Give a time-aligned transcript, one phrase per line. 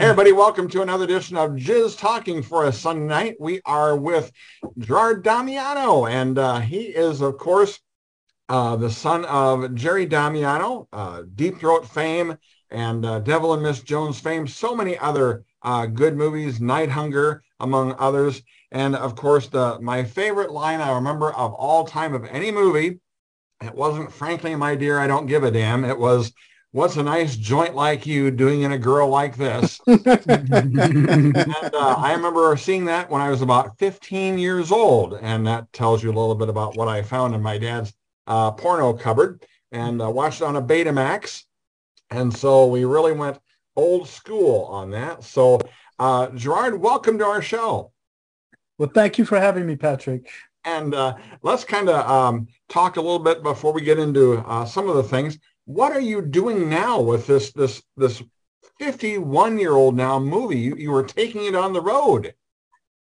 [0.00, 3.36] Everybody, welcome to another edition of Jizz Talking for a Sunday night.
[3.38, 4.32] We are with
[4.78, 7.78] Gerard Damiano, and uh, he is, of course,
[8.48, 12.38] uh, the son of Jerry Damiano, uh, Deep Throat fame,
[12.70, 14.48] and uh, Devil in Miss Jones fame.
[14.48, 18.42] So many other uh, good movies, Night Hunger, among others.
[18.72, 23.00] And of course, the my favorite line I remember of all time of any movie,
[23.62, 25.84] it wasn't, frankly, my dear, I don't give a damn.
[25.84, 26.32] It was,
[26.72, 29.80] what's a nice joint like you doing in a girl like this?
[29.86, 35.18] and uh, I remember seeing that when I was about 15 years old.
[35.20, 37.92] And that tells you a little bit about what I found in my dad's
[38.26, 41.44] uh, porno cupboard and uh, watched it on a Betamax.
[42.10, 43.38] And so we really went
[43.76, 45.24] old school on that.
[45.24, 45.60] So
[45.98, 47.92] uh, Gerard, welcome to our show.
[48.78, 50.30] Well, thank you for having me, Patrick.
[50.64, 54.64] And uh, let's kind of um, talk a little bit before we get into uh,
[54.64, 55.38] some of the things
[55.70, 58.22] what are you doing now with this this this
[58.78, 60.58] 51 year old now movie?
[60.58, 62.34] You, you were taking it on the road.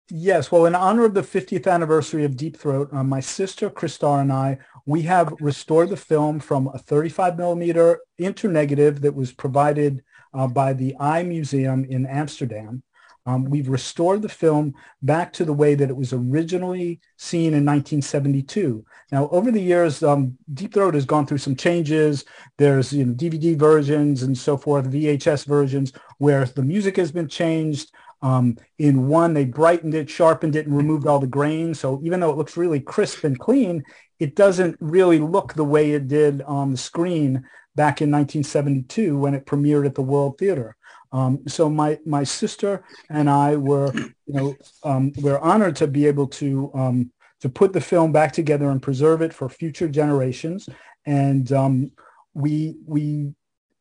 [0.08, 4.20] Yes, well, in honor of the 50th anniversary of Deep Throat, uh, my sister Christar
[4.20, 10.04] and I, we have restored the film from a 35 millimeter internegative that was provided
[10.32, 12.84] uh, by the Eye Museum in Amsterdam.
[13.26, 17.64] Um, we've restored the film back to the way that it was originally seen in
[17.66, 18.84] 1972.
[19.10, 22.24] Now, over the years, um, Deep Throat has gone through some changes.
[22.56, 27.28] There's you know, DVD versions and so forth, VHS versions, where the music has been
[27.28, 27.90] changed.
[28.22, 31.74] Um, in one, they brightened it, sharpened it, and removed all the grain.
[31.74, 33.84] So even though it looks really crisp and clean,
[34.18, 39.34] it doesn't really look the way it did on the screen back in 1972 when
[39.34, 40.75] it premiered at the World Theater.
[41.12, 46.06] Um, so my my sister and I were, you know, um, we're honored to be
[46.06, 50.68] able to um, to put the film back together and preserve it for future generations.
[51.04, 51.92] And um,
[52.34, 53.32] we we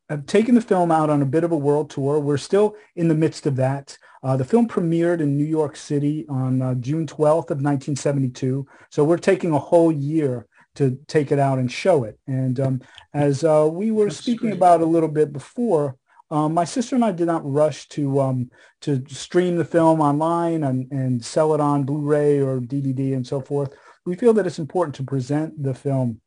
[0.08, 2.20] have taken the film out on a bit of a world tour.
[2.20, 3.98] We're still in the midst of that.
[4.22, 8.66] Uh, the film premiered in New York City on uh, June 12th of 1972.
[8.90, 10.46] So we're taking a whole year
[10.76, 12.18] to take it out and show it.
[12.26, 12.80] And um,
[13.14, 14.56] as uh, we were That's speaking great.
[14.56, 15.96] about a little bit before,
[16.30, 18.50] um, my sister and I did not rush to um,
[18.80, 23.40] to stream the film online and, and sell it on Blu-ray or DVD and so
[23.40, 23.74] forth.
[24.04, 26.20] We feel that it's important to present the film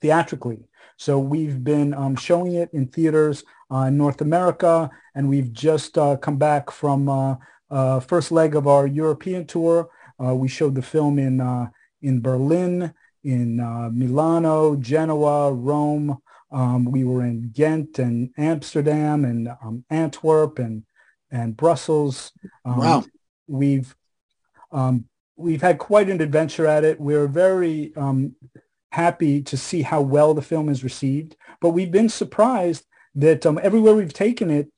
[0.00, 0.68] theatrically.
[0.96, 5.96] So we've been um, showing it in theaters uh, in North America, and we've just
[5.96, 7.36] uh, come back from uh,
[7.70, 9.88] uh first leg of our European tour.
[10.22, 11.68] Uh, we showed the film in uh,
[12.02, 12.92] in Berlin,
[13.24, 13.56] in
[13.94, 16.18] Milano, Genoa, Rome,
[16.52, 20.84] um, we were in Ghent and Amsterdam and um, Antwerp and
[21.30, 22.32] and Brussels.
[22.64, 23.04] Um, wow.
[23.46, 23.94] We've
[24.72, 25.06] um,
[25.36, 27.00] we've had quite an adventure at it.
[27.00, 28.34] We're very um,
[28.92, 32.84] happy to see how well the film is received, but we've been surprised
[33.14, 34.70] that um, everywhere we've taken it,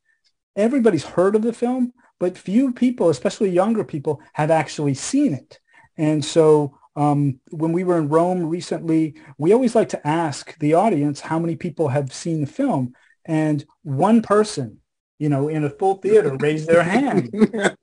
[0.57, 5.59] everybody's heard of the film, but few people, especially younger people, have actually seen it.
[5.97, 10.75] And so um, when we were in Rome recently, we always like to ask the
[10.75, 12.95] audience how many people have seen the film.
[13.25, 14.79] And one person,
[15.19, 17.31] you know, in a full theater raised their hand.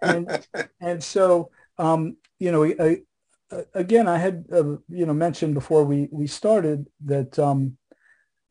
[0.02, 0.48] and,
[0.80, 2.98] and so, um, you know, I,
[3.74, 7.78] again, I had, uh, you know, mentioned before we, we started that, um,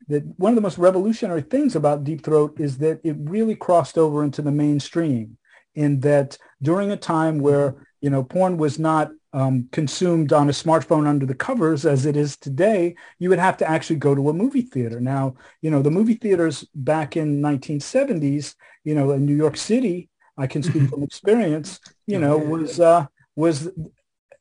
[0.07, 3.97] that one of the most revolutionary things about Deep Throat is that it really crossed
[3.97, 5.37] over into the mainstream
[5.75, 10.53] in that during a time where, you know, porn was not um, consumed on a
[10.53, 14.29] smartphone under the covers as it is today, you would have to actually go to
[14.29, 14.99] a movie theater.
[14.99, 20.09] Now, you know, the movie theaters back in 1970s, you know, in New York City,
[20.37, 23.69] I can speak from experience, you know, was, uh, was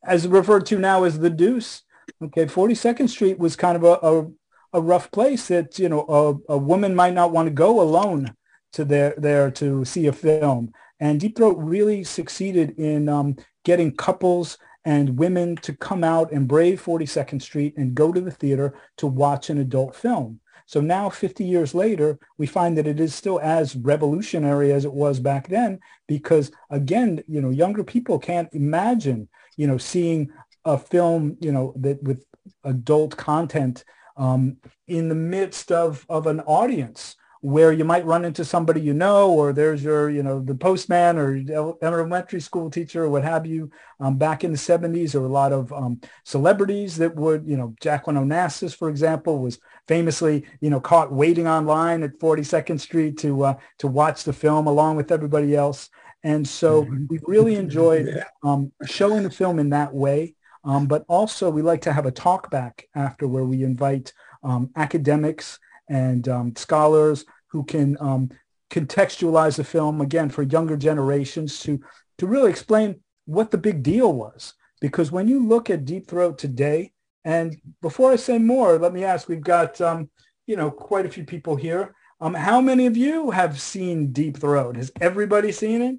[0.04, 1.82] as referred to now as the deuce.
[2.22, 2.46] Okay.
[2.46, 6.06] 42nd Street was kind of a, a, a rough place that, you know,
[6.48, 8.34] a, a woman might not want to go alone
[8.72, 10.72] to there, there to see a film.
[11.00, 16.48] And Deep Throat really succeeded in um, getting couples and women to come out and
[16.48, 20.40] brave 42nd Street and go to the theater to watch an adult film.
[20.64, 24.92] So now 50 years later, we find that it is still as revolutionary as it
[24.92, 29.28] was back then because again, you know, younger people can't imagine,
[29.58, 30.30] you know, seeing
[30.64, 32.24] a film, you know, that with
[32.64, 33.84] adult content
[34.16, 38.92] um, in the midst of, of an audience where you might run into somebody you
[38.92, 41.36] know, or there's your, you know, the postman or
[41.82, 43.70] elementary school teacher or what have you.
[44.00, 47.56] Um, back in the 70s, there were a lot of um, celebrities that would, you
[47.56, 53.18] know, Jacqueline Onassis, for example, was famously, you know, caught waiting online at 42nd Street
[53.18, 55.90] to uh, to watch the film along with everybody else.
[56.24, 57.06] And so mm-hmm.
[57.08, 60.34] we've really enjoyed um, showing the film in that way.
[60.64, 64.12] Um, but also we like to have a talk back after where we invite
[64.42, 65.58] um, academics
[65.88, 68.30] and um, scholars who can um,
[68.70, 71.80] contextualize the film again for younger generations to
[72.18, 74.54] to really explain what the big deal was.
[74.80, 76.92] Because when you look at Deep Throat today,
[77.24, 80.08] and before I say more, let me ask, we've got, um,
[80.46, 81.94] you know, quite a few people here.
[82.20, 84.76] Um, how many of you have seen Deep Throat?
[84.76, 85.96] Has everybody seen it?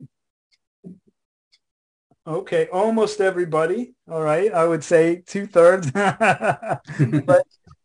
[2.28, 3.94] Okay, almost everybody.
[4.10, 5.92] All right, I would say two thirds.
[5.92, 7.44] but,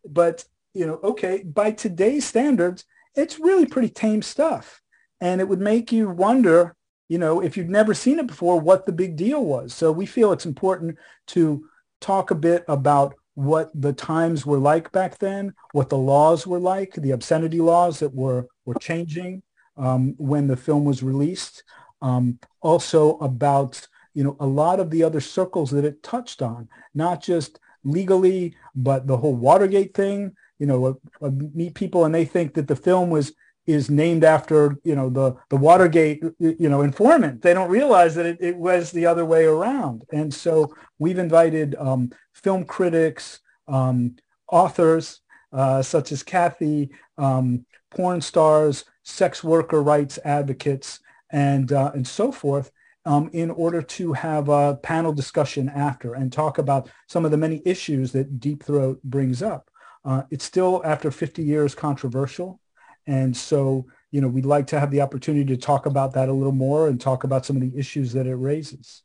[0.08, 2.84] but you know, okay, by today's standards,
[3.14, 4.82] it's really pretty tame stuff,
[5.20, 6.76] and it would make you wonder
[7.08, 9.74] you know, if you've never seen it before, what the big deal was.
[9.74, 10.96] So we feel it's important
[11.28, 11.64] to
[12.00, 16.58] talk a bit about what the times were like back then, what the laws were
[16.58, 19.42] like, the obscenity laws that were, were changing
[19.76, 21.64] um, when the film was released.
[22.00, 26.68] Um, also about, you know, a lot of the other circles that it touched on,
[26.94, 30.32] not just legally, but the whole Watergate thing.
[30.64, 33.32] You know, I, I meet people and they think that the film was
[33.66, 37.42] is named after you know the the Watergate you know informant.
[37.42, 40.04] They don't realize that it, it was the other way around.
[40.12, 44.16] And so we've invited um, film critics, um,
[44.50, 45.20] authors
[45.52, 51.00] uh, such as Kathy, um, porn stars, sex worker rights advocates,
[51.30, 52.70] and uh, and so forth.
[53.06, 57.36] Um, in order to have a panel discussion after and talk about some of the
[57.36, 59.68] many issues that Deep Throat brings up.
[60.04, 62.60] Uh, it's still, after 50 years, controversial.
[63.06, 66.32] And so, you know, we'd like to have the opportunity to talk about that a
[66.32, 69.02] little more and talk about some of the issues that it raises.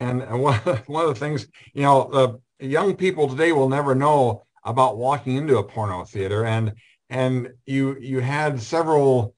[0.00, 4.96] And one, of the things, you know, the young people today will never know about
[4.96, 6.44] walking into a porno theater.
[6.44, 6.74] And,
[7.10, 9.34] and you, you had several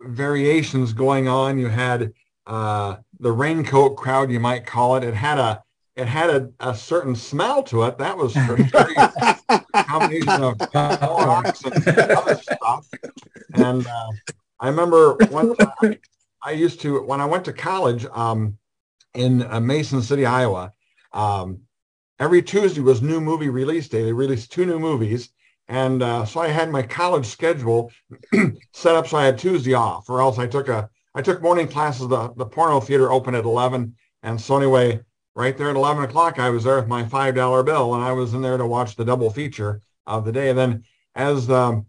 [0.00, 1.58] variations going on.
[1.58, 2.12] You had
[2.46, 5.04] uh, the raincoat crowd, you might call it.
[5.04, 5.62] It had a,
[5.98, 7.98] it had a, a certain smell to it.
[7.98, 8.94] That was for sure.
[9.84, 12.88] combination of Clorox and other stuff.
[13.54, 14.10] And uh,
[14.60, 15.96] I remember one time
[16.42, 18.56] I used to, when I went to college um,
[19.14, 20.72] in uh, Mason City, Iowa,
[21.12, 21.62] um,
[22.20, 24.04] every Tuesday was new movie release day.
[24.04, 25.30] They released two new movies.
[25.66, 27.90] And uh, so I had my college schedule
[28.72, 31.68] set up so I had Tuesday off, or else I took a I took morning
[31.68, 32.08] classes.
[32.08, 35.00] The the porno theater opened at eleven, and so anyway,
[35.38, 38.34] right there at 11 o'clock, I was there with my $5 bill and I was
[38.34, 40.48] in there to watch the double feature of the day.
[40.48, 41.86] And then as, um,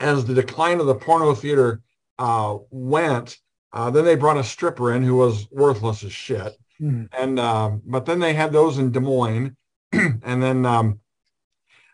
[0.00, 1.80] as the decline of the porno theater
[2.18, 3.38] uh, went,
[3.72, 6.54] uh, then they brought a stripper in who was worthless as shit.
[6.80, 7.08] Mm.
[7.16, 9.56] And, uh, but then they had those in Des Moines.
[9.92, 10.98] and then um,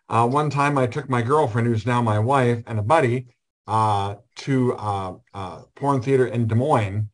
[0.08, 3.26] uh, one time I took my girlfriend, who's now my wife, and a buddy
[3.66, 7.10] uh, to uh, porn theater in Des Moines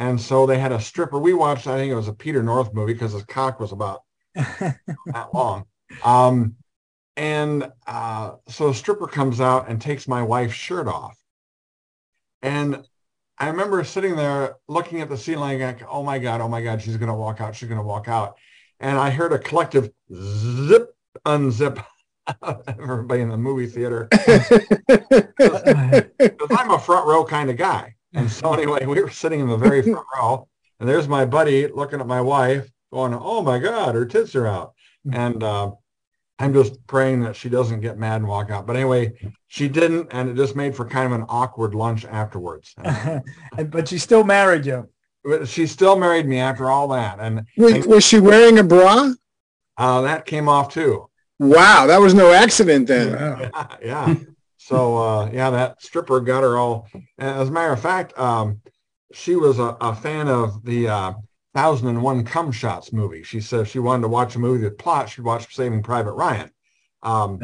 [0.00, 1.18] and so they had a stripper.
[1.18, 4.00] We watched, I think it was a Peter North movie because his cock was about
[4.34, 5.66] that long.
[6.02, 6.56] Um,
[7.18, 11.18] and uh, so a stripper comes out and takes my wife's shirt off.
[12.40, 12.82] And
[13.38, 16.80] I remember sitting there looking at the ceiling like, oh my God, oh my God,
[16.80, 17.54] she's going to walk out.
[17.54, 18.38] She's going to walk out.
[18.80, 20.94] And I heard a collective zip,
[21.26, 21.84] unzip
[22.66, 24.08] everybody in the movie theater.
[25.38, 27.96] Because I'm a front row kind of guy.
[28.12, 30.48] And so anyway, we were sitting in the very front row,
[30.78, 34.46] and there's my buddy looking at my wife, going, "Oh my God, her tits are
[34.46, 34.74] out,"
[35.12, 35.70] and uh,
[36.40, 38.66] I'm just praying that she doesn't get mad and walk out.
[38.66, 39.12] But anyway,
[39.48, 42.74] she didn't, and it just made for kind of an awkward lunch afterwards.
[43.68, 44.88] but she still married you.
[45.44, 47.18] She still married me after all that.
[47.20, 49.12] And was, was she wearing a bra?
[49.76, 51.10] Uh, that came off too.
[51.38, 53.50] Wow, that was no accident then.
[53.52, 54.14] Yeah, yeah.
[54.70, 56.86] So uh, yeah, that stripper got her all.
[57.18, 58.60] As a matter of fact, um,
[59.12, 61.12] she was a, a, fan of the uh,
[61.56, 63.24] Thousand and One Cum Shots movie.
[63.24, 65.08] She said she wanted to watch a movie with plot.
[65.08, 66.52] She'd watch Saving Private Ryan.
[67.02, 67.40] Um,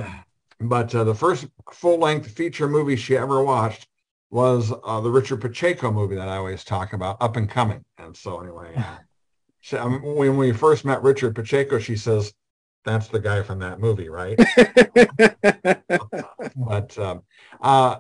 [0.61, 3.89] but uh, the first full-length feature movie she ever watched
[4.31, 7.85] was uh, the Richard Pacheco movie that I always talk about, Up and Coming.
[7.99, 8.99] And so anyway, uh,
[9.61, 12.33] she, um, when we first met Richard Pacheco, she says,
[12.87, 14.39] that's the guy from that movie, right?
[16.57, 17.23] but um,
[17.61, 17.97] uh,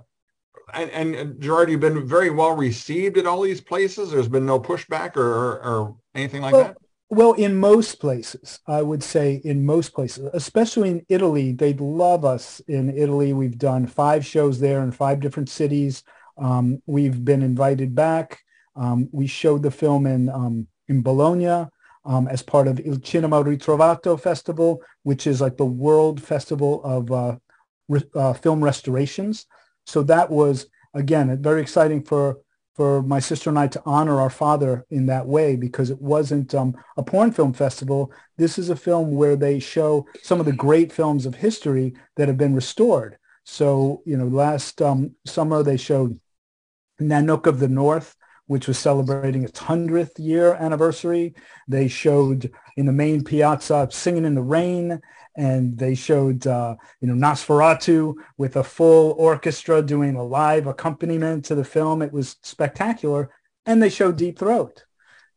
[0.73, 4.11] and, and, Gerard, you've been very well received at all these places.
[4.11, 6.77] There's been no pushback or, or, or anything like well, that.
[7.09, 12.25] Well, in most places, I would say in most places, especially in Italy, they love
[12.25, 13.33] us in Italy.
[13.33, 16.03] We've done five shows there in five different cities.
[16.39, 18.41] Um, we've been invited back.
[18.75, 21.69] Um, we showed the film in um, in Bologna
[22.07, 27.11] um, as part of Il Cinema Ritrovato Festival, which is like the world festival of
[27.11, 27.37] uh,
[27.89, 29.47] re- uh, film restorations.
[29.85, 32.39] So that was, again, very exciting for,
[32.75, 36.55] for my sister and I to honor our father in that way because it wasn't
[36.55, 38.13] um, a porn film festival.
[38.37, 42.29] This is a film where they show some of the great films of history that
[42.29, 43.19] have been restored.
[43.45, 46.21] So, you know, last um, summer they showed
[47.01, 51.35] Nanook of the North, which was celebrating its 100th year anniversary.
[51.69, 55.01] They showed in the main piazza Singing in the Rain,
[55.37, 61.45] and they showed, uh, you know, Nosferatu with a full orchestra doing a live accompaniment
[61.47, 62.03] to the film.
[62.03, 63.31] It was spectacular.
[63.67, 64.85] And they showed Deep Throat.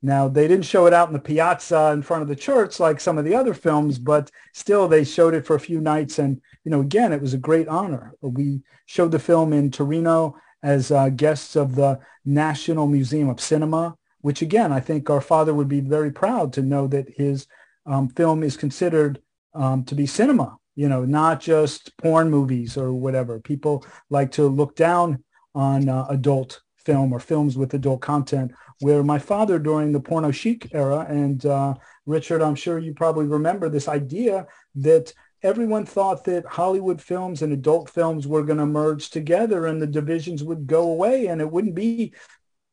[0.01, 3.01] Now, they didn't show it out in the piazza in front of the church like
[3.01, 6.19] some of the other films, but still they showed it for a few nights.
[6.19, 8.13] And, you know, again, it was a great honor.
[8.21, 11.99] We showed the film in Torino as uh, guests of the
[12.29, 16.61] National Museum of Cinema, which again, I think our father would be very proud to
[16.61, 17.47] know that his
[17.85, 19.21] um, film is considered
[19.53, 23.39] um, to be cinema, you know, not just porn movies or whatever.
[23.39, 25.23] People like to look down
[25.55, 30.31] on uh, adult film or films with adult content where my father during the porno
[30.31, 31.73] chic era and uh,
[32.05, 37.53] Richard, I'm sure you probably remember this idea that everyone thought that Hollywood films and
[37.53, 41.51] adult films were going to merge together and the divisions would go away and it
[41.51, 42.13] wouldn't be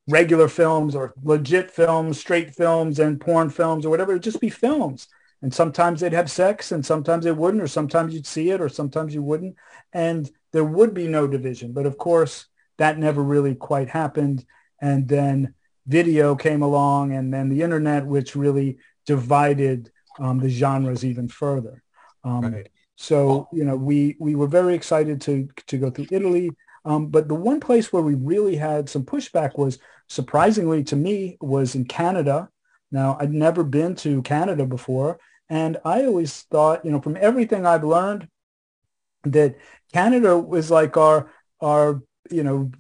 [0.09, 4.13] regular films or legit films, straight films and porn films or whatever.
[4.13, 5.09] It'd just be films.
[5.43, 8.69] And sometimes they'd have sex and sometimes they wouldn't, or sometimes you'd see it or
[8.69, 9.57] sometimes you wouldn't.
[9.93, 11.73] And there would be no division.
[11.73, 12.47] But of course,
[12.79, 14.45] that never really quite happened.
[14.81, 15.55] And then
[15.87, 21.83] video came along and then the internet, which really divided um, the genres even further.
[22.27, 22.69] Um, right.
[22.97, 26.51] So, you know, we, we were very excited to, to go through Italy.
[26.85, 29.79] Um, but the one place where we really had some pushback was
[30.09, 32.49] surprisingly to me was in Canada.
[32.91, 35.19] Now, I'd never been to Canada before.
[35.49, 38.29] And I always thought, you know, from everything I've learned,
[39.25, 39.57] that
[39.93, 41.31] Canada was like our,
[41.61, 42.71] our, you know,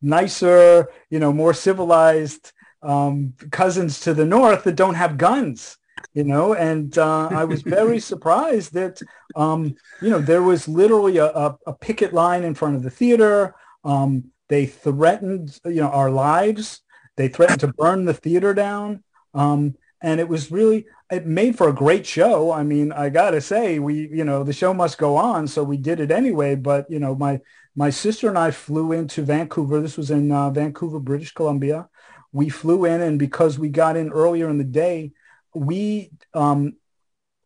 [0.00, 5.76] nicer, you know, more civilized um, cousins to the north that don't have guns
[6.12, 9.00] you know, and uh, I was very surprised that,
[9.36, 12.90] um, you know, there was literally a, a, a, picket line in front of the
[12.90, 13.54] theater.
[13.84, 16.82] Um, they threatened, you know, our lives.
[17.16, 19.04] They threatened to burn the theater down.
[19.34, 22.50] Um, and it was really, it made for a great show.
[22.50, 25.46] I mean, I got to say, we, you know, the show must go on.
[25.46, 26.54] So we did it anyway.
[26.56, 27.40] But, you know, my,
[27.76, 29.80] my sister and I flew into Vancouver.
[29.80, 31.88] This was in uh, Vancouver, British Columbia.
[32.32, 35.12] We flew in and because we got in earlier in the day,
[35.54, 36.74] we um,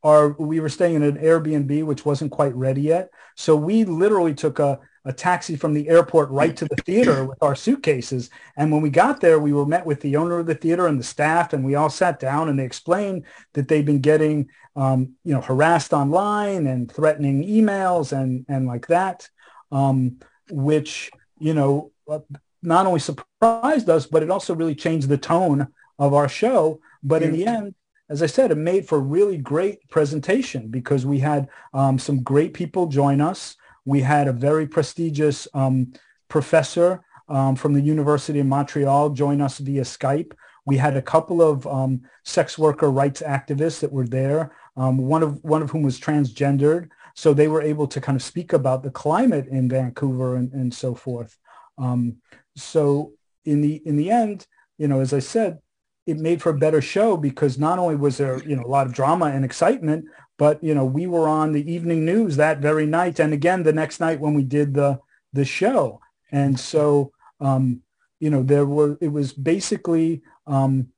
[0.05, 3.11] are we were staying in an Airbnb which wasn't quite ready yet.
[3.37, 7.43] So we literally took a, a taxi from the airport right to the theater with
[7.43, 8.31] our suitcases.
[8.57, 11.01] And when we got there, we were met with the owner of the theater and
[11.01, 15.15] the staff, and we all sat down and they explained that they've been getting um,
[15.25, 19.29] you know harassed online and threatening emails and and like that,
[19.73, 20.19] um,
[20.51, 22.21] which you know uh,
[22.63, 25.69] not only surprised us, but it also really changed the tone
[25.99, 26.81] of our show.
[27.03, 27.75] But in the end,
[28.09, 32.23] as I said, it made for a really great presentation because we had um, some
[32.23, 33.57] great people join us.
[33.87, 35.93] We had a very prestigious um,
[36.29, 40.33] professor um, from the University of Montreal join us via Skype.
[40.67, 45.23] We had a couple of um, sex worker rights activists that were there, um, one,
[45.23, 46.89] of, one of whom was transgendered.
[47.15, 50.75] So they were able to kind of speak about the climate in Vancouver and, and
[50.75, 51.39] so forth.
[51.79, 52.17] Um,
[52.57, 53.13] so
[53.45, 54.47] in the, in the end,
[54.79, 55.59] you know, as I said,
[56.07, 58.87] it made for a better show because not only was there you know a lot
[58.87, 60.05] of drama and excitement
[60.37, 63.73] but you know we were on the evening news that very night and again the
[63.73, 64.99] next night when we did the
[65.35, 66.01] the show.
[66.33, 67.83] And so um
[68.21, 70.89] you know there were it was basically um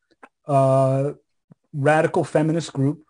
[0.46, 1.12] uh
[1.72, 3.02] radical feminist group.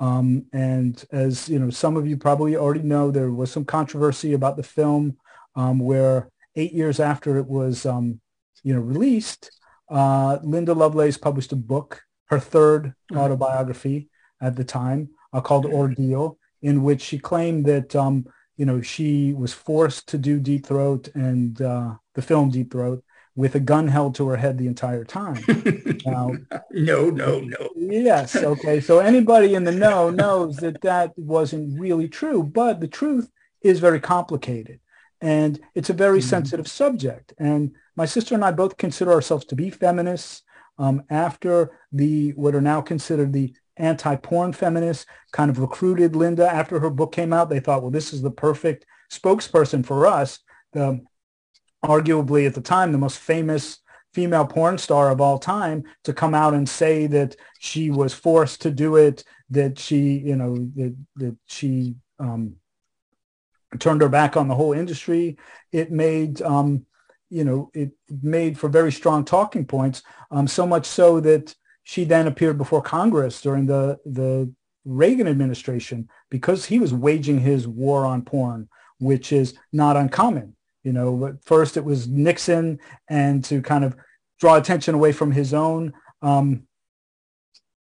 [0.00, 4.32] Um and as you know some of you probably already know there was some controversy
[4.32, 5.16] about the film
[5.54, 8.20] um where eight years after it was um
[8.64, 9.50] you know released
[9.92, 13.18] uh, Linda Lovelace published a book, her 3rd mm-hmm.
[13.18, 14.08] autobiography
[14.40, 19.34] at the time, uh, called Ordeal, in which she claimed that um, you know she
[19.34, 23.88] was forced to do Deep Throat and uh, the film Deep Throat with a gun
[23.88, 25.42] held to her head the entire time.
[26.04, 26.32] Now,
[26.72, 27.68] no, no, no.
[27.76, 28.34] Yes.
[28.34, 28.80] Okay.
[28.80, 33.30] So anybody in the know knows that that wasn't really true, but the truth
[33.62, 34.80] is very complicated
[35.22, 36.28] and it's a very mm-hmm.
[36.28, 37.32] sensitive subject.
[37.38, 40.42] And my sister and I both consider ourselves to be feminists.
[40.78, 46.80] Um, after the what are now considered the anti-porn feminists kind of recruited Linda after
[46.80, 47.50] her book came out.
[47.50, 50.40] They thought, well, this is the perfect spokesperson for us.
[50.72, 51.04] The,
[51.84, 53.78] arguably at the time the most famous
[54.14, 58.62] female porn star of all time to come out and say that she was forced
[58.62, 62.56] to do it, that she, you know, that, that she um,
[63.78, 65.36] turned her back on the whole industry.
[65.72, 66.86] It made um,
[67.32, 72.04] you know, it made for very strong talking points, um, so much so that she
[72.04, 74.52] then appeared before Congress during the, the
[74.84, 80.92] Reagan administration because he was waging his war on porn, which is not uncommon You
[80.92, 83.96] know, But first it was Nixon and to kind of
[84.38, 86.64] draw attention away from his own, um,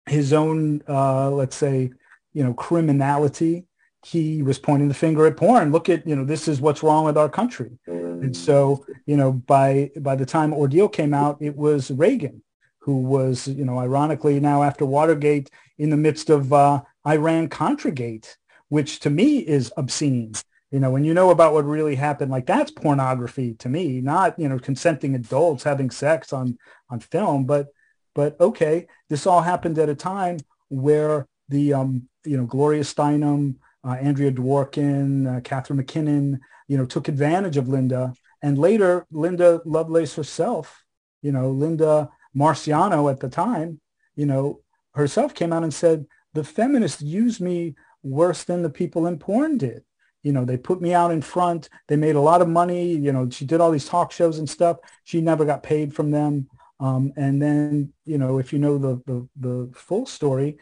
[0.06, 1.90] his own, uh, let's say,
[2.32, 3.66] you know, criminality.
[4.04, 5.72] He was pointing the finger at porn.
[5.72, 7.78] Look at, you know, this is what's wrong with our country.
[7.86, 12.42] And so, you know, by by the time Ordeal came out, it was Reagan
[12.80, 18.36] who was, you know, ironically now after Watergate in the midst of uh, Iran Contragate,
[18.68, 20.32] which to me is obscene.
[20.70, 24.38] You know, when you know about what really happened, like that's pornography to me, not,
[24.38, 26.56] you know, consenting adults having sex on,
[26.88, 27.68] on film, but,
[28.14, 30.38] but okay, this all happened at a time
[30.68, 36.86] where the, um, you know, Gloria Steinem, uh, Andrea Dworkin, uh, Catharine MacKinnon, you know,
[36.86, 38.14] took advantage of Linda.
[38.42, 40.84] And later, Linda Lovelace herself,
[41.22, 43.80] you know, Linda Marciano at the time,
[44.16, 44.60] you know,
[44.94, 49.58] herself came out and said, the feminists used me worse than the people in porn
[49.58, 49.82] did.
[50.22, 51.68] You know, they put me out in front.
[51.88, 52.92] They made a lot of money.
[52.94, 54.76] You know, she did all these talk shows and stuff.
[55.04, 56.48] She never got paid from them.
[56.78, 60.58] Um, and then, you know, if you know the, the, the full story,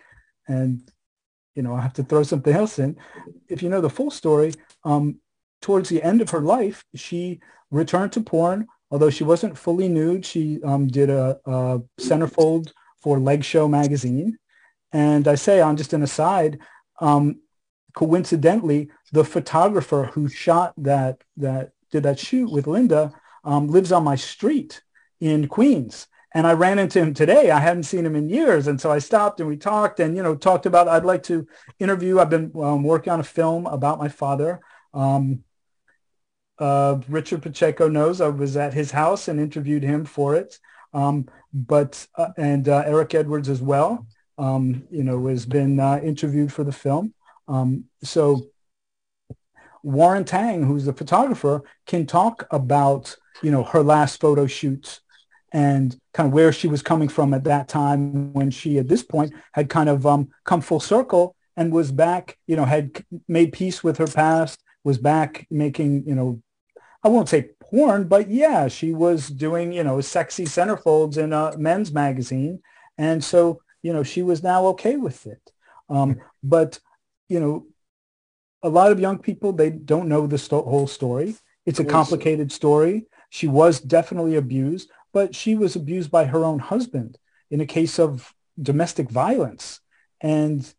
[0.47, 0.89] and,
[1.59, 2.97] you know, I have to throw something else in.
[3.49, 5.17] If you know the full story, um,
[5.61, 7.41] towards the end of her life, she
[7.73, 8.69] returned to porn.
[8.93, 12.73] Although she wasn't fully nude, she um, did a, a centerfold
[13.03, 14.39] for Leg Show magazine.
[14.93, 16.61] And I say on just an aside,
[17.01, 17.41] um,
[17.93, 23.13] coincidentally, the photographer who shot that that did that shoot with Linda
[23.43, 24.81] um, lives on my street
[25.19, 26.07] in Queens.
[26.39, 27.51] And I ran into him today.
[27.51, 30.23] I hadn't seen him in years, and so I stopped and we talked, and you
[30.23, 30.87] know, talked about.
[30.87, 31.49] I'd like to
[31.81, 32.21] interview.
[32.21, 34.61] I've been um, working on a film about my father.
[34.95, 35.43] Um,
[36.61, 40.61] uh, Richard Pacheco knows I was at his house and interviewed him for it.
[40.95, 44.07] Um, but uh, and uh, Eric Edwards as well
[44.39, 47.15] um, you know, has been uh, interviewed for the film.
[47.49, 48.47] Um, so
[49.83, 55.01] Warren Tang, who's the photographer, can talk about, you know, her last photo shoots
[55.53, 59.03] and kind of where she was coming from at that time when she, at this
[59.03, 63.53] point, had kind of um, come full circle and was back, you know, had made
[63.53, 66.43] peace with her past, was back making, you know,
[67.03, 71.57] I won't say porn, but yeah, she was doing, you know, sexy centerfolds in a
[71.57, 72.61] men's magazine.
[72.97, 75.41] And so you know, she was now okay with it.
[75.89, 76.79] Um, but,
[77.29, 77.67] you know,
[78.63, 81.37] a lot of young people, they don't know the sto- whole story.
[81.65, 83.07] It's a complicated story.
[83.31, 87.19] She was definitely abused, but she was abused by her own husband
[87.51, 89.81] in a case of domestic violence.
[90.21, 90.73] And,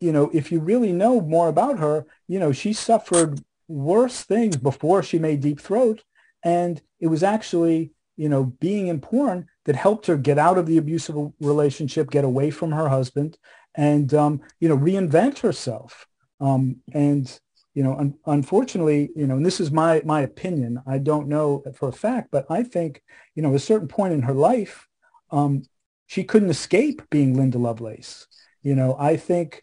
[0.00, 4.56] you know, if you really know more about her, you know, she suffered worse things
[4.56, 6.02] before she made Deep Throat.
[6.42, 10.66] And it was actually, you know, being in porn that helped her get out of
[10.66, 13.38] the abusive relationship, get away from her husband,
[13.74, 16.06] and um, you know reinvent herself.
[16.40, 17.40] Um, and
[17.74, 20.82] you know, un- unfortunately, you know, and this is my my opinion.
[20.86, 23.02] I don't know for a fact, but I think
[23.34, 24.88] you know, at a certain point in her life,
[25.30, 25.62] um,
[26.06, 28.26] she couldn't escape being Linda Lovelace.
[28.62, 29.62] You know, I think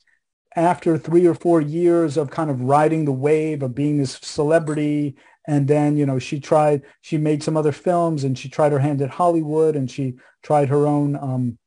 [0.55, 5.15] after three or four years of kind of riding the wave of being this celebrity
[5.47, 8.79] and then you know she tried she made some other films and she tried her
[8.79, 11.57] hand at hollywood and she tried her own um,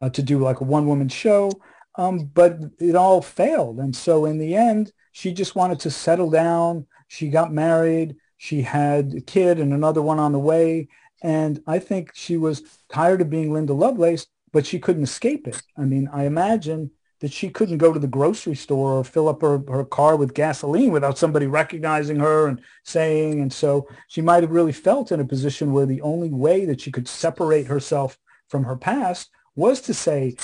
[0.00, 1.50] uh, to do like a one woman show
[1.96, 3.78] um, but it all failed.
[3.78, 6.86] And so in the end she just wanted to settle down.
[7.08, 8.16] She got married.
[8.36, 10.88] She had a kid and another one on the way.
[11.22, 15.60] And i think she was tired of being linda lovelace but she couldn't escape it.
[15.76, 19.40] I mean i imagine that she couldn't go to the grocery store or fill up
[19.40, 23.40] her, her car with gasoline without somebody recognizing her and saying.
[23.40, 26.80] And so she might have really felt in a position where the only way that
[26.80, 30.36] she could separate herself from her past was to say,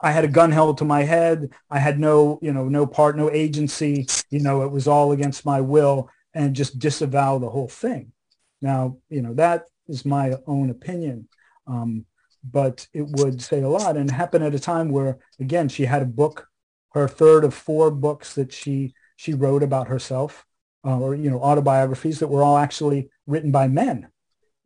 [0.00, 1.50] I had a gun held to my head.
[1.70, 4.06] I had no, you know, no part, no agency.
[4.30, 8.12] You know, it was all against my will and just disavow the whole thing.
[8.60, 11.28] Now, you know, that is my own opinion.
[11.66, 12.06] Um,
[12.44, 16.02] but it would say a lot and happen at a time where, again, she had
[16.02, 16.48] a book,
[16.92, 20.46] her third of four books that she she wrote about herself,
[20.84, 24.08] uh, or you know, autobiographies that were all actually written by men,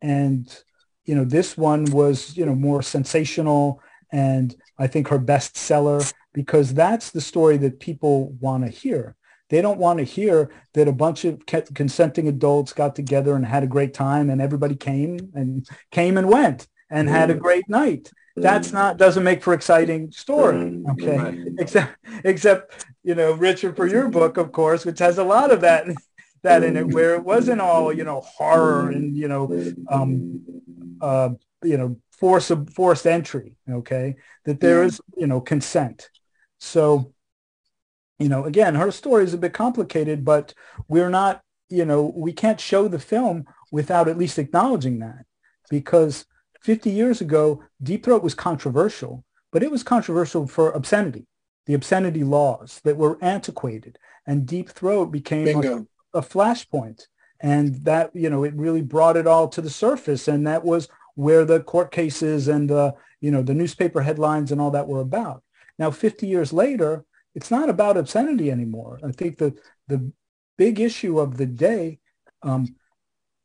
[0.01, 0.63] and
[1.05, 3.81] you know, this one was you know more sensational
[4.13, 9.15] and I think her bestseller because that's the story that people want to hear.
[9.49, 13.63] They don't want to hear that a bunch of consenting adults got together and had
[13.63, 17.39] a great time and everybody came and came and went and had a mm.
[17.39, 18.11] great night.
[18.35, 18.73] That's mm.
[18.73, 20.55] not doesn't make for exciting story.
[20.55, 20.91] Mm.
[20.91, 21.51] Okay.
[21.59, 25.61] Except except, you know, Richard for your book, of course, which has a lot of
[25.61, 25.85] that
[26.43, 30.41] that in it where it wasn't all, you know, horror and, you know, um
[31.01, 31.29] uh,
[31.63, 33.55] you know, force of forced entry.
[33.69, 34.15] Okay.
[34.45, 36.09] That there is, you know, consent.
[36.59, 37.13] So,
[38.19, 40.53] you know, again, her story is a bit complicated, but
[40.87, 45.25] we're not you know, we can't show the film without at least acknowledging that
[45.71, 46.25] because
[46.61, 51.25] 50 years ago, Deep Throat was controversial, but it was controversial for obscenity,
[51.65, 53.97] the obscenity laws that were antiquated.
[54.27, 57.07] And Deep Throat became a, a flashpoint.
[57.39, 60.27] And that, you know, it really brought it all to the surface.
[60.27, 64.59] And that was where the court cases and the, you know, the newspaper headlines and
[64.59, 65.43] all that were about.
[65.77, 68.99] Now, 50 years later, it's not about obscenity anymore.
[69.03, 69.55] I think the,
[69.87, 70.11] the
[70.57, 71.99] big issue of the day
[72.41, 72.75] um,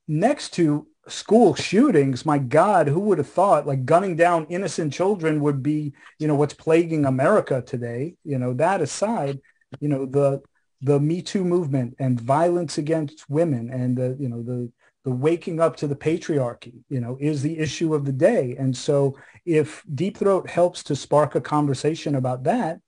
[0.07, 5.41] next to school shootings, my God, who would have thought like gunning down innocent children
[5.41, 8.17] would be, you know, what's plaguing America today?
[8.25, 9.41] You know, that aside,
[9.81, 10.43] you know, the
[10.81, 14.71] the Me Too movement and violence against women and the, you know, the
[15.09, 18.55] the waking up to the patriarchy, you know, is the issue of the day.
[18.59, 19.17] And so
[19.47, 22.81] if Deep Throat helps to spark a conversation about that,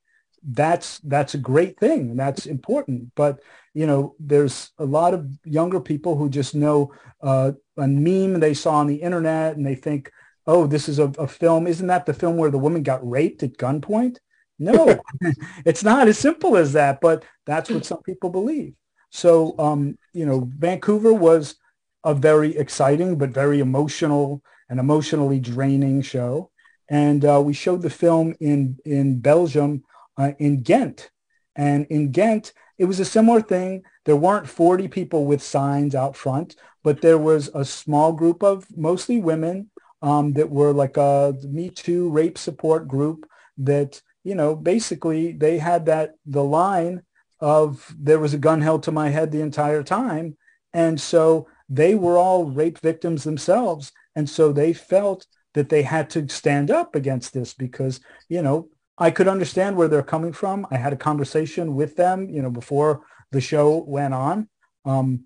[0.42, 3.14] that's that's a great thing and that's important.
[3.14, 3.40] But
[3.72, 8.52] you know, there's a lot of younger people who just know uh, a meme they
[8.52, 10.10] saw on the internet and they think,
[10.46, 11.66] oh, this is a, a film.
[11.66, 14.18] Isn't that the film where the woman got raped at gunpoint?
[14.58, 15.00] No,
[15.64, 18.74] it's not as simple as that, but that's what some people believe.
[19.10, 21.56] So, um, you know, Vancouver was
[22.04, 26.50] a very exciting but very emotional and emotionally draining show.
[26.88, 29.84] And uh, we showed the film in, in Belgium,
[30.16, 31.10] uh, in Ghent.
[31.54, 33.82] And in Ghent, it was a similar thing.
[34.04, 38.66] There weren't 40 people with signs out front, but there was a small group of
[38.76, 39.70] mostly women
[40.02, 43.26] um, that were like a Me Too rape support group
[43.58, 47.02] that, you know, basically they had that, the line
[47.40, 50.36] of there was a gun held to my head the entire time.
[50.72, 53.92] And so they were all rape victims themselves.
[54.16, 58.68] And so they felt that they had to stand up against this because, you know,
[58.98, 60.66] I could understand where they're coming from.
[60.70, 64.48] I had a conversation with them, you know, before the show went on.
[64.84, 65.24] Um,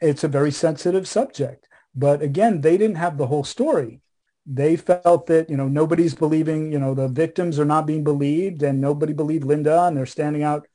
[0.00, 4.00] it's a very sensitive subject, but again, they didn't have the whole story.
[4.46, 8.62] They felt that, you know, nobody's believing, you know, the victims are not being believed
[8.62, 10.66] and nobody believed Linda and they're standing out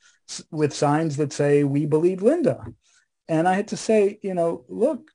[0.52, 2.66] with signs that say, we believe Linda.
[3.28, 5.12] And I had to say, you know, look,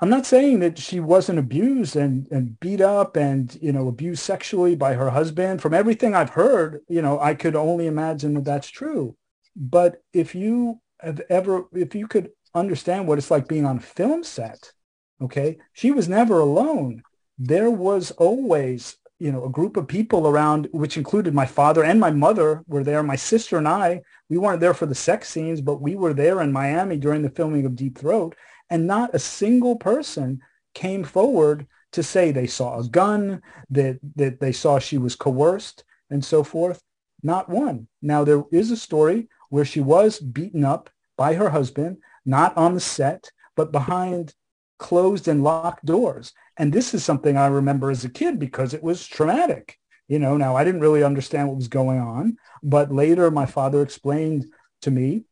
[0.00, 4.22] I'm not saying that she wasn't abused and, and beat up and, you know, abused
[4.22, 5.62] sexually by her husband.
[5.62, 9.16] From everything I've heard, you know, I could only imagine that that's true.
[9.54, 13.80] But if you have ever, if you could understand what it's like being on a
[13.80, 14.72] film set,
[15.20, 17.04] okay, she was never alone.
[17.38, 22.00] There was always, you know, a group of people around, which included my father and
[22.00, 23.04] my mother were there.
[23.04, 26.42] My sister and I, we weren't there for the sex scenes, but we were there
[26.42, 28.34] in Miami during the filming of Deep Throat
[28.68, 30.40] and not a single person
[30.74, 35.84] came forward to say they saw a gun, that, that they saw she was coerced
[36.10, 36.82] and so forth.
[37.22, 37.86] Not one.
[38.00, 42.74] Now, there is a story where she was beaten up by her husband, not on
[42.74, 44.34] the set, but behind
[44.78, 46.32] closed and locked doors.
[46.56, 49.78] And this is something I remember as a kid because it was traumatic.
[50.08, 53.82] You know, now I didn't really understand what was going on, but later my father
[53.82, 54.46] explained
[54.82, 55.24] to me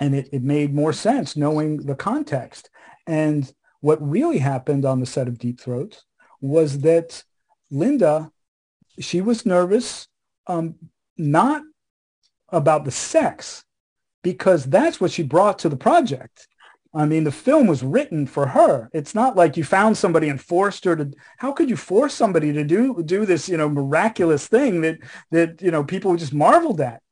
[0.00, 2.70] and it, it made more sense knowing the context.
[3.06, 6.04] And what really happened on the set of Deep Throats
[6.40, 7.22] was that
[7.70, 8.30] Linda,
[8.98, 10.08] she was nervous,
[10.46, 10.76] um,
[11.16, 11.62] not
[12.48, 13.64] about the sex,
[14.22, 16.48] because that's what she brought to the project.
[16.94, 18.90] I mean, the film was written for her.
[18.92, 21.10] It's not like you found somebody and forced her to.
[21.38, 24.98] How could you force somebody to do do this, you know, miraculous thing that
[25.30, 27.02] that you know people just marveled at?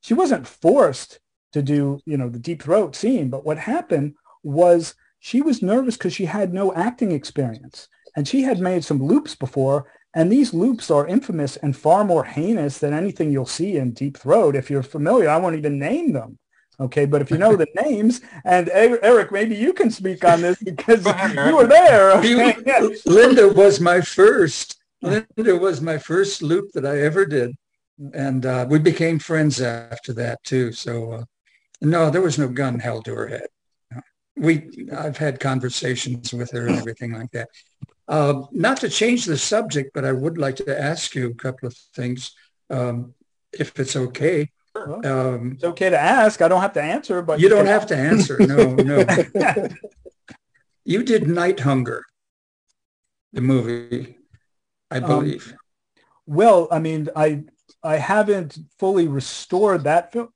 [0.00, 1.20] She wasn't forced
[1.52, 3.30] to do, you know, the deep throat scene.
[3.30, 8.42] But what happened was she was nervous because she had no acting experience and she
[8.42, 9.90] had made some loops before.
[10.14, 14.16] And these loops are infamous and far more heinous than anything you'll see in Deep
[14.16, 14.56] Throat.
[14.56, 16.38] If you're familiar, I won't even name them.
[16.80, 20.62] Okay, but if you know the names, and Eric, maybe you can speak on this
[20.62, 22.12] because you were there.
[22.18, 22.96] Okay?
[23.04, 24.76] Linda was my first.
[25.02, 27.56] Linda was my first loop that I ever did,
[28.14, 30.72] and uh, we became friends after that too.
[30.72, 31.24] So uh,
[31.80, 33.46] no, there was no gun held to her head.
[34.36, 37.48] We, I've had conversations with her and everything like that.
[38.06, 41.66] Uh, not to change the subject, but I would like to ask you a couple
[41.66, 42.32] of things,
[42.70, 43.14] um,
[43.52, 44.50] if it's okay.
[45.04, 46.42] Um, it's okay to ask.
[46.42, 48.38] I don't have to answer, but you, don't have to answer.
[48.38, 49.04] No, no.
[50.84, 52.04] you did Night Hunger,
[53.32, 54.16] the movie,
[54.90, 55.52] I um, believe.
[55.52, 55.58] Um,
[56.26, 57.44] well, I mean, I
[57.82, 60.28] I haven't fully restored that film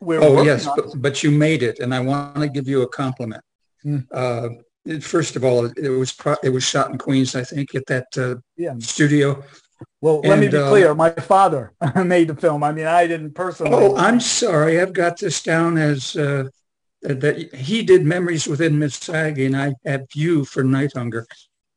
[0.00, 2.88] we're oh yes, but, but, you made it, and I want to give you a
[2.88, 3.44] compliment.
[3.84, 4.06] Mm.
[4.10, 7.86] Uh, first of all, it was pro- it was shot in Queens, I think, at
[7.86, 8.74] that uh, yeah.
[8.78, 9.42] studio.
[10.00, 10.94] Well, let me be uh, clear.
[10.94, 11.72] My father
[12.04, 12.62] made the film.
[12.64, 13.72] I mean, I didn't personally.
[13.74, 14.80] Oh, I'm sorry.
[14.80, 16.44] I've got this down as uh,
[17.02, 21.26] that he did Memories Within Miss Aggie and I had You for Night Hunger.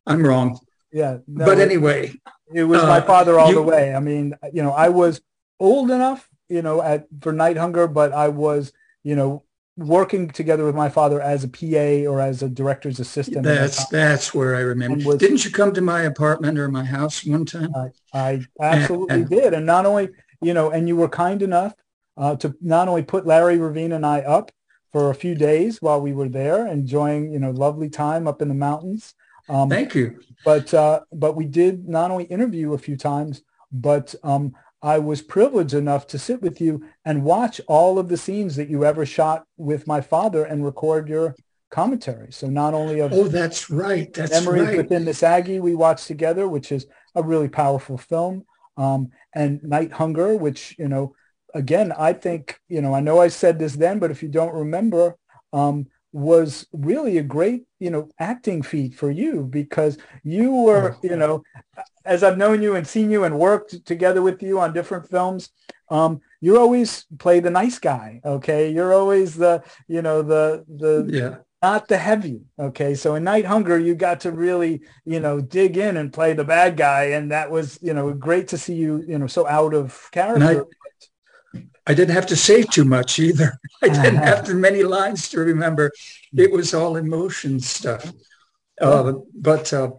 [0.06, 0.60] I'm wrong.
[0.92, 1.18] Yeah.
[1.28, 2.14] no, But it- anyway,
[2.54, 3.96] It was my Uh, father all you- the way.
[3.96, 5.22] I mean, you know, I was
[5.60, 8.72] old enough, you know, at for Night Hunger, but I was,
[9.04, 9.44] you know,
[9.78, 13.44] working together with my father as a PA or as a director's assistant.
[13.44, 15.04] that's that's where I remember.
[15.06, 17.74] Was- Didn't you come to my apartment or my house one time?
[18.14, 19.54] I absolutely and- did.
[19.54, 20.10] And not only,
[20.42, 21.74] you know, and you were kind enough
[22.18, 24.52] uh, to not only put Larry Revene and I up
[24.92, 28.48] for a few days while we were there, enjoying, you know, lovely time up in
[28.50, 29.16] the mountains.
[29.50, 30.20] Um, Thank you.
[30.46, 34.54] but uh, but we did not only interview a few times, but um,
[34.84, 38.70] I was privileged enough to sit with you and watch all of the scenes that
[38.70, 41.36] you ever shot with my father and record your
[41.72, 42.32] commentary.
[42.32, 44.14] So not only of Oh, that's right.
[44.14, 44.78] That's Memories right.
[44.78, 48.44] Within the Saggy we watched together, which is a really powerful film,
[48.78, 51.16] um, and Night Hunger, which you know,
[51.56, 54.54] again, I think you know, I know I said this then, but if you don't
[54.54, 55.16] remember,
[55.54, 61.16] um, was really a great you know acting feat for you because you were you
[61.16, 61.42] know,
[62.06, 65.50] as I've known you and seen you and worked together with you on different films.
[65.90, 68.70] Um, you always play the nice guy, okay?
[68.72, 71.36] You're always the, you know, the the Yeah.
[71.62, 72.42] not the heavy.
[72.60, 72.96] Okay.
[72.96, 76.44] So in Night Hunger, you got to really, you know, dig in and play the
[76.44, 77.04] bad guy.
[77.16, 80.66] And that was, you know, great to see you, you know, so out of character.
[81.86, 83.60] I didn't have to say too much either.
[83.84, 85.92] I didn't have too many lines to remember.
[86.36, 88.12] It was all emotion stuff.
[88.82, 89.92] Uh, but uh,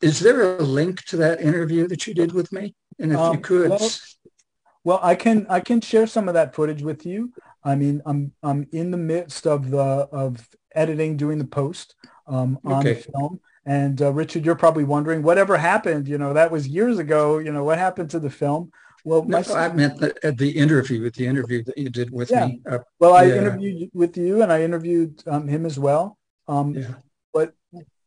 [0.00, 2.74] is there a link to that interview that you did with me?
[2.98, 3.90] And if Um, you could, well,
[4.84, 7.32] Well, I can, I can share some of that footage with you.
[7.64, 11.96] I mean, I'm, I'm in the midst of the, of editing, doing the post
[12.28, 13.40] um, on the film.
[13.64, 17.50] And uh, Richard, you're probably wondering whatever happened, you know, that was years ago, you
[17.52, 18.70] know, what happened to the film?
[19.04, 22.12] Well, no, my I meant the, at the interview, with the interview that you did
[22.12, 22.46] with Yeah.
[22.46, 22.62] me.
[22.70, 23.34] Uh, Well, I Yeah.
[23.34, 26.16] interviewed with you and I interviewed um, him as well.
[26.46, 26.94] Um, yeah.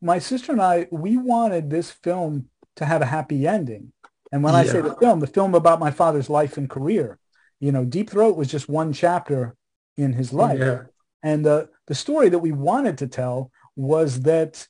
[0.00, 3.92] My sister and I, we wanted this film to have a happy ending.
[4.32, 7.18] And when I say the film, the film about my father's life and career,
[7.58, 9.56] you know, Deep Throat was just one chapter
[9.96, 10.60] in his life.
[10.60, 10.82] Yeah.
[11.22, 14.66] And the, the story that we wanted to tell was that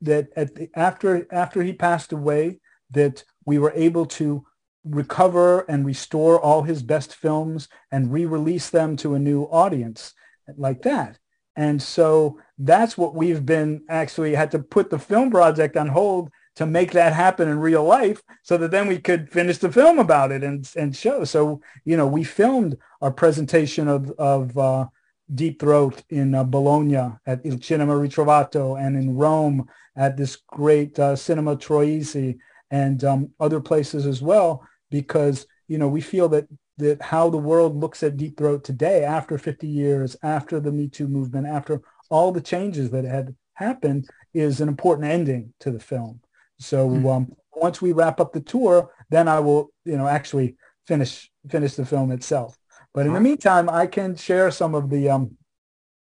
[0.00, 4.44] that at the, after after he passed away, that we were able to
[4.84, 10.12] recover and restore all his best films and re-release them to a new audience
[10.56, 11.18] like that.
[11.56, 16.30] And so that's what we've been actually had to put the film project on hold
[16.54, 19.98] to make that happen in real life so that then we could finish the film
[19.98, 21.24] about it and, and show.
[21.24, 24.86] So, you know, we filmed our presentation of, of uh,
[25.34, 30.98] Deep Throat in uh, Bologna at Il Cinema Ritrovato and in Rome at this great
[30.98, 32.38] uh, Cinema Troisi
[32.70, 36.46] and um, other places as well, because, you know, we feel that
[36.78, 40.88] that how the world looks at Deep Throat today after 50 years, after the Me
[40.88, 45.80] Too movement, after all the changes that had happened is an important ending to the
[45.80, 46.20] film.
[46.58, 47.06] So Hmm.
[47.08, 51.74] um, once we wrap up the tour, then I will, you know, actually finish finish
[51.74, 52.58] the film itself.
[52.94, 55.36] But in the meantime, I can share some of the um,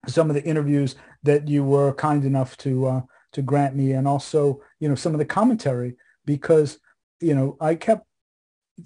[0.08, 3.02] some of the interviews that you were kind enough to uh,
[3.34, 6.80] to grant me, and also you know some of the commentary because
[7.20, 8.06] you know I kept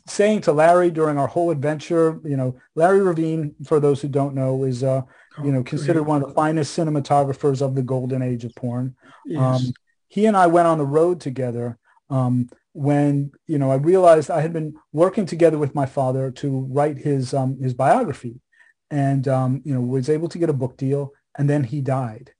[0.07, 4.35] saying to Larry during our whole adventure, you know, Larry Revene, for those who don't
[4.35, 5.01] know, is uh,
[5.43, 8.95] you know Oh, considered one of the finest cinematographers of the golden age of porn.
[9.25, 9.39] Yes.
[9.41, 9.73] Um,
[10.07, 11.77] he and I went on the road together
[12.09, 16.67] um, when you know I realized I had been working together with my father to
[16.69, 18.41] write his um, his biography,
[18.89, 22.31] and um, you know was able to get a book deal, and then he died,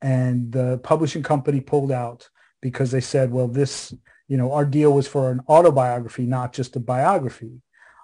[0.00, 2.28] and the publishing company pulled out
[2.60, 3.94] because they said, well, this
[4.28, 7.60] you know our deal was for an autobiography, not just a biography.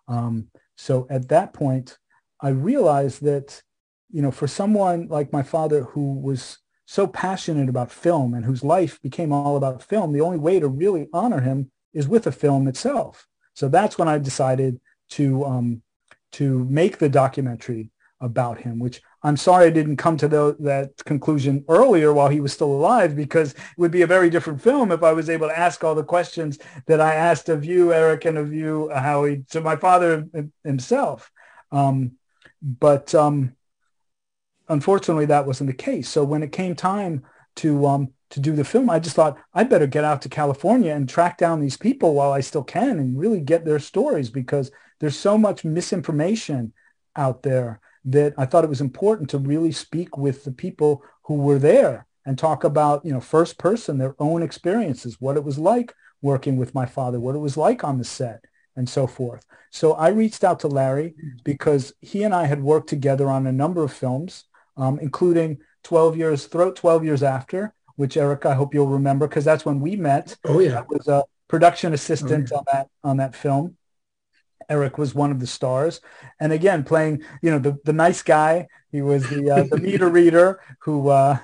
[0.09, 1.99] Um, so at that point,
[2.41, 3.63] I realized that
[4.11, 8.63] you know for someone like my father who was so passionate about film and whose
[8.63, 12.33] life became all about film, the only way to really honor him is with a
[12.33, 13.27] film itself.
[13.55, 15.83] So that's when I decided to um,
[16.33, 21.03] to make the documentary about him, which I'm sorry I didn't come to the, that
[21.05, 24.93] conclusion earlier while he was still alive, because it would be a very different film
[24.93, 28.27] if I was able to ask all the questions that I asked of you, Eric,
[28.27, 30.29] and of you, Howie, to my father
[30.63, 31.31] himself.
[31.73, 32.13] Um,
[32.63, 33.57] but um,
[34.69, 36.09] unfortunately, that wasn't the case.
[36.09, 37.25] So when it came time
[37.57, 40.93] to um, to do the film, I just thought I'd better get out to California
[40.93, 44.71] and track down these people while I still can and really get their stories because
[45.01, 46.73] there's so much misinformation
[47.17, 51.35] out there that I thought it was important to really speak with the people who
[51.35, 55.59] were there and talk about, you know, first person, their own experiences, what it was
[55.59, 58.45] like working with my father, what it was like on the set
[58.77, 59.45] and so forth.
[59.71, 61.15] So I reached out to Larry
[61.45, 64.45] because he and I had worked together on a number of films
[64.77, 69.45] um, including 12 years, Throat 12 Years After, which Eric, I hope you'll remember because
[69.45, 70.37] that's when we met.
[70.45, 72.59] Oh yeah, I was a production assistant oh, yeah.
[72.59, 73.77] on that on that film.
[74.69, 76.01] Eric was one of the stars,
[76.41, 78.69] and again playing you know the the nice guy.
[78.91, 81.39] He was the uh, the meter reader who uh,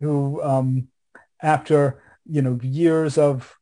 [0.00, 0.88] who um,
[1.40, 3.56] after you know years of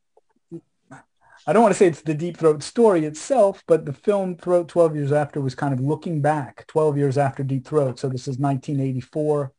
[1.47, 4.69] I don't want to say it's the Deep Throat story itself, but the film Throat
[4.69, 7.99] 12 Years After was kind of looking back 12 years after Deep Throat.
[7.99, 9.53] So this is 1984,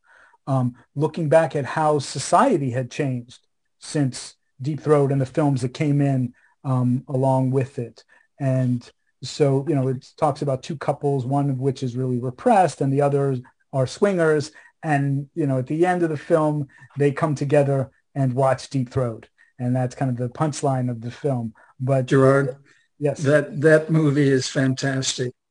[0.48, 3.46] um, looking back at how society had changed
[3.78, 8.04] since Deep Throat and the films that came in um, along with it.
[8.40, 8.90] And
[9.28, 12.92] so, you know, it talks about two couples, one of which is really repressed and
[12.92, 13.40] the others
[13.74, 14.52] are swingers.
[14.84, 18.90] And, you know, at the end of the film, they come together and watch Deep
[18.90, 19.30] Throat.
[19.60, 21.54] And that's kind of the punchline of the film.
[21.80, 22.58] But Gerard,
[23.00, 25.34] yes, that that movie is fantastic.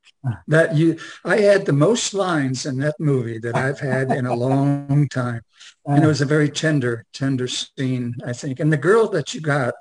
[0.49, 4.35] That you, I had the most lines in that movie that I've had in a
[4.47, 5.43] long time,
[5.85, 8.59] and it was a very tender, tender scene, I think.
[8.59, 9.75] And the girl that you got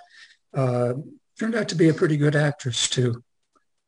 [0.53, 0.95] uh,
[1.39, 3.23] turned out to be a pretty good actress too.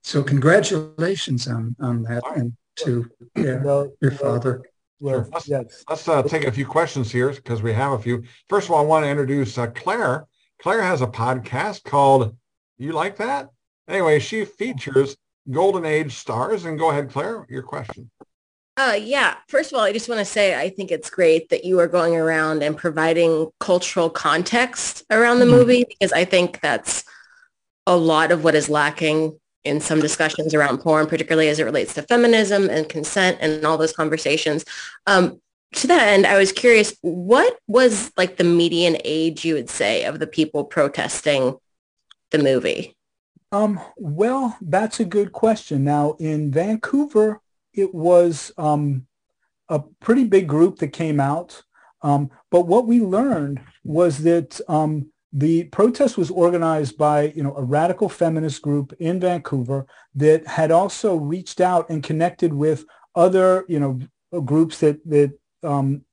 [0.06, 4.62] So congratulations on on that, and to yeah, well, your father.
[5.00, 5.84] Well, let's, yes.
[5.90, 8.24] let's uh, take a few questions here because we have a few.
[8.48, 10.28] First of all, I want to introduce uh, Claire.
[10.62, 12.36] Claire has a podcast called
[12.78, 13.50] you like that?
[13.88, 15.18] Anyway, she features
[15.50, 16.66] golden age stars.
[16.66, 18.12] And go ahead, Claire, your question.
[18.78, 19.38] Uh, yeah.
[19.48, 21.88] First of all, I just want to say I think it's great that you are
[21.88, 25.56] going around and providing cultural context around the mm-hmm.
[25.56, 27.06] movie because I think that's
[27.88, 31.94] a lot of what is lacking in some discussions around porn, particularly as it relates
[31.96, 34.64] to feminism and consent and all those conversations.
[35.08, 35.42] Um,
[35.74, 40.06] to that end, I was curious, what was like the median age you would say
[40.06, 41.58] of the people protesting
[42.32, 42.96] the movie?
[43.52, 45.84] Um, well, that's a good question.
[45.84, 47.42] Now, in Vancouver,
[47.74, 49.08] it was um,
[49.70, 51.64] a pretty big group that came out.
[52.02, 57.54] Um, but what we learned was that um, the protest was organized by, you know,
[57.58, 63.66] a radical feminist group in Vancouver that had also reached out and connected with other,
[63.68, 64.00] you know,
[64.42, 66.06] groups that that um,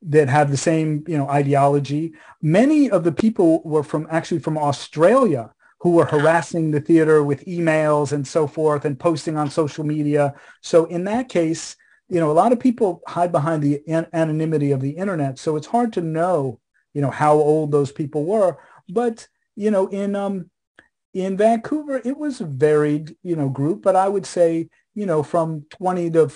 [0.00, 2.14] that have the same, you know, ideology.
[2.40, 7.44] Many of the people were from actually from Australia who were harassing the theater with
[7.44, 10.32] emails and so forth and posting on social media.
[10.62, 11.76] So in that case,
[12.08, 15.38] you know, a lot of people hide behind the an- anonymity of the internet.
[15.38, 16.60] So it's hard to know,
[16.94, 18.56] you know, how old those people were.
[18.88, 20.50] But, you know, in um
[21.12, 25.22] in Vancouver, it was a varied, you know, group, but I would say, you know,
[25.22, 26.30] from 20 to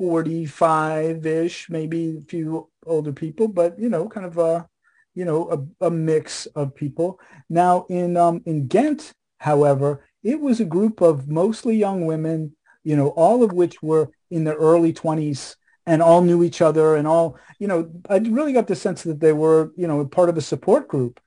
[0.00, 4.68] 45-ish, maybe a few older people, but, you know, kind of a,
[5.14, 7.20] you know, a, a mix of people.
[7.48, 12.96] Now in, um, in Ghent, however, it was a group of mostly young women, you
[12.96, 15.54] know, all of which were in their early 20s
[15.86, 19.20] and all knew each other and all, you know, I really got the sense that
[19.20, 21.20] they were, you know, part of a support group,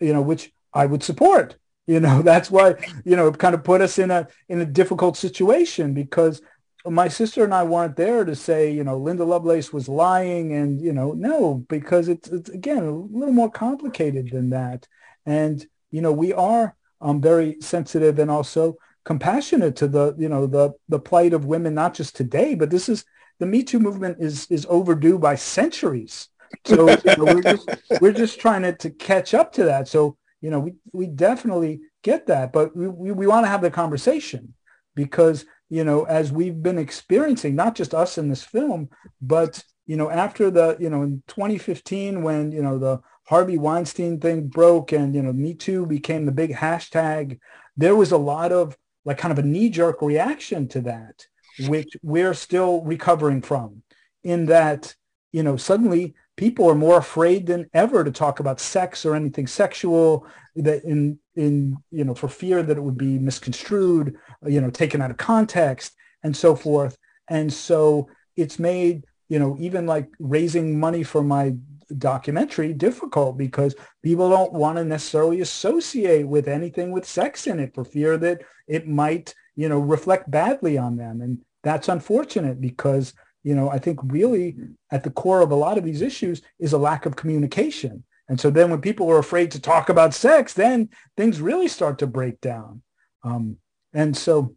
[0.00, 1.56] you know, which I would support.
[1.86, 4.66] You know, that's why, you know, it kind of put us in a in a
[4.66, 6.40] difficult situation because
[6.84, 10.80] my sister and I weren't there to say, you know, Linda Lovelace was lying and,
[10.80, 14.88] you know, no, because it's, it's again, a little more complicated than that.
[15.24, 20.46] And, you know, we are um, very sensitive and also compassionate to the, you know,
[20.46, 23.04] the, the plight of women, not just today, but this is,
[23.42, 26.28] the Me Too movement is, is overdue by centuries.
[26.64, 27.68] So you know, we're just,
[28.00, 29.88] we're just trying to, to catch up to that.
[29.88, 33.62] So, you know, we, we definitely get that, but we, we, we want to have
[33.62, 34.54] the conversation
[34.94, 38.90] because you know, as we've been experiencing, not just us in this film,
[39.22, 44.20] but, you know, after the, you know, in 2015 when, you know, the Harvey Weinstein
[44.20, 47.38] thing broke and, you know, Me Too became the big hashtag,
[47.74, 48.76] there was a lot of
[49.06, 51.26] like kind of a knee-jerk reaction to that,
[51.66, 53.82] which we're still recovering from
[54.24, 54.94] in that,
[55.32, 59.46] you know, suddenly people are more afraid than ever to talk about sex or anything
[59.46, 64.70] sexual that in in you know for fear that it would be misconstrued you know
[64.70, 66.96] taken out of context and so forth.
[67.28, 71.54] And so it's made you know even like raising money for my
[71.98, 77.74] documentary difficult because people don't want to necessarily associate with anything with sex in it
[77.74, 83.14] for fear that it might you know reflect badly on them and that's unfortunate because
[83.42, 84.56] you know i think really
[84.90, 88.40] at the core of a lot of these issues is a lack of communication and
[88.40, 90.88] so then when people are afraid to talk about sex, then
[91.18, 92.82] things really start to break down.
[93.22, 93.58] Um,
[93.92, 94.54] and so,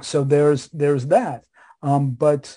[0.00, 1.44] so there's, there's that.
[1.82, 2.56] Um, but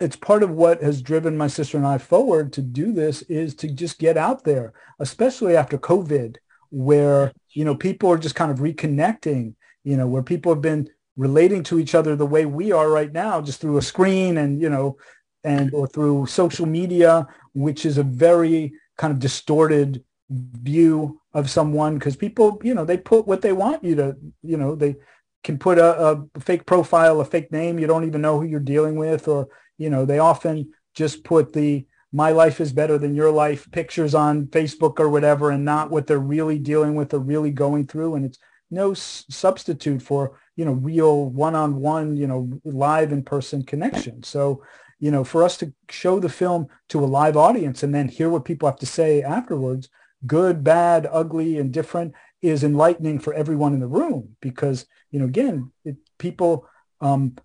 [0.00, 3.54] it's part of what has driven my sister and I forward to do this is
[3.54, 6.36] to just get out there, especially after COVID,
[6.70, 9.54] where, you know, people are just kind of reconnecting,
[9.86, 13.12] you know, where people have been relating to each other the way we are right
[13.12, 14.98] now, just through a screen and, you know,
[15.44, 21.94] and or through social media, which is a very kind of distorted view of someone
[21.94, 24.96] because people, you know, they put what they want you to, you know, they
[25.44, 27.78] can put a, a fake profile, a fake name.
[27.78, 29.46] You don't even know who you're dealing with, or
[29.78, 34.14] you know, they often just put the my life is better than your life pictures
[34.14, 38.14] on Facebook or whatever and not what they're really dealing with or really going through.
[38.14, 38.38] And it's
[38.70, 44.22] no s- substitute for, you know, real one-on-one, you know, live in-person connection.
[44.22, 44.62] So,
[44.98, 48.30] you know, for us to show the film to a live audience and then hear
[48.30, 49.88] what people have to say afterwards,
[50.26, 55.26] good, bad, ugly, and different is enlightening for everyone in the room because, you know,
[55.26, 56.66] again, it, people,
[57.00, 57.36] um,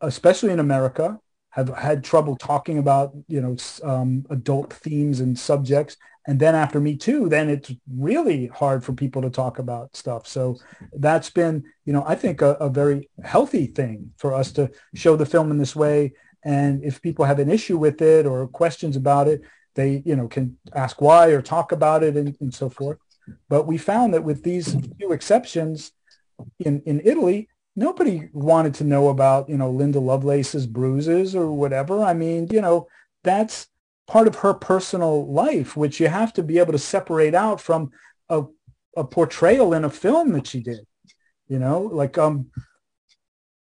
[0.00, 1.18] especially in America,
[1.50, 5.96] have had trouble talking about you know um, adult themes and subjects.
[6.26, 10.26] And then after me too then it's really hard for people to talk about stuff.
[10.26, 10.58] So
[10.92, 15.16] that's been you know i think a, a, very healthy thing for us to show
[15.16, 16.12] the film in this way.
[16.44, 19.42] And if people have an issue with it or questions about it
[19.74, 22.98] they you know can ask why or talk about it and, and so forth.
[23.48, 25.92] But we found that with these few exceptions
[26.60, 27.48] in in italy
[27.78, 32.02] nobody wanted to know about, you know, Linda Lovelace's bruises or whatever.
[32.02, 32.88] I mean, you know,
[33.22, 33.68] that's
[34.08, 37.90] part of her personal life, which you have to be able to separate out from
[38.28, 38.44] a,
[38.96, 40.80] a portrayal in a film that she did.
[41.46, 42.50] You know, like um,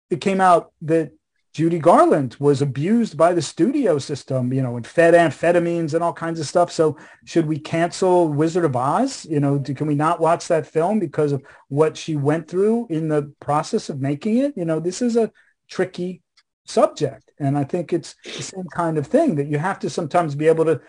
[0.10, 1.12] it came out that
[1.56, 6.12] Judy Garland was abused by the studio system, you know, and fed amphetamines and all
[6.12, 6.70] kinds of stuff.
[6.70, 9.24] So should we cancel Wizard of Oz?
[9.24, 12.88] You know, do, can we not watch that film because of what she went through
[12.90, 14.52] in the process of making it?
[14.58, 15.32] You know, this is a
[15.70, 16.22] tricky
[16.66, 17.32] subject.
[17.40, 20.50] And I think it's the same kind of thing that you have to sometimes be
[20.50, 20.82] able to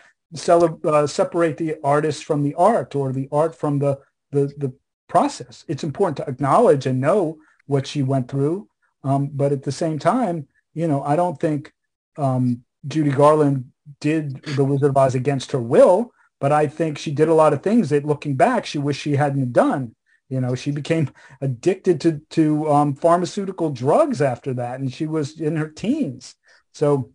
[0.85, 4.01] uh, separate the artist from the art or the art from the,
[4.33, 4.75] the, the
[5.07, 5.65] process.
[5.69, 7.37] It's important to acknowledge and know
[7.67, 8.69] what she went through.
[9.05, 11.73] Um, but at the same time, you know, I don't think
[12.19, 17.11] um, Judy Garland did The Wizard of Oz against her will, but I think she
[17.11, 19.97] did a lot of things that looking back, she wished she hadn't done.
[20.29, 21.09] You know, she became
[21.41, 26.35] addicted to, to um, pharmaceutical drugs after that, and she was in her teens.
[26.75, 27.13] So,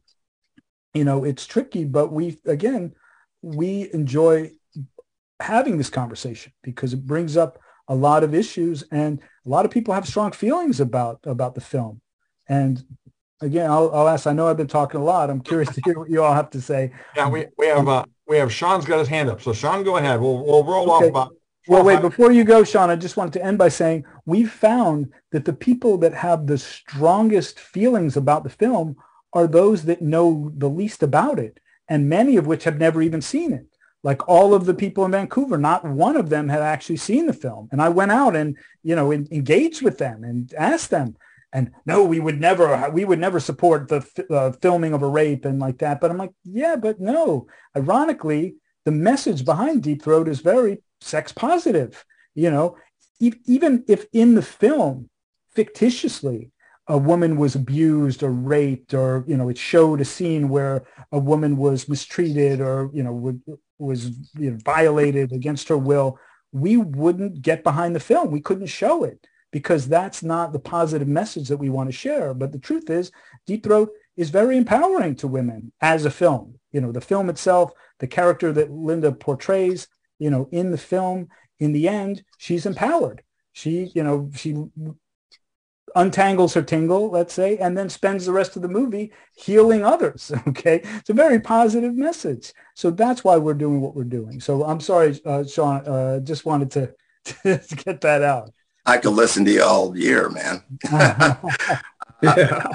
[0.95, 2.95] you know, it's tricky, but we, again,
[3.43, 4.53] we enjoy
[5.39, 9.71] having this conversation because it brings up a lot of issues and a lot of
[9.71, 11.99] people have strong feelings about about the film
[12.47, 12.83] and
[13.41, 14.27] again, I'll, I'll ask.
[14.27, 15.29] I know I've been talking a lot.
[15.29, 16.91] I'm curious to hear what you all have to say.
[17.15, 19.41] Yeah, we, we have uh, we have Sean's got his hand up.
[19.41, 20.21] So Sean, go ahead.
[20.21, 21.05] We'll we'll roll okay.
[21.05, 21.35] off about.
[21.67, 25.11] Well, wait, before you go, Sean, I just wanted to end by saying we found
[25.31, 28.95] that the people that have the strongest feelings about the film
[29.33, 33.21] are those that know the least about it, and many of which have never even
[33.21, 33.67] seen it.
[34.03, 37.33] Like all of the people in Vancouver, not one of them had actually seen the
[37.33, 37.69] film.
[37.71, 41.15] And I went out and, you know, engaged with them and asked them,
[41.53, 45.45] and no, we would never, we would never support the uh, filming of a rape
[45.45, 45.99] and like that.
[45.99, 47.47] But I'm like, yeah, but no.
[47.75, 52.05] Ironically, the message behind Deep Throat is very sex positive.
[52.35, 52.77] You know,
[53.19, 55.09] e- even if in the film,
[55.53, 56.51] fictitiously,
[56.87, 61.19] a woman was abused or raped, or you know, it showed a scene where a
[61.19, 63.39] woman was mistreated or you know
[63.77, 66.17] was you know, violated against her will.
[66.53, 68.31] We wouldn't get behind the film.
[68.31, 72.33] We couldn't show it because that's not the positive message that we want to share.
[72.33, 73.11] But the truth is,
[73.45, 76.55] Deep Throat is very empowering to women as a film.
[76.71, 79.87] You know, the film itself, the character that Linda portrays,
[80.19, 81.27] you know, in the film,
[81.59, 83.23] in the end, she's empowered.
[83.53, 84.55] She, you know, she
[85.95, 90.31] untangles her tingle, let's say, and then spends the rest of the movie healing others.
[90.47, 92.53] Okay, it's a very positive message.
[92.75, 94.39] So that's why we're doing what we're doing.
[94.39, 95.87] So I'm sorry, uh, Sean.
[95.87, 96.93] Uh, just wanted to,
[97.43, 98.51] to get that out.
[98.85, 100.63] I could listen to you all year, man.
[102.21, 102.67] yeah.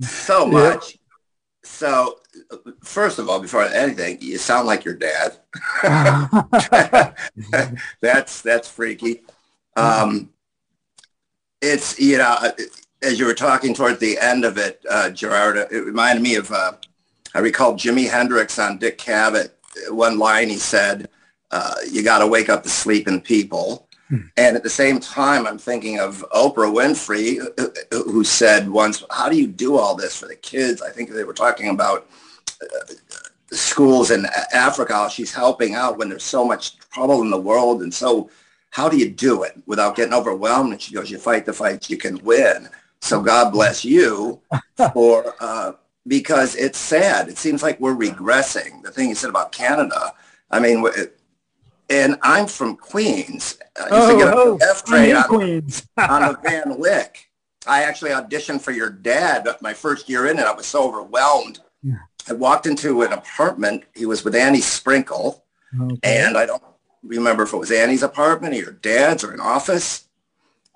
[0.00, 0.92] so much.
[0.92, 0.96] Yeah.
[1.62, 2.18] So,
[2.82, 5.36] first of all, before anything, you sound like your dad.
[8.00, 9.22] that's that's freaky.
[9.76, 10.30] Um,
[11.60, 12.36] it's you know,
[13.02, 16.50] as you were talking toward the end of it, uh, Gerard, it reminded me of.
[16.50, 16.72] Uh,
[17.34, 19.50] I recall Jimi Hendrix on Dick Cavett.
[19.88, 21.08] One line he said,
[21.50, 25.58] uh, "You got to wake up the sleeping people." And at the same time, I'm
[25.58, 27.38] thinking of Oprah Winfrey,
[27.92, 30.82] who said once, how do you do all this for the kids?
[30.82, 32.08] I think they were talking about
[32.62, 32.94] uh,
[33.52, 35.08] schools in Africa.
[35.10, 37.82] She's helping out when there's so much trouble in the world.
[37.82, 38.30] And so
[38.70, 40.72] how do you do it without getting overwhelmed?
[40.72, 42.68] And she goes, you fight the fights you can win.
[43.00, 44.40] So God bless you
[44.92, 45.72] for, uh,
[46.06, 47.28] because it's sad.
[47.28, 48.82] It seems like we're regressing.
[48.82, 50.14] The thing you said about Canada,
[50.50, 50.84] I mean,
[51.90, 53.58] and I'm from Queens.
[53.76, 55.86] I used oh, to get a oh, F on, Queens.
[55.98, 57.28] on a Van Wyck.
[57.66, 61.58] I actually auditioned for your dad my first year in and I was so overwhelmed
[61.82, 61.96] Yeah.
[62.28, 63.84] I walked into an apartment.
[63.94, 65.44] He was with Annie Sprinkle,
[65.78, 65.98] okay.
[66.02, 66.62] and I don't
[67.02, 70.06] remember if it was Annie's apartment or your dad's or an office.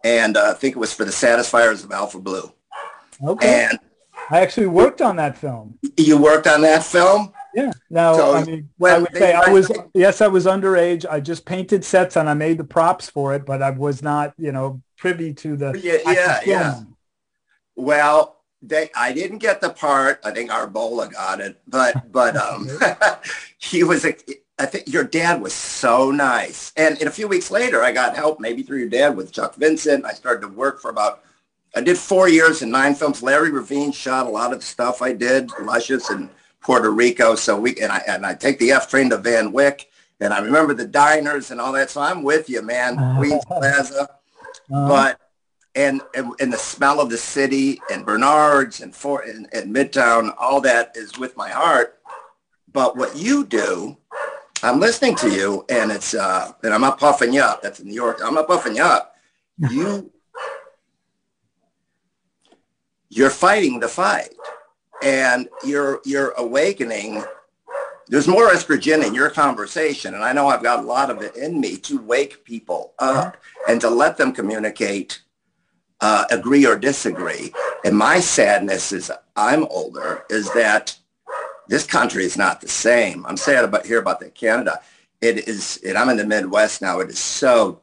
[0.03, 2.53] And uh, I think it was for the Satisfiers of Alpha Blue.
[3.23, 3.67] Okay.
[3.71, 3.79] And
[4.31, 5.79] I actually worked on that film.
[5.97, 7.33] You worked on that film?
[7.55, 7.73] Yeah.
[7.91, 11.07] Now, so, I mean, I would say I was, yes, I was underage.
[11.09, 14.35] I just painted sets and I made the props for it, but I was not,
[14.37, 15.79] you know, privy to the.
[15.81, 16.81] Yeah, yeah, yeah.
[17.77, 20.21] Well, they, I didn't get the part.
[20.25, 20.67] I think R.
[20.67, 22.69] Bolla got it, but, but, um,
[23.59, 24.17] he was, a,
[24.59, 26.73] I think your dad was so nice.
[26.77, 29.55] And, and a few weeks later, I got help maybe through your dad with Chuck
[29.57, 30.05] Vincent.
[30.05, 31.23] I started to work for about
[31.77, 33.23] I did four years and nine films.
[33.23, 36.31] Larry Revene shot a lot of the stuff I did, Luscious and
[36.65, 37.35] Puerto Rico.
[37.35, 39.89] So we and I and I take the F train to Van Wyck,
[40.21, 41.91] and I remember the diners and all that.
[41.91, 42.97] So I'm with you, man.
[43.17, 44.89] Queens Plaza, uh-huh.
[44.89, 45.21] but
[45.77, 50.35] and, and and the smell of the city and Bernard's and for and, and Midtown,
[50.39, 52.01] all that is with my heart.
[52.73, 53.97] But what you do,
[54.63, 57.63] I'm listening to you, and it's uh, and I'm not puffing you up.
[57.63, 58.21] That's in New York.
[58.25, 59.13] I'm not puffing you up.
[59.71, 60.11] You
[63.09, 64.35] you're fighting the fight
[65.05, 67.23] and you're you're awakening
[68.09, 71.37] there's more estrogen in your conversation and i know i've got a lot of it
[71.37, 73.37] in me to wake people up
[73.69, 75.21] and to let them communicate
[76.05, 77.51] uh, agree or disagree.
[77.85, 80.97] And my sadness is i'm older is that
[81.67, 83.25] this country is not the same.
[83.25, 84.81] I'm sad about here about the canada.
[85.23, 87.81] It is and i'm in the midwest now it is so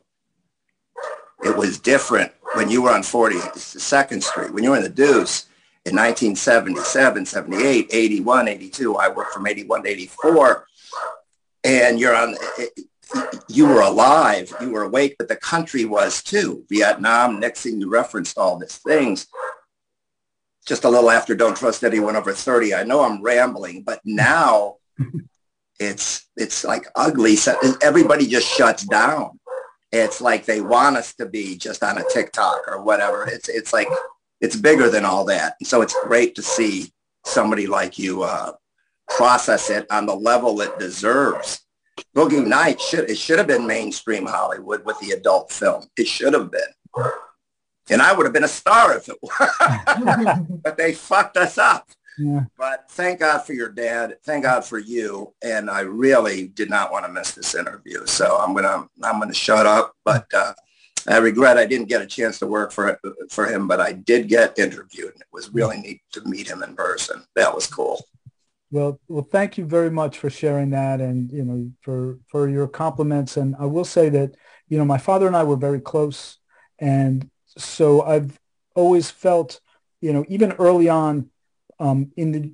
[1.43, 5.47] it was different when you were on 42nd Street, when you were in the Deuce
[5.85, 8.95] in 1977, 78, 81, 82.
[8.95, 10.67] I worked from 81 to 84.
[11.63, 12.35] And you're on,
[13.47, 16.63] you were alive, you were awake, but the country was too.
[16.69, 19.27] Vietnam, Nixon, you referenced all these things.
[20.67, 22.75] Just a little after Don't Trust Anyone Over 30.
[22.75, 24.75] I know I'm rambling, but now
[25.79, 27.35] it's it's like ugly.
[27.81, 29.39] Everybody just shuts down
[29.91, 33.27] it's like they want us to be just on a TikTok or whatever.
[33.27, 33.87] It's it's like
[34.41, 35.55] it's bigger than all that.
[35.59, 36.91] And so it's great to see
[37.25, 38.53] somebody like you uh,
[39.07, 41.61] process it on the level it deserves.
[42.15, 45.85] Boogie Nights should it should have been mainstream Hollywood with the adult film.
[45.95, 46.61] It should have been.
[47.89, 50.57] And I would have been a star if it were.
[50.63, 51.89] but they fucked us up.
[52.17, 52.45] Yeah.
[52.57, 54.17] But thank God for your dad.
[54.23, 55.33] Thank God for you.
[55.43, 58.05] And I really did not want to miss this interview.
[58.05, 59.93] So I'm gonna I'm gonna shut up.
[60.03, 60.53] But uh,
[61.07, 62.99] I regret I didn't get a chance to work for
[63.29, 65.13] for him, but I did get interviewed.
[65.13, 67.23] And it was really neat to meet him in person.
[67.35, 68.03] That was cool.
[68.71, 72.67] Well, well, thank you very much for sharing that, and you know, for for your
[72.67, 73.37] compliments.
[73.37, 74.35] And I will say that
[74.69, 76.37] you know, my father and I were very close,
[76.79, 78.39] and so I've
[78.75, 79.59] always felt,
[79.99, 81.29] you know, even early on,
[81.79, 82.53] um, in the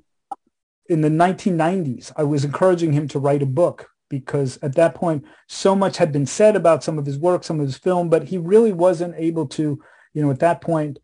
[0.89, 5.25] in the 1990s, I was encouraging him to write a book because at that point,
[5.47, 8.27] so much had been said about some of his work, some of his film, but
[8.27, 9.81] he really wasn't able to,
[10.13, 10.99] you know, at that point,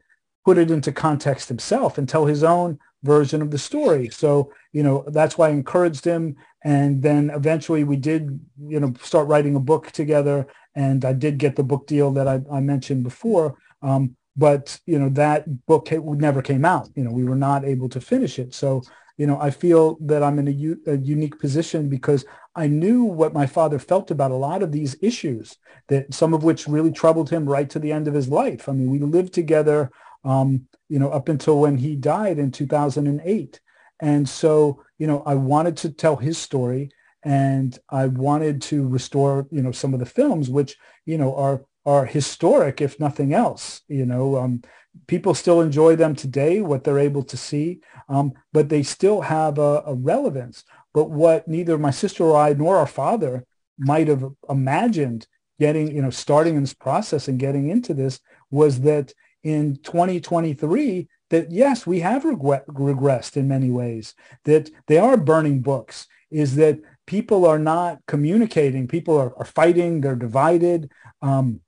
[0.45, 4.09] put it into context himself and tell his own version of the story.
[4.09, 6.35] So, you know, that's why I encouraged him.
[6.63, 10.47] And then eventually we did, you know, start writing a book together.
[10.75, 13.57] And I did get the book deal that I, I mentioned before.
[13.81, 17.87] Um, but you know that book never came out you know we were not able
[17.89, 18.81] to finish it so
[19.17, 23.03] you know i feel that i'm in a, u- a unique position because i knew
[23.03, 25.57] what my father felt about a lot of these issues
[25.87, 28.71] that some of which really troubled him right to the end of his life i
[28.71, 29.91] mean we lived together
[30.25, 33.59] um, you know up until when he died in 2008
[33.99, 36.89] and so you know i wanted to tell his story
[37.23, 41.61] and i wanted to restore you know some of the films which you know are
[41.85, 43.81] are historic, if nothing else.
[43.87, 44.61] You know, um,
[45.07, 49.57] people still enjoy them today, what they're able to see, um, but they still have
[49.57, 50.63] a, a, relevance.
[50.93, 53.45] But what neither my sister or I nor our father
[53.77, 55.27] might have imagined
[55.59, 58.19] getting, you know, starting in this process and getting into this
[58.51, 64.13] was that in 2023, that yes, we have regressed in many ways,
[64.45, 70.01] that they are burning books, is that people are not communicating, people are, are fighting,
[70.01, 70.91] they're divided.
[71.21, 71.61] Um,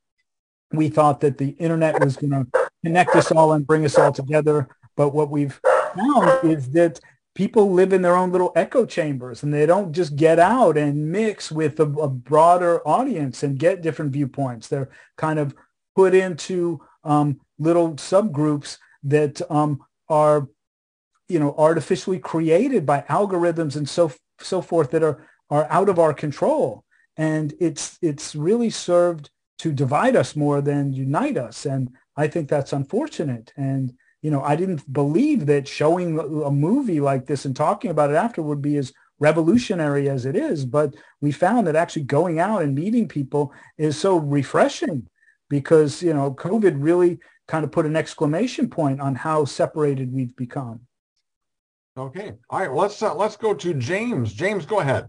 [0.71, 4.11] we thought that the internet was going to connect us all and bring us all
[4.11, 4.67] together.
[4.95, 5.59] But what we've
[6.43, 6.99] is that
[7.33, 11.11] people live in their own little echo chambers and they don't just get out and
[11.11, 14.67] mix with a, a broader audience and get different viewpoints.
[14.67, 15.53] They're kind of
[15.95, 20.47] put into um, little subgroups that um, are,
[21.27, 25.99] you know, artificially created by algorithms and so so forth that are are out of
[25.99, 26.83] our control.
[27.17, 29.29] And it's it's really served
[29.59, 31.65] to divide us more than unite us.
[31.65, 33.53] And I think that's unfortunate.
[33.55, 33.93] And,
[34.25, 38.15] you know, I didn't believe that showing a movie like this and talking about it
[38.15, 40.65] after would be as revolutionary as it is.
[40.65, 45.07] But we found that actually going out and meeting people is so refreshing
[45.47, 50.35] because, you know, COVID really kind of put an exclamation point on how separated we've
[50.35, 50.79] become.
[51.95, 52.33] Okay.
[52.49, 52.73] All right.
[52.73, 54.33] Let's uh, let's go to James.
[54.33, 55.07] James, go ahead.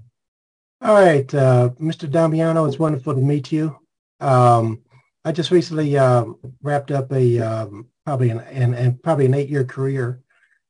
[0.82, 2.06] All right, uh, Mr.
[2.08, 3.78] Damiano, it's wonderful to meet you.
[4.20, 4.82] Um,
[5.24, 6.26] I just recently uh,
[6.60, 10.22] wrapped up a um, probably an, an, an, probably an eight-year career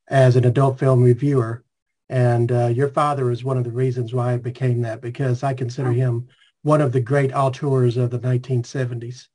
[0.09, 1.63] as an adult film reviewer,
[2.09, 5.53] and uh, your father is one of the reasons why I became that because I
[5.53, 6.29] consider him
[6.63, 9.27] one of the great auteurs of the 1970s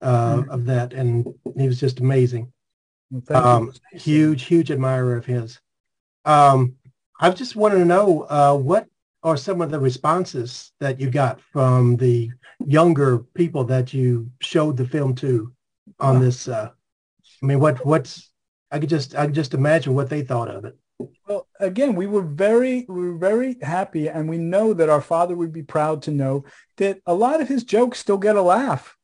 [0.00, 0.50] uh, mm-hmm.
[0.50, 1.26] of that, and
[1.56, 2.52] he was just amazing.
[3.10, 5.60] Well, um, huge, huge admirer of his.
[6.24, 6.76] Um,
[7.20, 8.86] I just wanted to know uh, what
[9.22, 12.30] are some of the responses that you got from the
[12.64, 15.52] younger people that you showed the film to
[16.00, 16.48] on this?
[16.48, 16.70] Uh,
[17.42, 18.30] I mean, what what's
[18.70, 20.76] I could just I could just imagine what they thought of it.
[21.28, 25.36] Well, again, we were very we were very happy, and we know that our father
[25.36, 26.44] would be proud to know
[26.76, 28.96] that a lot of his jokes still get a laugh.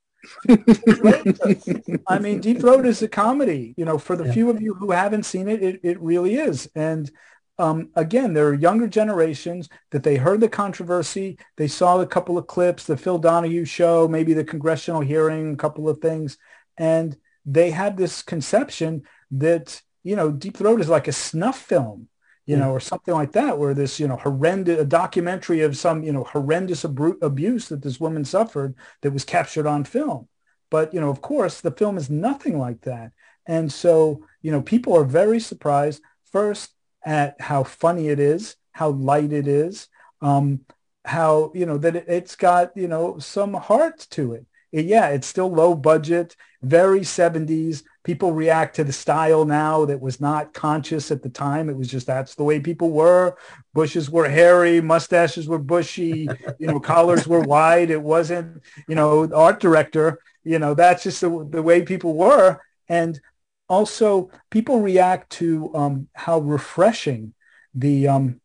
[0.49, 3.75] I mean, Deep Throat is a comedy.
[3.77, 4.33] You know, for the yeah.
[4.33, 6.69] few of you who haven't seen it, it, it really is.
[6.75, 7.11] And
[7.59, 11.39] um, again, there are younger generations that they heard the controversy.
[11.57, 15.57] They saw a couple of clips, the Phil Donahue show, maybe the congressional hearing, a
[15.57, 16.39] couple of things.
[16.79, 22.09] And they had this conception that, you know, Deep Throat is like a snuff film,
[22.45, 26.03] you know, or something like that, where this, you know, horrendous, a documentary of some,
[26.03, 30.29] you know, horrendous ab- abuse that this woman suffered that was captured on film.
[30.71, 33.13] But, you know, of course, the film is nothing like that.
[33.47, 36.03] And so, you know, people are very surprised.
[36.31, 36.73] First,
[37.05, 39.89] at how funny it is, how light it is,
[40.21, 40.61] um,
[41.05, 44.47] how, you know, that it, has got, you know, some heart to it.
[44.73, 44.87] It.
[44.87, 47.83] Yeah, it's still low budget, very 70s.
[48.05, 51.69] People react to the style now that was not conscious at the time.
[51.69, 53.37] It was just that's the way people were.
[53.75, 57.91] Bushes were hairy, mustaches were bushy, you know, collars were wide.
[57.91, 62.61] It wasn't, you know, art director, you know, that's just the, the way people were.
[62.89, 63.21] And
[63.69, 67.35] also people react to um, how refreshing
[67.75, 68.41] the um,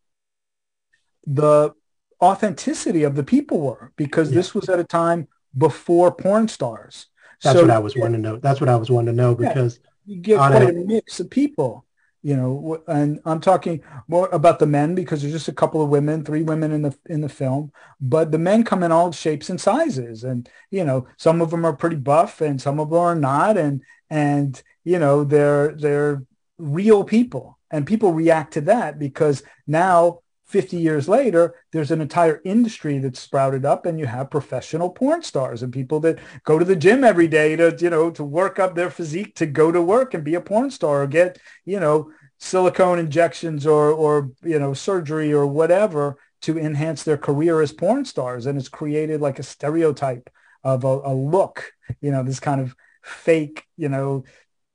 [1.26, 1.74] the
[2.22, 4.36] authenticity of the people were because yeah.
[4.36, 5.28] this was at a time
[5.58, 7.08] before porn stars.
[7.44, 8.38] That's so, what I was wanting to know.
[8.38, 11.20] That's what I was wanting to know because yeah, you get quite a, a mix
[11.20, 11.86] of people,
[12.24, 15.90] you know, and I'm talking more about the men because there's just a couple of
[15.90, 19.50] women, three women in the in the film, but the men come in all shapes
[19.50, 23.00] and sizes, and you know, some of them are pretty buff and some of them
[23.00, 26.24] are not, and and you know, they're they're
[26.58, 32.42] real people, and people react to that because now 50 years later, there's an entire
[32.46, 36.64] industry that's sprouted up and you have professional porn stars and people that go to
[36.64, 39.82] the gym every day to, you know, to work up their physique to go to
[39.82, 44.58] work and be a porn star or get, you know, silicone injections or, or, you
[44.58, 48.46] know, surgery or whatever to enhance their career as porn stars.
[48.46, 50.30] And it's created like a stereotype
[50.64, 52.74] of a, a look, you know, this kind of
[53.04, 54.24] fake, you know,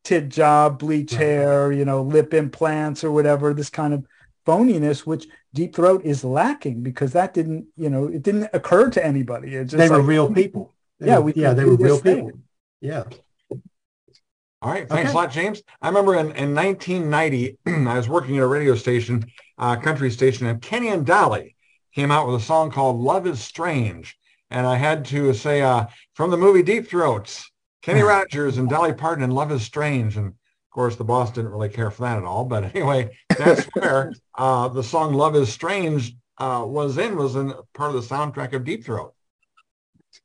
[0.05, 4.07] tit job, bleach hair, you know, lip implants or whatever, this kind of
[4.47, 9.05] phoniness, which Deep Throat is lacking because that didn't, you know, it didn't occur to
[9.05, 9.55] anybody.
[9.55, 10.73] It's they were like, real people.
[10.99, 12.27] They yeah, we, yeah, they were real thing.
[12.27, 12.41] people.
[12.81, 13.05] Yeah.
[14.61, 14.89] All right.
[14.89, 15.19] Thanks okay.
[15.19, 15.63] a lot, James.
[15.81, 19.27] I remember in, in 1990, I was working at a radio station,
[19.59, 21.57] uh, country station, and Kenny and Dolly
[21.95, 24.17] came out with a song called Love is Strange.
[24.51, 27.51] And I had to say, uh, from the movie Deep Throats,
[27.83, 30.17] Kenny Rogers and Dolly Parton and Love is Strange.
[30.17, 30.35] And of
[30.73, 32.45] course, the boss didn't really care for that at all.
[32.45, 37.53] But anyway, that's where uh, the song Love is Strange uh, was in, was in
[37.75, 39.15] part of the soundtrack of Deep Throat.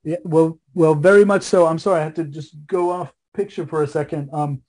[0.04, 1.66] Yeah, well, well, very much so.
[1.66, 4.30] I'm sorry, I had to just go off picture for a second.
[4.34, 4.62] Um,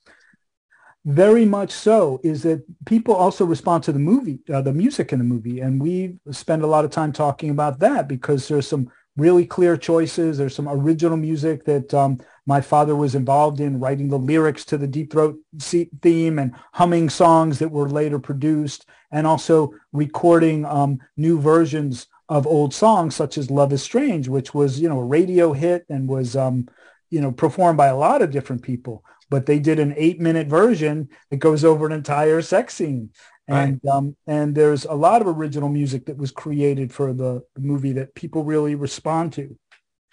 [1.04, 5.18] very much so is that people also respond to the movie, uh, the music in
[5.18, 5.60] the movie.
[5.60, 9.76] And we spend a lot of time talking about that because there's some really clear
[9.76, 10.38] choices.
[10.38, 14.78] There's some original music that um, my father was involved in writing the lyrics to
[14.78, 20.98] the Deep Throat theme and humming songs that were later produced and also recording um,
[21.16, 25.04] new versions of old songs such as Love is Strange, which was, you know, a
[25.04, 26.68] radio hit and was, um,
[27.10, 29.02] you know, performed by a lot of different people.
[29.30, 33.10] But they did an eight minute version that goes over an entire sex scene.
[33.48, 33.92] And right.
[33.92, 38.14] um, and there's a lot of original music that was created for the movie that
[38.14, 39.56] people really respond to.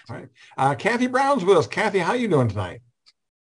[0.09, 0.29] All right.
[0.57, 1.67] Uh, Kathy Brown's with us.
[1.67, 2.81] Kathy, how are you doing tonight?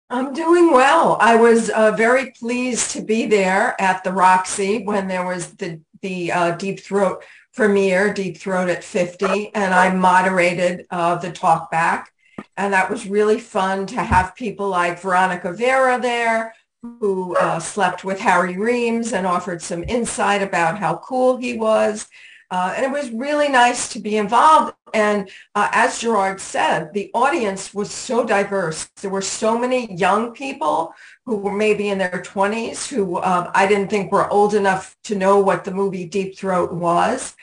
[0.09, 1.19] I'm doing well.
[1.21, 5.81] I was uh, very pleased to be there at the Roxy when there was the
[6.01, 7.25] the uh, Deep Throat
[7.55, 12.13] premiere, Deep Throat at 50, and I moderated uh, the talk back.
[12.57, 16.55] And that was really fun to have people like Veronica Vera there,
[17.01, 22.09] who uh, slept with Harry Reams and offered some insight about how cool he was.
[22.49, 24.75] Uh, and it was really nice to be involved.
[24.95, 28.89] And uh, as Gerard said, the audience was so diverse.
[29.03, 33.67] There were so many young people who were maybe in their 20s who um, I
[33.67, 37.35] didn't think were old enough to know what the movie Deep Throat was.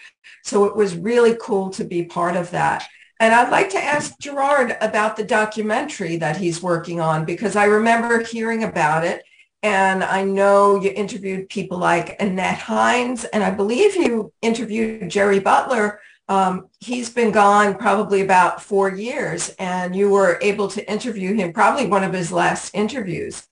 [0.43, 2.85] So it was really cool to be part of that.
[3.19, 7.65] And I'd like to ask Gerard about the documentary that he's working on because I
[7.65, 9.23] remember hearing about it
[9.64, 15.39] and I know you interviewed people like Annette Hines, and I believe you interviewed Jerry
[15.39, 16.01] Butler.
[16.28, 21.53] Um, he's been gone probably about four years, and you were able to interview him,
[21.53, 23.47] probably one of his last interviews.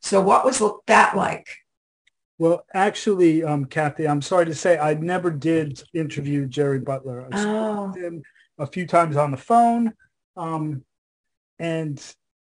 [0.00, 1.46] So what was that like?
[2.38, 7.28] Well, actually, um, Kathy, I'm sorry to say I never did interview Jerry Butler.
[7.30, 7.92] I oh.
[7.92, 8.22] him
[8.58, 9.92] a few times on the phone.
[10.36, 10.84] Um,
[11.60, 12.02] and,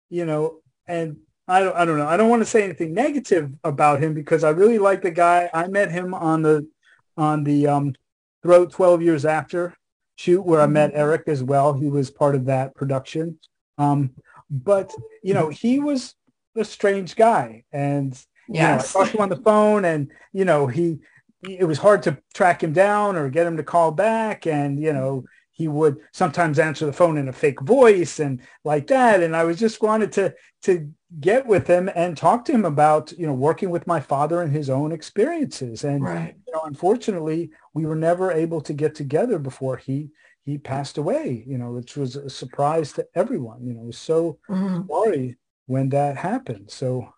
[0.09, 1.17] you know, and
[1.49, 2.07] I don't, I don't know.
[2.07, 5.51] I don't want to say anything negative about him because I really like the guy.
[5.53, 6.69] I met him on the
[7.17, 7.95] on the um,
[8.43, 9.77] Throat 12 years after
[10.17, 11.01] shoot where I met mm-hmm.
[11.01, 11.73] Eric as well.
[11.73, 13.39] He was part of that production.
[13.79, 14.11] Um,
[14.51, 16.15] but you know, he was
[16.57, 18.23] a strange guy, and yes.
[18.49, 21.01] you know, I talked to him on the phone, and you know, he
[21.43, 24.93] it was hard to track him down or get him to call back, and you
[24.93, 29.23] know, he would sometimes answer the phone in a fake voice and like that.
[29.23, 30.91] And I was just wanted to to
[31.21, 34.51] get with him and talk to him about you know working with my father and
[34.51, 35.85] his own experiences.
[35.85, 36.35] And right.
[36.47, 40.11] you know, unfortunately, we were never able to get together before he
[40.45, 41.45] he passed away.
[41.47, 43.65] You know, which was a surprise to everyone.
[43.65, 44.87] You know, was so mm-hmm.
[44.89, 45.37] sorry
[45.67, 46.71] when that happened.
[46.71, 47.13] So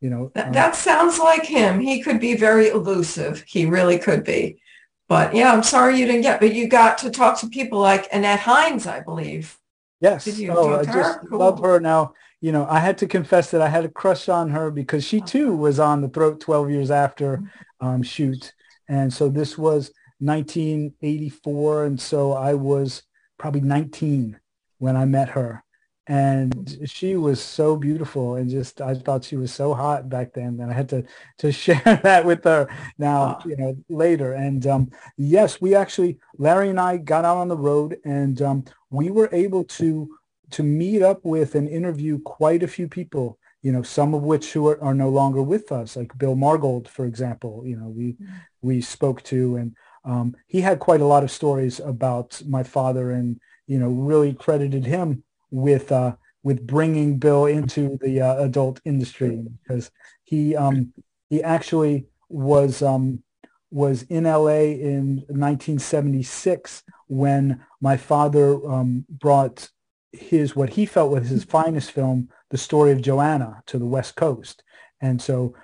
[0.00, 3.98] you know that, um, that sounds like him he could be very elusive he really
[3.98, 4.60] could be
[5.08, 8.08] but yeah, I'm sorry you didn't get, but you got to talk to people like
[8.12, 9.58] Annette Hines, I believe.
[10.00, 10.24] Yes.
[10.24, 11.38] Did you oh, I just cool.
[11.38, 12.14] love her now.
[12.40, 15.20] You know, I had to confess that I had a crush on her because she
[15.20, 17.42] too was on the Throat 12 years after
[17.80, 18.52] um, shoot.
[18.88, 19.90] And so this was
[20.20, 21.84] 1984.
[21.84, 23.02] And so I was
[23.38, 24.38] probably 19
[24.78, 25.64] when I met her
[26.08, 30.58] and she was so beautiful and just I thought she was so hot back then
[30.58, 31.04] and I had to
[31.38, 36.70] to share that with her now you know later and um, yes we actually Larry
[36.70, 40.08] and I got out on the road and um, we were able to
[40.50, 44.52] to meet up with and interview quite a few people you know some of which
[44.54, 48.14] who are, are no longer with us like Bill Margold for example you know we
[48.14, 48.34] mm-hmm.
[48.62, 53.10] we spoke to and um, he had quite a lot of stories about my father
[53.10, 58.80] and you know really credited him with uh, with bringing Bill into the uh, adult
[58.84, 59.90] industry because
[60.24, 60.92] he um,
[61.30, 63.22] he actually was um,
[63.70, 69.68] was in LA in 1976 when my father um, brought
[70.12, 74.16] his what he felt was his finest film, The Story of Joanna, to the West
[74.16, 74.62] Coast,
[75.00, 75.54] and so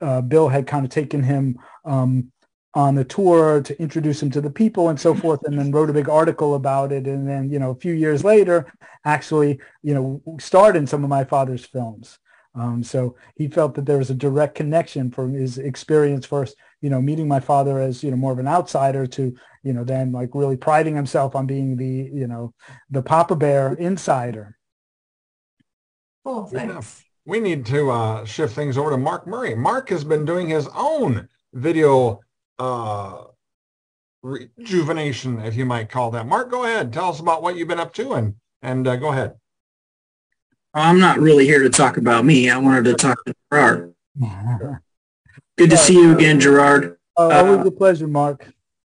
[0.00, 2.32] uh, Bill had kind of taken him um,
[2.74, 5.90] on the tour to introduce him to the people and so forth and then wrote
[5.90, 7.06] a big article about it.
[7.06, 8.72] And then you know a few years later
[9.04, 12.18] actually you know starred in some of my father's films.
[12.54, 16.90] Um, so he felt that there was a direct connection from his experience first you
[16.90, 20.12] know meeting my father as you know more of an outsider to you know then
[20.12, 22.52] like really priding himself on being the you know
[22.90, 24.56] the papa bear insider.
[26.24, 27.04] Oh thanks.
[27.24, 29.54] We need to uh, shift things over to mark murray.
[29.54, 32.20] Mark has been doing his own video
[32.58, 33.24] uh,
[34.22, 36.26] rejuvenation, if you might call that.
[36.26, 36.92] Mark, go ahead.
[36.92, 39.34] Tell us about what you've been up to and, and uh, go ahead.
[40.74, 42.50] I'm not really here to talk about me.
[42.50, 43.94] I wanted to talk to Gerard.
[45.56, 46.98] Good to see you again, Gerard.
[47.16, 48.52] Always uh, a pleasure, Mark.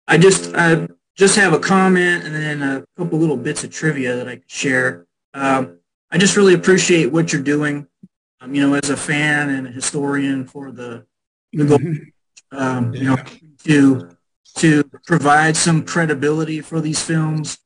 [0.06, 0.86] I just I
[1.16, 4.50] just have a comment and then a couple little bits of trivia that I could
[4.50, 5.06] share.
[5.34, 5.78] Um,
[6.10, 7.86] I just really appreciate what you're doing.
[8.40, 11.06] Um, you know, as a fan and a historian for the
[11.52, 12.10] the
[12.52, 13.16] um, you know,
[13.64, 14.16] to
[14.56, 17.58] to provide some credibility for these films.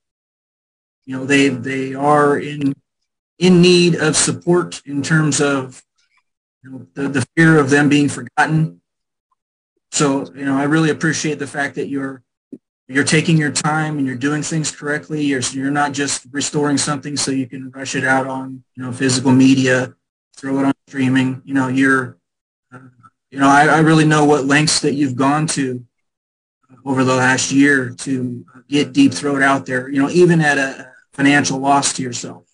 [1.04, 2.74] You know, they they are in
[3.38, 5.82] in need of support in terms of
[6.62, 8.80] you know, the, the fear of them being forgotten.
[9.92, 12.22] So, you know, I really appreciate the fact that you're
[12.88, 15.22] you're taking your time and you're doing things correctly.
[15.22, 18.92] You're you're not just restoring something so you can rush it out on you know
[18.92, 19.94] physical media,
[20.36, 21.42] throw it on streaming.
[21.44, 22.18] You know, you're
[23.30, 25.84] you know, I, I really know what lengths that you've gone to
[26.70, 30.58] uh, over the last year to get Deep Throat out there, you know, even at
[30.58, 32.44] a financial loss to yourself.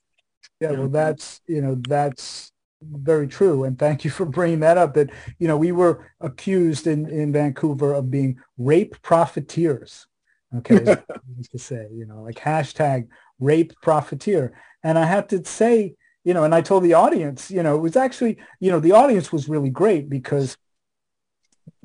[0.61, 3.65] Yeah, well, that's, you know, that's very true.
[3.65, 7.33] And thank you for bringing that up that, you know, we were accused in, in
[7.33, 10.07] Vancouver of being rape profiteers.
[10.55, 10.85] Okay,
[11.51, 13.09] to say, you know, like hashtag
[13.41, 14.53] rape profiteer.
[14.85, 15.95] And I have to say,
[16.25, 18.93] you know, and I told the audience, you know, it was actually, you know, the
[18.93, 20.57] audience was really great because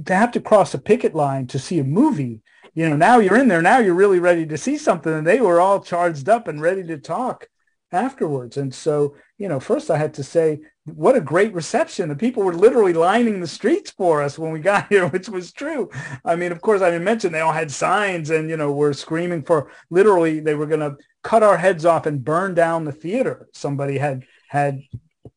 [0.05, 2.41] to have to cross a picket line to see a movie,
[2.73, 5.11] you know, now you're in there, now you're really ready to see something.
[5.11, 7.47] And they were all charged up and ready to talk
[7.91, 8.57] afterwards.
[8.57, 12.09] And so, you know, first I had to say, what a great reception.
[12.09, 15.51] The people were literally lining the streets for us when we got here, which was
[15.51, 15.89] true.
[16.23, 18.93] I mean, of course, I didn't mention they all had signs and, you know, were
[18.93, 22.91] screaming for literally they were going to cut our heads off and burn down the
[22.91, 23.49] theater.
[23.53, 24.81] Somebody had had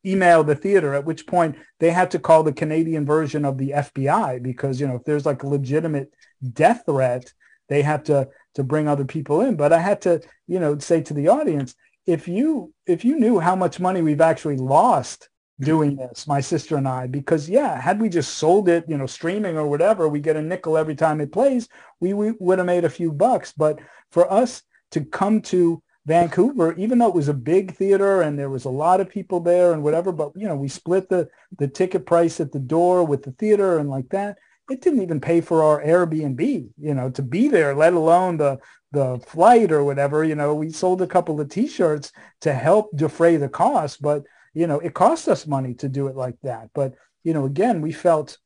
[0.05, 3.71] emailed the theater, at which point they had to call the Canadian version of the
[3.71, 6.11] FBI because, you know, if there's like a legitimate
[6.53, 7.33] death threat,
[7.69, 9.55] they have to to bring other people in.
[9.55, 11.75] But I had to, you know, say to the audience,
[12.05, 15.29] if you if you knew how much money we've actually lost
[15.59, 19.05] doing this, my sister and I, because yeah, had we just sold it, you know,
[19.05, 22.65] streaming or whatever, we get a nickel every time it plays, we, we would have
[22.65, 23.53] made a few bucks.
[23.55, 23.79] But
[24.09, 28.49] for us to come to Vancouver, even though it was a big theater and there
[28.49, 31.29] was a lot of people there and whatever, but you know, we split the
[31.59, 34.37] the ticket price at the door with the theater and like that.
[34.69, 38.59] It didn't even pay for our Airbnb, you know, to be there, let alone the
[38.91, 40.23] the flight or whatever.
[40.23, 44.23] You know, we sold a couple of T-shirts to help defray the cost, but
[44.53, 46.69] you know, it cost us money to do it like that.
[46.73, 48.39] But you know, again, we felt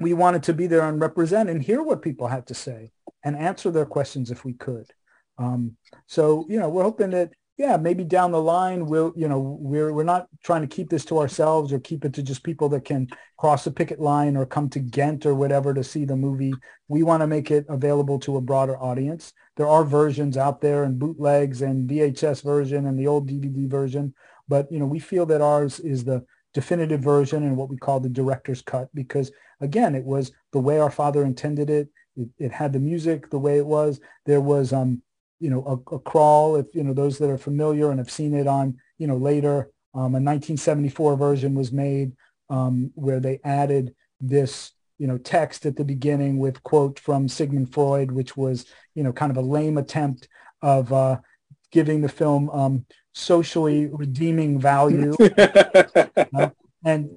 [0.00, 2.90] we wanted to be there and represent and hear what people had to say
[3.22, 4.92] and answer their questions if we could.
[5.38, 5.76] Um,
[6.06, 9.92] so, you know, we're hoping that, yeah, maybe down the line, we'll, you know, we're,
[9.92, 12.84] we're not trying to keep this to ourselves or keep it to just people that
[12.84, 13.08] can
[13.38, 16.52] cross the picket line or come to Ghent or whatever to see the movie.
[16.88, 19.32] We want to make it available to a broader audience.
[19.56, 24.14] There are versions out there and bootlegs and VHS version and the old DVD version.
[24.48, 28.00] But, you know, we feel that ours is the definitive version and what we call
[28.00, 31.88] the director's cut because, again, it was the way our father intended it.
[32.16, 34.00] It, it had the music the way it was.
[34.24, 35.02] There was um,
[35.40, 38.34] you know, a, a, crawl, if, you know, those that are familiar and have seen
[38.34, 42.12] it on, you know, later, um, a 1974 version was made
[42.50, 47.72] um, where they added this, you know, text at the beginning with quote from Sigmund
[47.72, 50.28] Freud, which was, you know, kind of a lame attempt
[50.62, 51.18] of uh,
[51.70, 55.14] giving the film um, socially redeeming value.
[55.38, 56.50] uh,
[56.84, 57.10] and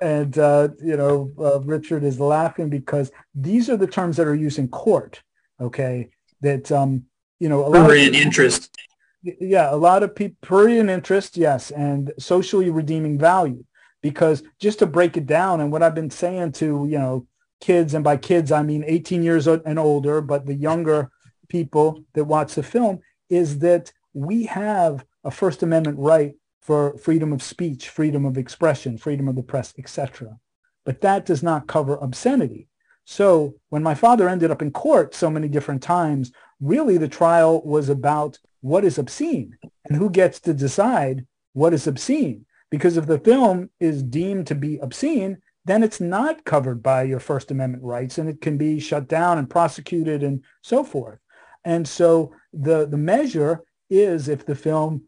[0.00, 4.34] and uh, you know, uh, Richard is laughing because these are the terms that are
[4.34, 5.22] used in court.
[5.60, 6.10] Okay,
[6.42, 7.04] that um,
[7.38, 8.74] you know, a lot of interest.
[9.22, 13.64] Yeah, a lot of people, prurient interest, yes, and socially redeeming value.
[14.02, 17.26] Because just to break it down, and what I've been saying to, you know,
[17.60, 21.10] kids, and by kids, I mean 18 years and older, but the younger
[21.48, 27.32] people that watch the film, is that we have a First Amendment right for freedom
[27.32, 30.38] of speech, freedom of expression, freedom of the press, etc.
[30.84, 32.68] But that does not cover obscenity.
[33.04, 37.62] So when my father ended up in court so many different times really the trial
[37.64, 42.44] was about what is obscene and who gets to decide what is obscene.
[42.70, 47.20] Because if the film is deemed to be obscene, then it's not covered by your
[47.20, 51.18] First Amendment rights and it can be shut down and prosecuted and so forth.
[51.64, 55.02] And so the, the measure is if the film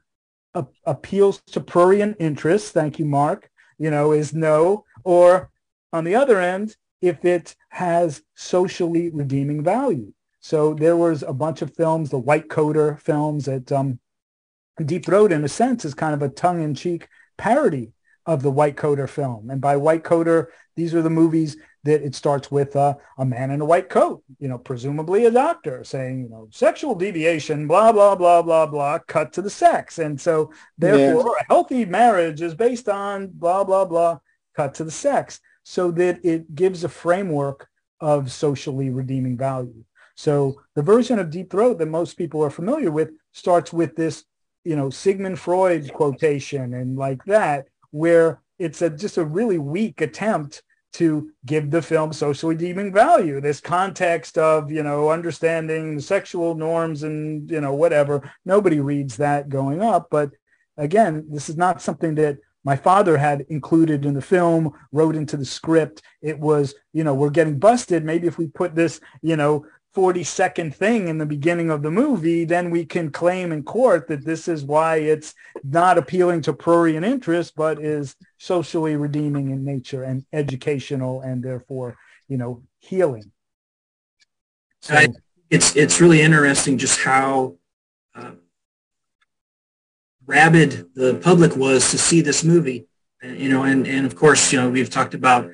[0.55, 5.51] a- appeals to prurient interests, thank you, Mark, you know, is no, or
[5.93, 10.13] on the other end, if it has socially redeeming value.
[10.49, 14.01] So there was a bunch of films, the White Coater films that um,
[14.83, 17.93] Deep Throat, in a sense, is kind of a tongue-in-cheek parody
[18.25, 19.51] of the White Coater film.
[19.51, 23.51] And by White Coater, these are the movies that it starts with uh, a man
[23.51, 27.93] in a white coat, you know, presumably a doctor saying, you know, sexual deviation, blah,
[27.93, 29.99] blah, blah, blah, blah, cut to the sex.
[29.99, 31.43] And so therefore yeah.
[31.43, 34.21] a healthy marriage is based on blah, blah, blah,
[34.57, 37.69] cut to the sex so that it gives a framework
[38.01, 39.85] of socially redeeming value.
[40.19, 44.25] So the version of Deep Throat that most people are familiar with starts with this,
[44.65, 50.01] you know, Sigmund Freud quotation and like that, where it's a, just a really weak
[50.01, 50.65] attempt
[50.95, 57.05] to give the film socially redeeming value, this context of, you know, understanding sexual norms
[57.05, 58.29] and, you know, whatever.
[58.45, 60.09] Nobody reads that going up.
[60.11, 60.33] But
[60.77, 65.37] again, this is not something that my father had included in the film, wrote into
[65.37, 66.03] the script.
[66.21, 68.05] It was, you know, we're getting busted.
[68.05, 69.65] Maybe if we put this, you know,
[69.95, 74.07] 40 second thing in the beginning of the movie, then we can claim in court
[74.09, 75.35] that this is why it's
[75.65, 81.97] not appealing to prurient interest, but is socially redeeming in nature and educational and therefore,
[82.29, 83.33] you know, healing.
[84.83, 85.09] So, I,
[85.51, 87.57] it's, it's really interesting just how
[88.15, 88.33] uh,
[90.27, 92.87] rabid the public was to see this movie.
[93.23, 95.51] You know, and, and of course, you know, we've talked about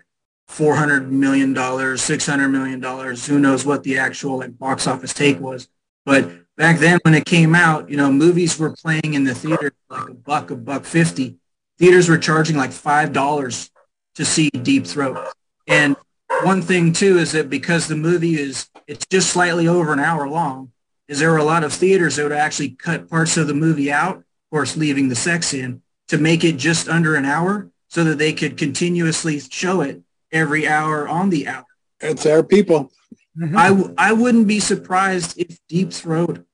[0.51, 3.17] $400 million, $600 million.
[3.17, 5.69] Who knows what the actual like box office take was.
[6.05, 9.73] But back then when it came out, you know, movies were playing in the theater
[9.89, 11.37] like a buck, a buck fifty.
[11.79, 13.71] Theaters were charging like five dollars
[14.15, 15.29] to see Deep Throat.
[15.67, 15.97] And
[16.43, 20.29] one thing too is that because the movie is it's just slightly over an hour
[20.29, 20.73] long,
[21.09, 23.91] is there were a lot of theaters that would actually cut parts of the movie
[23.91, 28.05] out, of course leaving the sex in, to make it just under an hour so
[28.05, 30.03] that they could continuously show it
[30.35, 31.65] every hour on the hour.
[32.01, 32.93] It's our people.
[33.39, 33.57] Mm-hmm.
[33.57, 36.45] I, w- I wouldn't be surprised if Deep Throat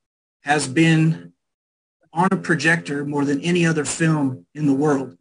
[0.43, 1.33] has been
[2.12, 5.16] on a projector more than any other film in the world.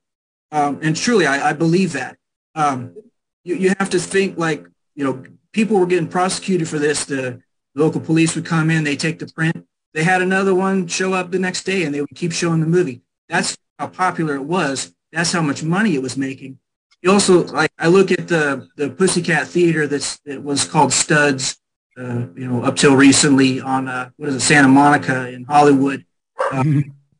[0.51, 2.17] Um, and truly, I, I believe that.
[2.55, 2.95] Um,
[3.43, 7.05] you, you have to think like, you know, people were getting prosecuted for this.
[7.05, 7.41] The
[7.75, 9.65] local police would come in, they take the print.
[9.93, 12.67] They had another one show up the next day and they would keep showing the
[12.67, 13.01] movie.
[13.27, 14.93] That's how popular it was.
[15.11, 16.59] That's how much money it was making.
[17.01, 21.57] You also, like, I look at the, the Pussycat Theater that's, that was called Studs,
[21.97, 26.05] uh, you know, up till recently on, uh, what is it, Santa Monica in Hollywood.
[26.51, 26.63] Uh,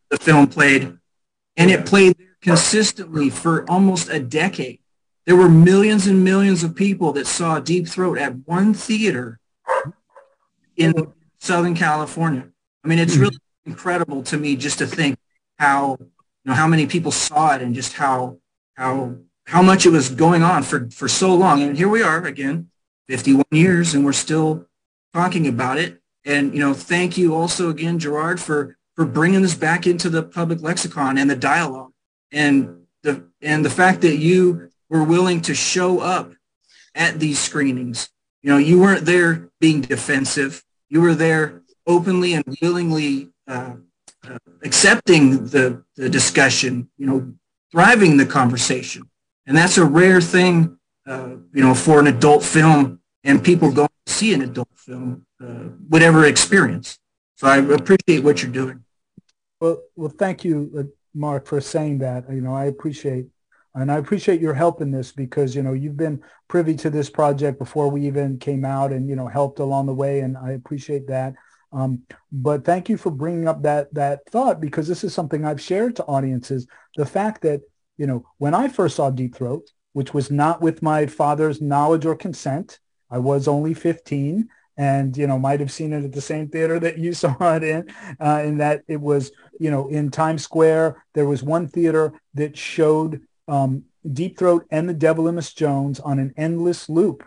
[0.10, 0.98] the film played,
[1.56, 4.80] and it played consistently for almost a decade.
[5.26, 9.40] There were millions and millions of people that saw Deep Throat at one theater
[10.76, 12.50] in Southern California.
[12.84, 15.18] I mean, it's really incredible to me just to think
[15.58, 16.10] how, you
[16.46, 18.40] know, how many people saw it and just how,
[18.76, 19.16] how,
[19.50, 21.64] how much it was going on for, for so long.
[21.64, 22.70] And here we are again,
[23.08, 24.68] 51 years, and we're still
[25.12, 26.00] talking about it.
[26.24, 30.22] And, you know, thank you also again, Gerard, for, for bringing this back into the
[30.22, 31.94] public lexicon and the dialogue.
[32.32, 36.32] And the, and the fact that you were willing to show up
[36.94, 38.08] at these screenings.
[38.44, 40.64] You know, you weren't there being defensive.
[40.90, 43.78] You were there openly and willingly uh,
[44.30, 47.34] uh, accepting the, the discussion, you know,
[47.72, 49.10] thriving the conversation.
[49.46, 50.78] And that's a rare thing,
[51.08, 55.26] uh, you know, for an adult film and people going to see an adult film,
[55.42, 56.98] uh, whatever experience.
[57.36, 58.84] So I appreciate what you're doing.
[59.60, 60.84] Well, well, thank you, uh,
[61.14, 62.30] Mark, for saying that.
[62.32, 63.28] You know, I appreciate
[63.76, 67.10] and I appreciate your help in this because, you know, you've been privy to this
[67.10, 70.22] project before we even came out and, you know, helped along the way.
[70.22, 71.36] And I appreciate that.
[71.72, 75.62] Um, but thank you for bringing up that, that thought because this is something I've
[75.62, 76.66] shared to audiences.
[76.96, 77.62] The fact that,
[78.00, 82.06] you know, when I first saw Deep Throat, which was not with my father's knowledge
[82.06, 82.80] or consent,
[83.12, 84.48] I was only 15
[84.78, 87.64] and, you know, might have seen it at the same theater that you saw it
[87.64, 92.14] in, uh, in that it was, you know, in Times Square, there was one theater
[92.36, 97.26] that showed um, Deep Throat and The Devil in Miss Jones on an endless loop,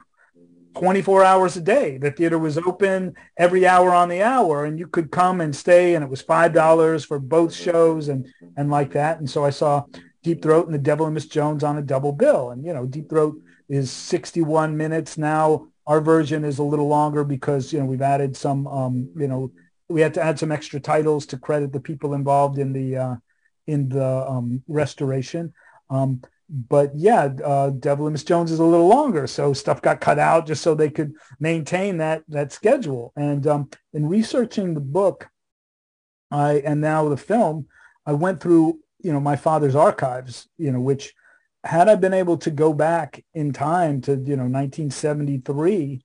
[0.75, 1.99] 24 hours a day.
[1.99, 5.95] The theater was open every hour on the hour, and you could come and stay,
[5.95, 9.18] and it was five dollars for both shows and and like that.
[9.18, 9.85] And so I saw
[10.23, 12.87] Deep Throat and The Devil in Miss Jones on a double bill, and you know,
[12.87, 13.37] Deep Throat
[13.68, 15.68] is 61 minutes now.
[15.87, 19.51] Our version is a little longer because you know we've added some, um, you know,
[19.89, 23.16] we had to add some extra titles to credit the people involved in the uh,
[23.66, 25.53] in the um, restoration.
[25.91, 30.01] Um, but yeah, uh, Devil in Miss Jones is a little longer, so stuff got
[30.01, 33.12] cut out just so they could maintain that that schedule.
[33.16, 35.29] And um, in researching the book,
[36.31, 37.66] I and now the film,
[38.05, 41.15] I went through you know my father's archives, you know, which
[41.65, 46.05] had I been able to go back in time to you know 1973,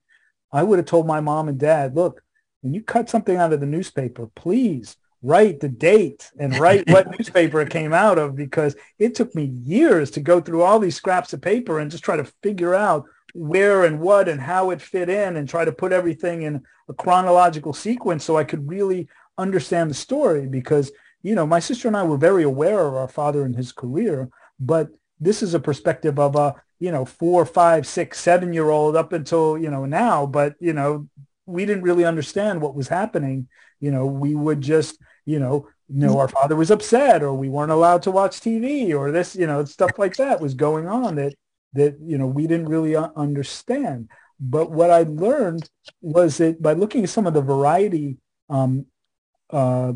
[0.52, 2.22] I would have told my mom and dad, look,
[2.60, 7.10] when you cut something out of the newspaper, please write the date and write what
[7.18, 10.94] newspaper it came out of because it took me years to go through all these
[10.94, 14.80] scraps of paper and just try to figure out where and what and how it
[14.80, 19.08] fit in and try to put everything in a chronological sequence so I could really
[19.36, 20.46] understand the story.
[20.46, 20.90] Because
[21.28, 24.28] you know my sister and I were very aware of our father and his career
[24.58, 24.88] but
[25.20, 29.12] this is a perspective of a you know four five six seven year old up
[29.12, 31.08] until you know now but you know
[31.46, 33.48] we didn't really understand what was happening
[33.80, 37.72] you know, we would just, you know, know our father was upset or we weren't
[37.72, 41.34] allowed to watch TV or this, you know, stuff like that was going on that,
[41.74, 44.08] that, you know, we didn't really understand.
[44.40, 45.68] But what I learned
[46.00, 48.18] was that by looking at some of the variety
[48.50, 48.86] um,
[49.50, 49.94] uh,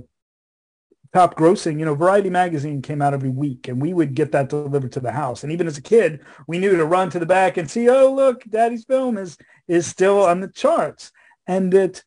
[1.12, 4.48] top grossing, you know, Variety magazine came out every week and we would get that
[4.48, 5.42] delivered to the house.
[5.42, 8.12] And even as a kid, we knew to run to the back and see, oh,
[8.12, 9.36] look, daddy's film is,
[9.68, 11.12] is still on the charts.
[11.46, 12.02] And that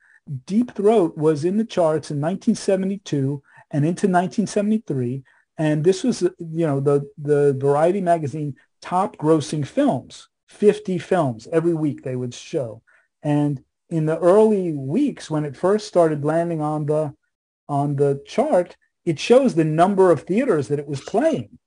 [0.47, 5.23] Deep Throat was in the charts in 1972 and into 1973.
[5.57, 11.75] And this was, you know, the, the Variety magazine top grossing films, 50 films every
[11.75, 12.81] week they would show.
[13.21, 17.13] And in the early weeks when it first started landing on the,
[17.69, 18.75] on the chart,
[19.05, 21.57] it shows the number of theaters that it was playing.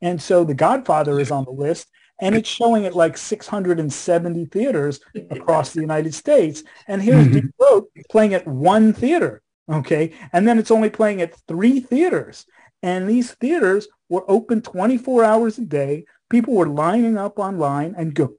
[0.00, 1.88] And so The Godfather is on the list
[2.20, 6.62] and it's showing at like 670 theaters across the United States.
[6.86, 7.34] And here's mm-hmm.
[7.34, 9.42] Deep Throat playing at one theater.
[9.70, 10.12] Okay.
[10.32, 12.46] And then it's only playing at three theaters.
[12.82, 16.04] And these theaters were open 24 hours a day.
[16.30, 18.34] People were lining up online and go,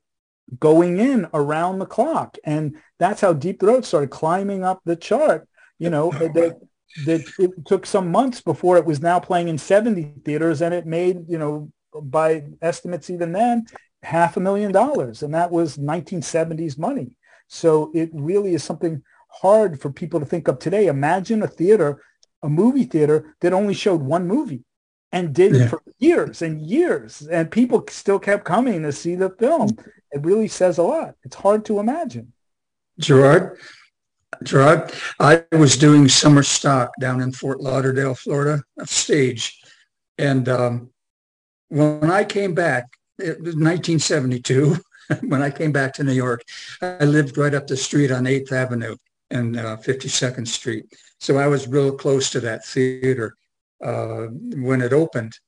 [0.59, 2.37] going in around the clock.
[2.43, 5.47] And that's how Deep Throat started climbing up the chart.
[5.79, 6.59] You know, that,
[7.03, 10.85] that it took some months before it was now playing in 70 theaters and it
[10.85, 13.65] made, you know, by estimates even then,
[14.03, 15.23] half a million dollars.
[15.23, 17.17] And that was 1970s money.
[17.47, 20.87] So it really is something hard for people to think of today.
[20.87, 22.01] Imagine a theater,
[22.41, 24.63] a movie theater that only showed one movie
[25.11, 25.63] and did yeah.
[25.63, 27.21] it for years and years.
[27.21, 29.77] And people still kept coming to see the film.
[30.11, 31.15] It really says a lot.
[31.23, 32.33] It's hard to imagine.
[32.99, 33.57] Gerard,
[34.43, 39.61] Gerard, I was doing summer stock down in Fort Lauderdale, Florida, stage.
[40.17, 40.89] And um,
[41.69, 42.85] when I came back,
[43.17, 44.77] it was 1972,
[45.21, 46.43] when I came back to New York,
[46.81, 48.95] I lived right up the street on 8th Avenue
[49.29, 50.85] and uh, 52nd Street.
[51.19, 53.35] So I was real close to that theater
[53.83, 55.39] uh, when it opened.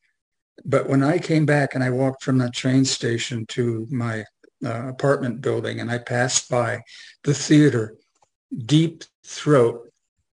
[0.66, 4.26] But when I came back and I walked from the train station to my
[4.66, 6.82] uh, apartment building and I passed by
[7.24, 7.96] the theater,
[8.56, 9.92] Deep Throat,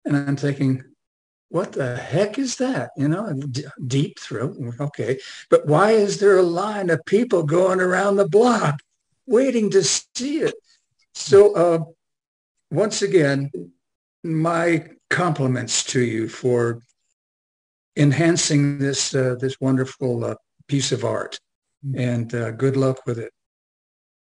[0.04, 0.84] and I'm thinking,
[1.50, 2.90] what the heck is that?
[2.96, 4.56] You know, D- Deep Throat.
[4.80, 5.18] Okay.
[5.50, 8.80] But why is there a line of people going around the block
[9.26, 10.54] waiting to see it?
[11.14, 11.84] So uh,
[12.70, 13.50] once again,
[14.22, 16.82] my compliments to you for
[17.96, 20.34] enhancing this uh, this wonderful uh,
[20.68, 21.38] piece of art,
[21.84, 21.98] mm.
[21.98, 23.32] and uh, good luck with it.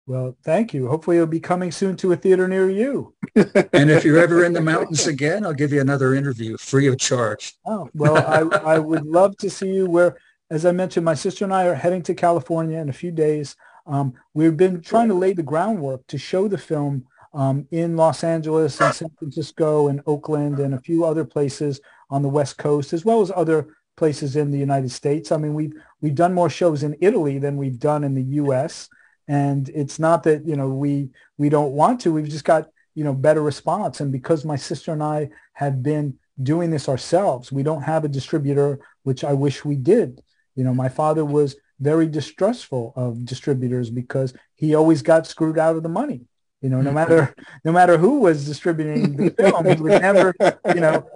[0.06, 0.86] Well, thank you.
[0.86, 3.14] Hopefully, it'll be coming soon to a theater near you.
[3.34, 6.98] and if you're ever in the mountains again, I'll give you another interview free of
[6.98, 7.54] charge.
[7.66, 9.86] Oh well, I, I would love to see you.
[9.86, 10.16] Where,
[10.48, 13.56] as I mentioned, my sister and I are heading to California in a few days.
[13.86, 18.22] Um, we've been trying to lay the groundwork to show the film um, in Los
[18.22, 21.80] Angeles and San Francisco and Oakland and a few other places
[22.10, 25.32] on the West Coast, as well as other places in the United States.
[25.32, 28.88] I mean, we've we've done more shows in Italy than we've done in the U.S.
[29.28, 32.12] And it's not that you know we we don't want to.
[32.12, 34.00] We've just got you know better response.
[34.00, 38.08] And because my sister and I have been doing this ourselves, we don't have a
[38.08, 40.22] distributor, which I wish we did.
[40.54, 45.76] You know, my father was very distrustful of distributors because he always got screwed out
[45.76, 46.22] of the money.
[46.62, 46.94] You know, no mm.
[46.94, 50.34] matter no matter who was distributing the film, he would never,
[50.74, 51.06] you know,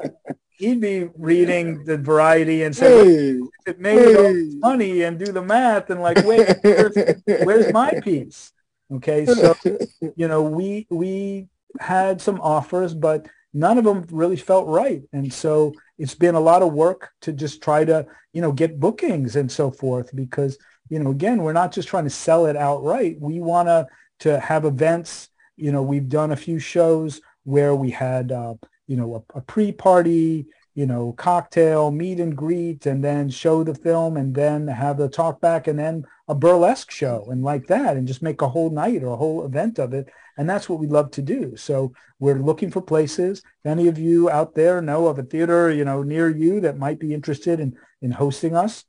[0.61, 4.17] he'd be reading the variety and say, hey, it made hey.
[4.17, 6.97] all money and do the math and like, wait, where's,
[7.45, 8.53] where's my piece?
[8.93, 9.55] Okay, so
[10.17, 11.49] you know, we we
[11.79, 16.41] had some offers, but none of them really felt right, and so it's been a
[16.41, 20.59] lot of work to just try to you know get bookings and so forth because
[20.89, 23.17] you know again we're not just trying to sell it outright.
[23.19, 23.87] We want to
[24.21, 25.29] to have events.
[25.57, 28.55] You know, we've done a few shows where we had uh,
[28.91, 33.75] you know, a, a pre-party, you know, cocktail, meet and greet, and then show the
[33.75, 37.97] film and then have the talk back and then a burlesque show and like that
[37.97, 40.09] and just make a whole night or a whole event of it.
[40.37, 41.57] And that's what we love to do.
[41.57, 43.43] So we're looking for places.
[43.65, 46.77] If any of you out there know of a theater, you know, near you that
[46.77, 48.85] might be interested in, in hosting us,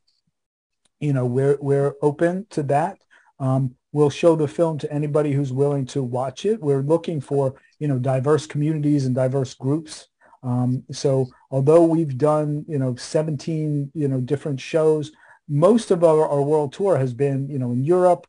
[0.99, 2.97] you know, we're, we're open to that.
[3.39, 6.59] Um, we'll show the film to anybody who's willing to watch it.
[6.59, 10.07] We're looking for you know, diverse communities and diverse groups.
[10.43, 15.11] Um, so although we've done, you know, 17, you know, different shows,
[15.49, 18.27] most of our, our world tour has been, you know, in Europe.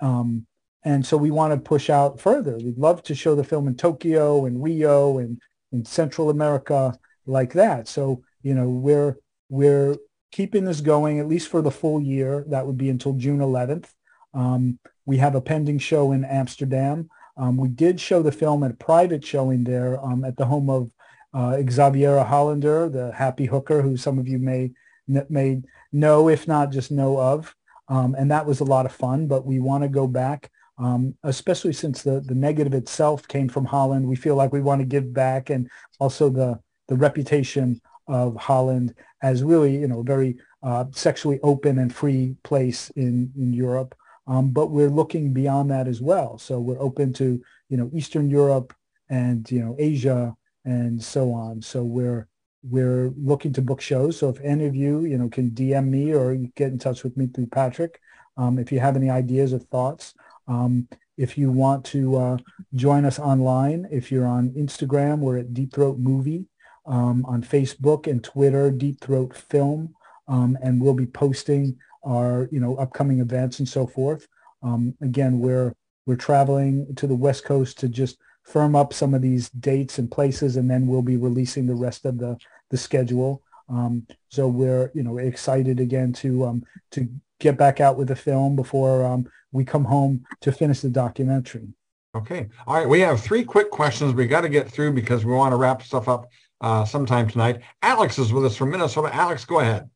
[0.00, 0.46] Um,
[0.84, 2.56] and so we want to push out further.
[2.56, 5.40] We'd love to show the film in Tokyo and Rio and
[5.72, 6.96] in Central America
[7.26, 7.88] like that.
[7.88, 9.16] So, you know, we're,
[9.48, 9.96] we're
[10.30, 12.44] keeping this going at least for the full year.
[12.48, 13.88] That would be until June 11th.
[14.32, 17.08] Um, we have a pending show in Amsterdam.
[17.36, 20.68] Um, we did show the film at a private showing there um, at the home
[20.68, 20.90] of
[21.34, 24.72] uh, Xaviera Hollander, the happy hooker, who some of you may
[25.08, 25.60] may
[25.92, 27.54] know, if not just know of.
[27.88, 31.14] Um, and that was a lot of fun, but we want to go back, um,
[31.24, 34.06] especially since the, the negative itself came from Holland.
[34.06, 35.68] We feel like we want to give back and
[35.98, 41.78] also the, the reputation of Holland as really, you know, a very uh, sexually open
[41.78, 43.94] and free place in, in Europe.
[44.32, 46.38] Um, but we're looking beyond that as well.
[46.38, 48.72] So we're open to, you know, Eastern Europe
[49.10, 50.34] and, you know, Asia
[50.64, 51.60] and so on.
[51.60, 52.28] So we're,
[52.62, 54.16] we're looking to book shows.
[54.16, 57.14] So if any of you, you know, can DM me or get in touch with
[57.14, 58.00] me through Patrick,
[58.38, 60.14] um, if you have any ideas or thoughts,
[60.48, 60.88] um,
[61.18, 62.36] if you want to uh,
[62.74, 66.46] join us online, if you're on Instagram, we're at Deep Throat Movie.
[66.84, 69.94] Um, on Facebook and Twitter, Deep Throat Film,
[70.26, 74.26] um, and we'll be posting our you know upcoming events and so forth.
[74.62, 75.74] Um, again, we're
[76.06, 80.10] we're traveling to the West Coast to just firm up some of these dates and
[80.10, 82.36] places, and then we'll be releasing the rest of the
[82.70, 83.42] the schedule.
[83.68, 87.08] Um, so we're you know excited again to um, to
[87.40, 91.68] get back out with the film before um, we come home to finish the documentary.
[92.14, 92.48] Okay.
[92.66, 92.88] All right.
[92.88, 95.82] We have three quick questions we got to get through because we want to wrap
[95.82, 96.30] stuff up
[96.60, 97.60] uh, sometime tonight.
[97.80, 99.14] Alex is with us from Minnesota.
[99.14, 99.88] Alex, go ahead.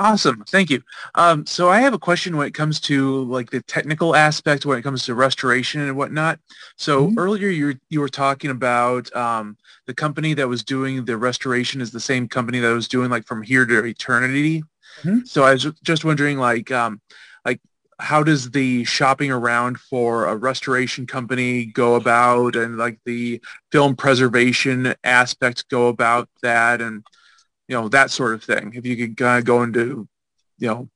[0.00, 0.44] Awesome.
[0.46, 0.82] Thank you.
[1.16, 4.78] Um, so I have a question when it comes to like the technical aspect when
[4.78, 6.38] it comes to restoration and whatnot.
[6.76, 7.18] So mm-hmm.
[7.18, 9.56] earlier you were, you were talking about um,
[9.86, 13.26] the company that was doing the restoration is the same company that was doing like
[13.26, 14.62] from here to eternity.
[15.02, 15.24] Mm-hmm.
[15.24, 17.00] So I was just wondering like um,
[17.44, 17.60] like
[17.98, 23.40] how does the shopping around for a restoration company go about and like the
[23.72, 27.04] film preservation aspect go about that and
[27.68, 28.72] you know, that sort of thing.
[28.74, 30.08] If you could kind of go into,
[30.58, 30.88] you know,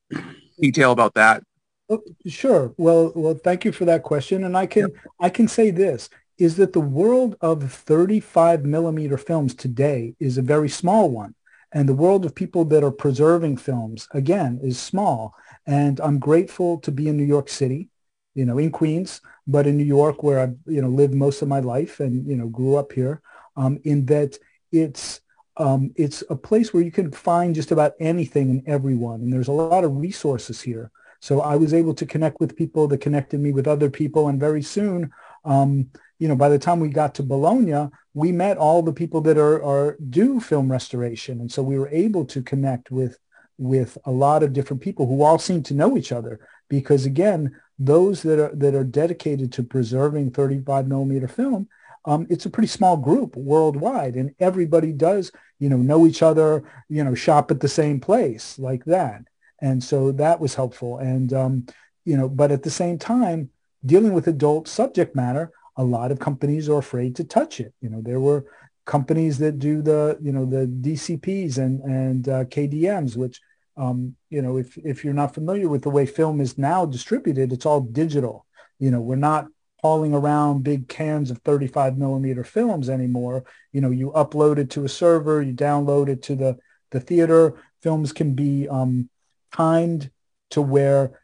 [0.58, 1.42] detail about that.
[1.88, 2.74] Oh, sure.
[2.78, 4.44] Well, well, thank you for that question.
[4.44, 4.96] And I can, yep.
[5.20, 6.08] I can say this
[6.38, 11.34] is that the world of 35 millimeter films today is a very small one.
[11.72, 15.34] And the world of people that are preserving films, again, is small.
[15.66, 17.90] And I'm grateful to be in New York City,
[18.34, 21.48] you know, in Queens, but in New York where I've, you know, lived most of
[21.48, 23.22] my life and, you know, grew up here,
[23.56, 24.38] um, in that
[24.70, 25.20] it's,
[25.62, 29.20] um, it's a place where you can find just about anything and everyone.
[29.20, 30.90] And there's a lot of resources here.
[31.20, 34.26] So I was able to connect with people that connected me with other people.
[34.26, 35.12] And very soon,
[35.44, 39.20] um, you know, by the time we got to Bologna, we met all the people
[39.20, 41.40] that are, are do film restoration.
[41.40, 43.18] And so we were able to connect with
[43.58, 47.54] with a lot of different people who all seem to know each other because again,
[47.78, 51.68] those that are that are dedicated to preserving 35 millimeter film
[52.04, 56.64] um, it's a pretty small group worldwide and everybody does, you know, know each other,
[56.88, 59.22] you know, shop at the same place like that.
[59.60, 60.98] And so that was helpful.
[60.98, 61.66] And, um,
[62.04, 63.50] you know, but at the same time,
[63.86, 67.72] dealing with adult subject matter, a lot of companies are afraid to touch it.
[67.80, 68.44] You know, there were
[68.84, 73.40] companies that do the, you know, the DCPs and, and uh, KDMs, which,
[73.76, 77.52] um, you know, if, if you're not familiar with the way film is now distributed,
[77.52, 78.44] it's all digital.
[78.80, 79.46] You know, we're not
[79.82, 83.44] hauling around big cans of 35 millimeter films anymore.
[83.72, 86.58] You know, you upload it to a server, you download it to the,
[86.90, 87.54] the theater.
[87.82, 89.10] Films can be um,
[89.52, 90.10] timed
[90.50, 91.18] to where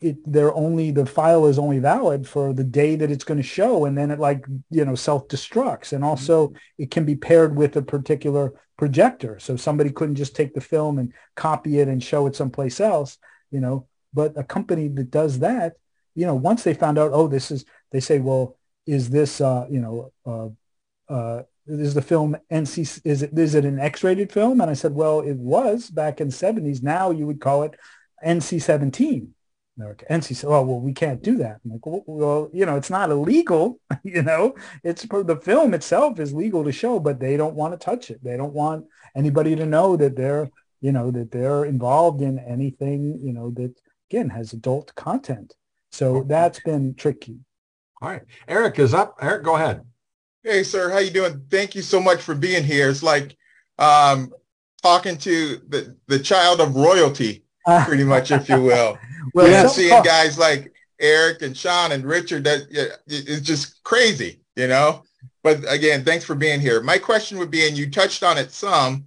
[0.00, 3.46] it they're only the file is only valid for the day that it's going to
[3.46, 6.56] show and then it like you know self destructs and also mm-hmm.
[6.78, 10.98] it can be paired with a particular projector so somebody couldn't just take the film
[10.98, 13.18] and copy it and show it someplace else
[13.50, 15.74] you know but a company that does that
[16.14, 18.56] you know once they found out oh this is they say, well,
[18.86, 23.64] is this, uh, you know, uh, uh, is the film NC, is it, is it
[23.64, 24.60] an X-rated film?
[24.60, 26.82] And I said, well, it was back in the 70s.
[26.82, 27.76] Now you would call it
[28.24, 29.28] NC-17.
[29.80, 30.04] America.
[30.10, 31.60] NC said, oh, well, we can't do that.
[31.64, 33.80] I'm like, well, well, you know, it's not illegal.
[34.02, 34.54] you know,
[34.84, 38.22] it's the film itself is legal to show, but they don't want to touch it.
[38.22, 38.86] They don't want
[39.16, 40.50] anybody to know that they're,
[40.80, 43.74] you know, that they're involved in anything, you know, that
[44.10, 45.54] again has adult content.
[45.92, 47.38] So that's been tricky.
[48.02, 48.22] All right.
[48.48, 49.16] Eric is up.
[49.20, 49.84] Eric, go ahead.
[50.42, 50.90] Hey, sir.
[50.90, 51.42] How you doing?
[51.50, 52.88] Thank you so much for being here.
[52.88, 53.36] It's like
[53.78, 54.32] um,
[54.82, 57.44] talking to the, the child of royalty,
[57.84, 58.98] pretty much, if you will.
[59.34, 62.62] well, yeah, seeing guys like Eric and Sean and Richard, that
[63.06, 65.02] it's just crazy, you know?
[65.42, 66.82] But again, thanks for being here.
[66.82, 69.06] My question would be, and you touched on it some,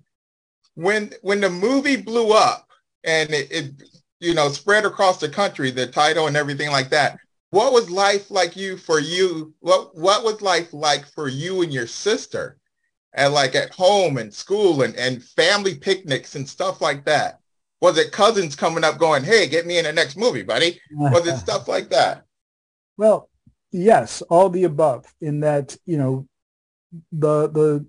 [0.76, 2.68] when when the movie blew up
[3.04, 3.84] and it, it
[4.20, 7.20] you know spread across the country, the title and everything like that,
[7.54, 9.54] what was life like you for you?
[9.60, 12.58] What what was life like for you and your sister?
[13.14, 17.42] And like at home and school and, and family picnics and stuff like that?
[17.80, 20.82] Was it cousins coming up going, hey, get me in the next movie, buddy?
[20.92, 22.24] Was it stuff like that?
[22.98, 23.30] Well,
[23.72, 26.28] yes, all the above in that, you know,
[27.12, 27.86] the the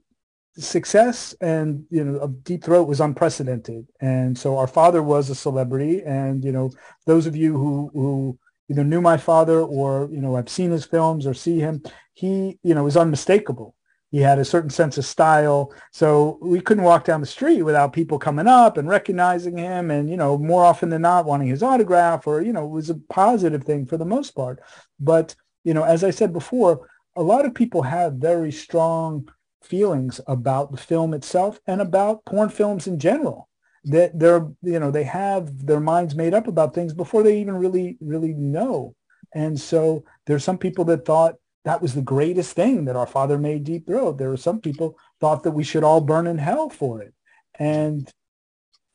[0.60, 5.34] success and you know of deep throat was unprecedented and so our father was a
[5.34, 6.70] celebrity and you know
[7.06, 8.38] those of you who who
[8.70, 11.82] either knew my father or, you know, I've seen his films or see him,
[12.12, 13.74] he, you know, was unmistakable.
[14.10, 15.72] He had a certain sense of style.
[15.92, 20.08] So we couldn't walk down the street without people coming up and recognizing him and,
[20.08, 23.00] you know, more often than not wanting his autograph or, you know, it was a
[23.10, 24.60] positive thing for the most part.
[25.00, 25.34] But,
[25.64, 29.28] you know, as I said before, a lot of people have very strong
[29.62, 33.48] feelings about the film itself and about porn films in general
[33.84, 37.56] that they're you know they have their minds made up about things before they even
[37.56, 38.94] really really know.
[39.34, 41.34] And so there's some people that thought
[41.64, 44.18] that was the greatest thing that our father made deep throat.
[44.18, 47.14] There were some people thought that we should all burn in hell for it.
[47.58, 48.08] And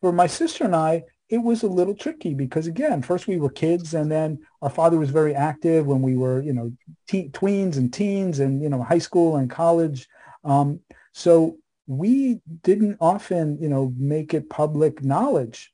[0.01, 3.51] for my sister and i it was a little tricky because again, first we were
[3.51, 6.71] kids and then our father was very active when we were, you know,
[7.07, 10.07] te- tweens and teens and, you know, high school and college.
[10.43, 10.79] Um,
[11.13, 11.57] so
[11.89, 15.73] we didn't often, you know, make it public knowledge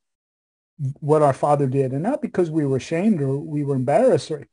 [1.02, 4.48] what our father did and not because we were ashamed or we were embarrassed or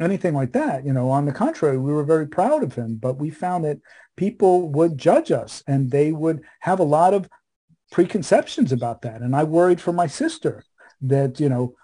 [0.00, 0.84] anything like that.
[0.84, 3.78] You know, on the contrary, we were very proud of him, but we found that
[4.16, 7.28] people would judge us and they would have a lot of
[7.92, 9.20] preconceptions about that.
[9.22, 10.64] And I worried for my sister
[11.02, 11.76] that, you know,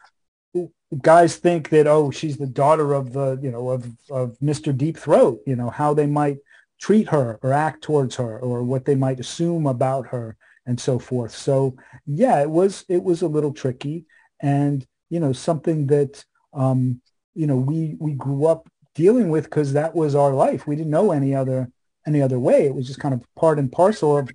[1.03, 4.77] guys think that, oh, she's the daughter of the, you know, of, of Mr.
[4.77, 6.39] Deep Throat, you know, how they might
[6.80, 10.36] treat her or act towards her or what they might assume about her
[10.66, 11.34] and so forth.
[11.34, 11.76] So
[12.06, 14.06] yeah, it was, it was a little tricky
[14.40, 17.01] and, you know, something that, um,
[17.34, 20.66] you know, we, we grew up dealing with because that was our life.
[20.66, 21.70] We didn't know any other,
[22.06, 22.66] any other way.
[22.66, 24.30] It was just kind of part and parcel of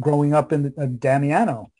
[0.00, 1.70] growing up in uh, Damiano.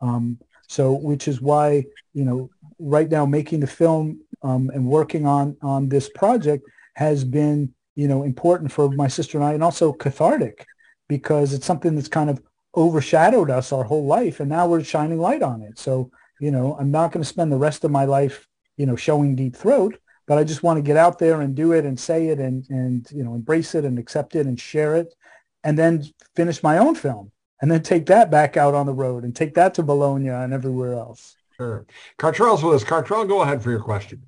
[0.00, 0.38] Um,
[0.68, 5.56] so, which is why, you know, right now making the film um, and working on,
[5.60, 9.92] on this project has been, you know, important for my sister and I and also
[9.92, 10.66] cathartic
[11.08, 12.42] because it's something that's kind of
[12.76, 14.40] overshadowed us our whole life.
[14.40, 15.78] And now we're shining light on it.
[15.78, 16.10] So,
[16.40, 19.36] you know, I'm not going to spend the rest of my life, you know, showing
[19.36, 22.28] deep throat, but I just want to get out there and do it and say
[22.28, 25.14] it and, and, you know, embrace it and accept it and share it
[25.62, 26.04] and then
[26.34, 27.30] finish my own film
[27.60, 30.52] and then take that back out on the road and take that to Bologna and
[30.52, 31.36] everywhere else.
[31.56, 31.86] Sure.
[32.18, 32.84] Cartrell's with us.
[32.84, 34.22] Cartrell, go ahead for your question.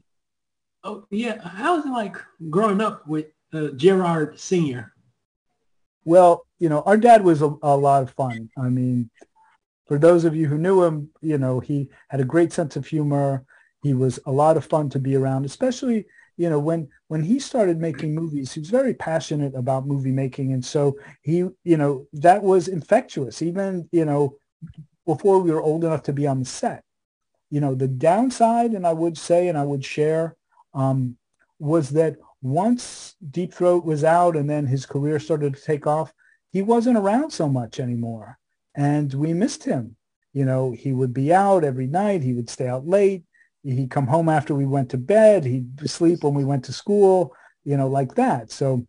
[0.85, 1.41] Oh, yeah.
[1.47, 2.17] How was it like
[2.49, 4.93] growing up with uh, Gerard Sr.?
[6.05, 8.49] Well, you know, our dad was a, a lot of fun.
[8.57, 9.11] I mean,
[9.87, 12.87] for those of you who knew him, you know, he had a great sense of
[12.87, 13.45] humor.
[13.83, 16.07] He was a lot of fun to be around, especially
[16.37, 20.53] you know, when when he started making movies, he was very passionate about movie making,
[20.53, 23.41] and so he, you know, that was infectious.
[23.43, 24.37] Even you know,
[25.07, 26.85] before we were old enough to be on the set,
[27.51, 30.37] you know, the downside, and I would say, and I would share,
[30.75, 31.17] um,
[31.59, 32.17] was that
[32.47, 36.13] once Deep Throat was out, and then his career started to take off,
[36.51, 38.39] he wasn't around so much anymore,
[38.75, 39.97] and we missed him.
[40.33, 42.23] You know, he would be out every night.
[42.23, 43.25] He would stay out late
[43.75, 45.45] he'd come home after we went to bed.
[45.45, 48.51] He'd sleep when we went to school, you know, like that.
[48.51, 48.87] So,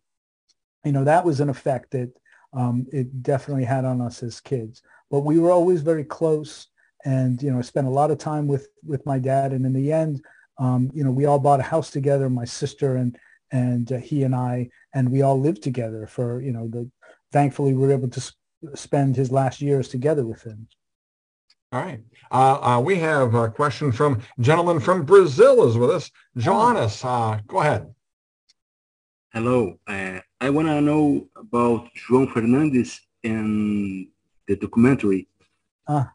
[0.84, 2.10] you know, that was an effect that
[2.52, 4.82] um, it definitely had on us as kids.
[5.10, 6.68] But we were always very close,
[7.04, 9.52] and you know, I spent a lot of time with with my dad.
[9.52, 10.22] And in the end,
[10.58, 13.18] um, you know, we all bought a house together, my sister and
[13.52, 16.90] and uh, he and I, and we all lived together for you know the.
[17.30, 18.40] Thankfully, we were able to sp-
[18.74, 20.66] spend his last years together with him.
[21.70, 22.00] All right.
[22.30, 26.10] Uh, uh, we have a question from gentleman from Brazil is with us.
[26.36, 27.94] Johannes, uh, go ahead.
[29.34, 29.78] Hello.
[29.86, 34.06] Uh, I want to know about João Fernandes and
[34.46, 35.28] the documentary.
[35.86, 36.12] Ah,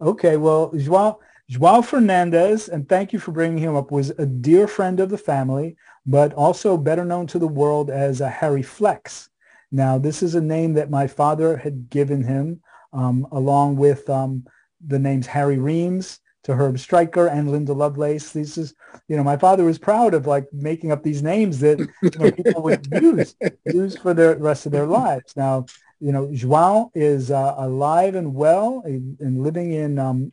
[0.00, 0.36] okay.
[0.36, 1.18] Well, João,
[1.50, 5.18] João Fernandes, and thank you for bringing him up, was a dear friend of the
[5.18, 9.30] family, but also better known to the world as a Harry Flecks.
[9.72, 12.60] Now, this is a name that my father had given him
[12.92, 14.44] um, along with um,
[14.86, 18.30] the names Harry Reems to Herb Streicher and Linda Lovelace.
[18.30, 18.74] This is,
[19.08, 22.30] you know, my father was proud of like making up these names that you know,
[22.30, 23.34] people would use
[23.66, 25.36] use for the rest of their lives.
[25.36, 25.66] Now,
[25.98, 30.32] you know, João is uh, alive and well and, and living in um,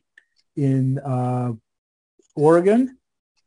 [0.57, 1.53] in uh,
[2.35, 2.97] Oregon.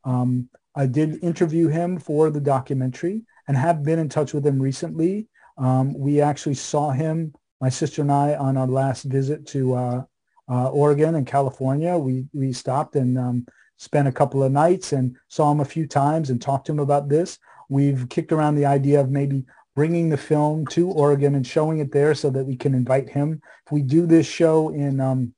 [0.04, 4.62] Um, I did interview him for the documentary and have been in touch with him
[4.62, 5.28] recently.
[5.58, 10.02] Um, we actually saw him, my sister and I, on our last visit to uh,
[10.48, 11.98] uh, Oregon and California.
[11.98, 13.46] We we stopped and um,
[13.76, 16.78] spent a couple of nights and saw him a few times and talked to him
[16.78, 17.38] about this.
[17.68, 19.44] We've kicked around the idea of maybe
[19.76, 23.40] bringing the film to Oregon and showing it there so that we can invite him.
[23.66, 25.34] If we do this show in um,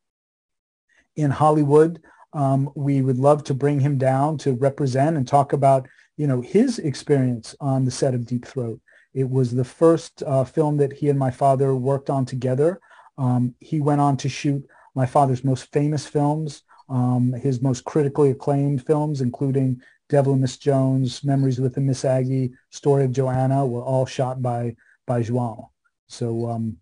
[1.16, 2.00] in Hollywood,
[2.32, 5.86] um, we would love to bring him down to represent and talk about
[6.16, 8.80] you know his experience on the set of Deep Throat.
[9.14, 12.80] It was the first uh, film that he and my father worked on together.
[13.18, 14.64] Um, he went on to shoot
[14.94, 20.56] my father's most famous films, um, his most critically acclaimed films, including Devil in Miss
[20.56, 24.76] Jones, Memories Within Miss Aggie, Story of Joanna, were all shot by
[25.06, 25.68] by João.
[26.08, 26.76] So um,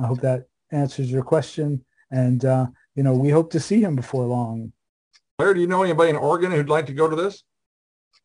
[0.00, 1.84] I hope that answers your question.
[2.10, 4.72] And uh, you know, we hope to see him before long.
[5.38, 7.42] Claire, do you know anybody in Oregon who'd like to go to this?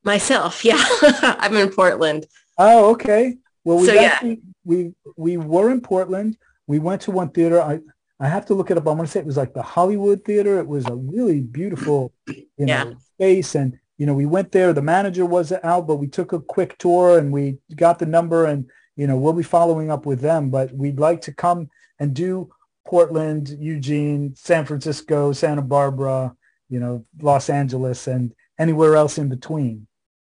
[0.04, 0.84] Myself, yeah.
[1.22, 2.26] I'm in Portland.
[2.58, 3.38] Oh, okay.
[3.64, 4.20] Well, we so, yeah.
[4.64, 6.38] we we were in Portland.
[6.68, 7.62] We went to one theater.
[7.62, 7.80] I
[8.20, 8.88] I have to look it up.
[8.88, 10.60] I want to say it was like the Hollywood Theater.
[10.60, 12.94] It was a really beautiful, you know, yeah.
[13.16, 13.56] space.
[13.56, 14.74] And, you know, we went there.
[14.74, 18.46] The manager wasn't out, but we took a quick tour and we got the number
[18.46, 20.50] and, you know, we'll be following up with them.
[20.50, 22.50] But we'd like to come and do
[22.90, 26.36] Portland, Eugene, San Francisco, Santa Barbara,
[26.70, 29.86] you know, Los Angeles, and anywhere else in between.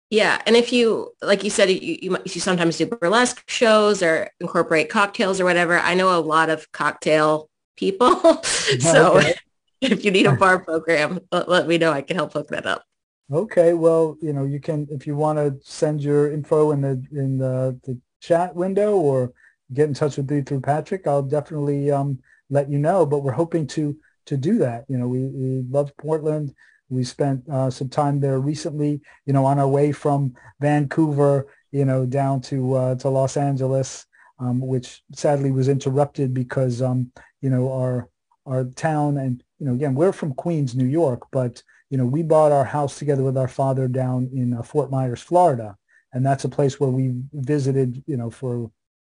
[0.10, 4.32] Yeah, and if you, like you said, you, you, you sometimes do burlesque shows or
[4.40, 5.78] incorporate cocktails or whatever.
[5.78, 9.36] I know a lot of cocktail people, so okay.
[9.82, 11.92] if you need a bar program, let, let me know.
[11.92, 12.84] I can help hook that up.
[13.32, 17.04] Okay, well, you know, you can if you want to send your info in the
[17.12, 19.32] in the, the chat window or
[19.74, 22.18] get in touch with me through Patrick, I'll definitely um,
[22.50, 23.06] let you know.
[23.06, 23.98] But we're hoping to
[24.28, 24.86] to do that.
[24.88, 26.54] You know, we, we love Portland.
[26.90, 31.84] We spent uh, some time there recently, you know, on our way from Vancouver, you
[31.84, 34.06] know, down to uh, to Los Angeles,
[34.40, 37.12] um, which sadly was interrupted because, um,
[37.42, 38.10] you know, our
[38.46, 42.22] our town and you know, again, we're from Queens, New York, but you know, we
[42.22, 45.78] bought our house together with our father down in uh, Fort Myers, Florida,
[46.14, 48.72] and that's a place where we visited, you know, for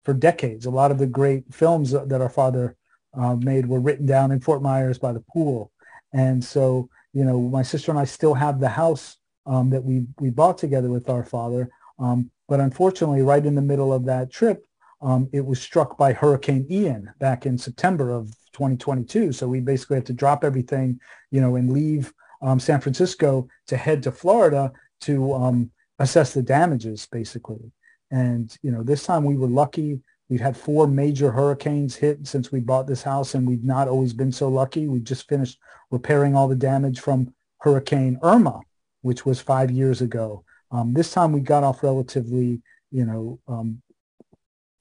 [0.05, 0.65] for decades.
[0.65, 2.77] A lot of the great films that our father
[3.15, 5.73] uh, made were written down in Fort Myers by the pool,
[6.13, 9.17] and so you know, my sister and I still have the house
[9.47, 11.69] um, that we we bought together with our father.
[11.99, 14.65] Um, but unfortunately, right in the middle of that trip,
[15.03, 19.33] um, it was struck by Hurricane Ian back in September of 2022.
[19.33, 23.77] So we basically had to drop everything, you know, and leave um, San Francisco to
[23.77, 24.73] head to Florida
[25.03, 27.73] to um, assess the damages, basically.
[28.11, 30.01] And you know, this time we were lucky.
[30.29, 34.13] We've had four major hurricanes hit since we bought this house, and we've not always
[34.13, 34.87] been so lucky.
[34.87, 35.59] We just finished
[35.91, 38.61] repairing all the damage from Hurricane Irma,
[39.03, 40.45] which was five years ago.
[40.71, 42.61] Um, this time we got off relatively,
[42.91, 43.81] you know, um,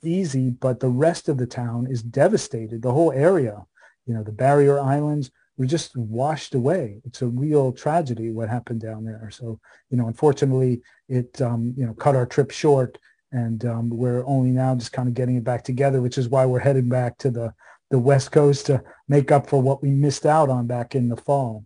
[0.04, 2.82] easy, but the rest of the town is devastated.
[2.82, 3.66] The whole area,
[4.06, 7.02] you know, the barrier islands were just washed away.
[7.06, 9.30] It's a real tragedy what happened down there.
[9.32, 9.60] So,
[9.90, 12.98] you know, unfortunately, it, um, you know, cut our trip short
[13.32, 16.46] and um, we're only now just kind of getting it back together, which is why
[16.46, 17.54] we're heading back to the
[17.90, 21.16] the West Coast to make up for what we missed out on back in the
[21.16, 21.64] fall.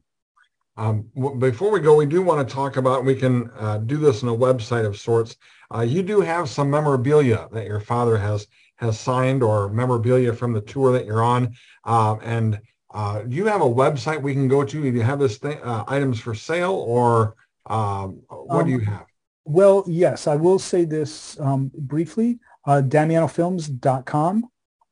[0.77, 1.09] Um,
[1.39, 4.29] before we go, we do want to talk about, we can uh, do this on
[4.29, 5.35] a website of sorts.
[5.73, 8.47] Uh, you do have some memorabilia that your father has
[8.77, 11.55] has signed or memorabilia from the tour that you're on.
[11.85, 12.59] Um, and
[12.91, 14.81] uh, do you have a website we can go to?
[14.81, 17.35] Do you have this thing, uh, items for sale or
[17.67, 19.05] um, what do you um, have?
[19.45, 22.39] Well, yes, I will say this um, briefly.
[22.65, 24.47] Uh, DamianoFilms.com.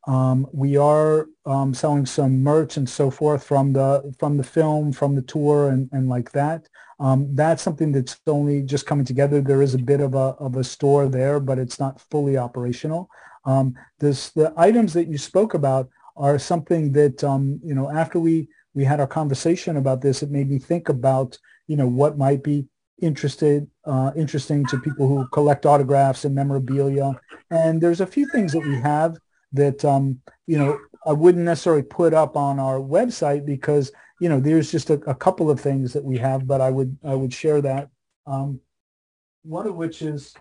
[0.07, 4.91] Um, we are um, selling some merch and so forth from the from the film,
[4.91, 6.67] from the tour, and, and like that.
[6.99, 9.39] Um, that's something that's only just coming together.
[9.41, 13.09] There is a bit of a of a store there, but it's not fully operational.
[13.45, 18.19] Um, this the items that you spoke about are something that um, you know after
[18.19, 22.17] we we had our conversation about this, it made me think about you know what
[22.17, 22.67] might be
[23.01, 27.19] interested uh, interesting to people who collect autographs and memorabilia.
[27.49, 29.17] And there's a few things that we have
[29.53, 34.39] that um, you know I wouldn't necessarily put up on our website because you know
[34.39, 37.34] there's just a, a couple of things that we have, but I would I would
[37.34, 37.89] share that.
[38.27, 38.59] Um,
[39.43, 40.34] one of which is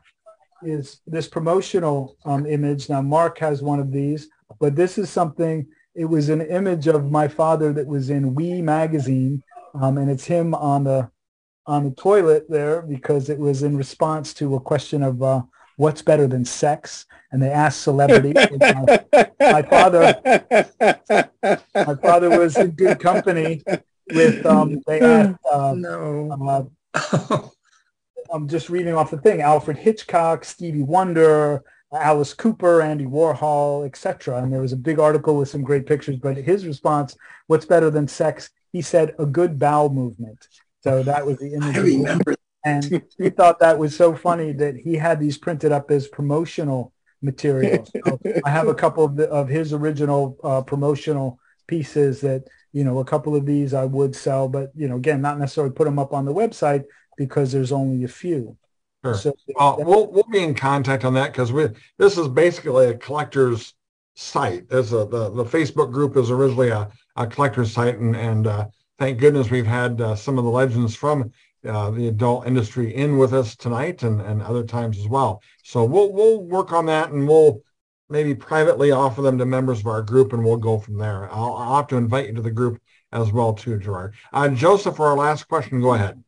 [0.62, 2.88] is this promotional um, image.
[2.88, 4.28] Now Mark has one of these,
[4.60, 5.66] but this is something.
[5.94, 9.42] It was an image of my father that was in Oui magazine,
[9.74, 11.10] um, and it's him on the
[11.68, 15.42] on the toilet there because it was in response to a question of uh,
[15.76, 18.34] what's better than sex, and they asked celebrities.
[18.60, 19.00] my,
[19.38, 20.20] my, father,
[21.74, 23.62] my father was in good company
[24.10, 24.44] with.
[24.44, 25.38] Um, they asked.
[25.52, 26.68] Uh, no.
[26.94, 27.48] Uh,
[28.30, 31.62] I'm just reading off the thing: Alfred Hitchcock, Stevie Wonder.
[31.90, 34.42] Alice Cooper, Andy Warhol, etc.
[34.42, 36.16] And there was a big article with some great pictures.
[36.16, 37.16] But his response,
[37.46, 40.46] "What's better than sex?" He said, "A good bowel movement."
[40.88, 41.76] So that was the image.
[41.76, 42.34] I remember.
[42.64, 46.92] And he thought that was so funny that he had these printed up as promotional
[47.22, 47.90] materials.
[48.06, 52.84] So I have a couple of, the, of his original uh, promotional pieces that, you
[52.84, 55.84] know, a couple of these I would sell, but, you know, again, not necessarily put
[55.84, 56.84] them up on the website
[57.16, 58.56] because there's only a few.
[59.04, 59.14] Sure.
[59.14, 62.94] So uh, we'll, we'll be in contact on that because we this is basically a
[62.94, 63.74] collector's
[64.16, 64.64] site.
[64.72, 68.66] As a, the, the Facebook group is originally a, a collector's site and, and uh,
[68.98, 71.32] thank goodness we've had uh, some of the legends from
[71.66, 75.42] uh, the adult industry in with us tonight and, and other times as well.
[75.64, 77.62] So we'll we'll work on that and we'll
[78.08, 81.30] maybe privately offer them to members of our group and we'll go from there.
[81.32, 82.80] I'll, I'll have to invite you to the group
[83.12, 84.14] as well too, Gerard.
[84.32, 86.22] Uh, Joseph, for our last question, go ahead.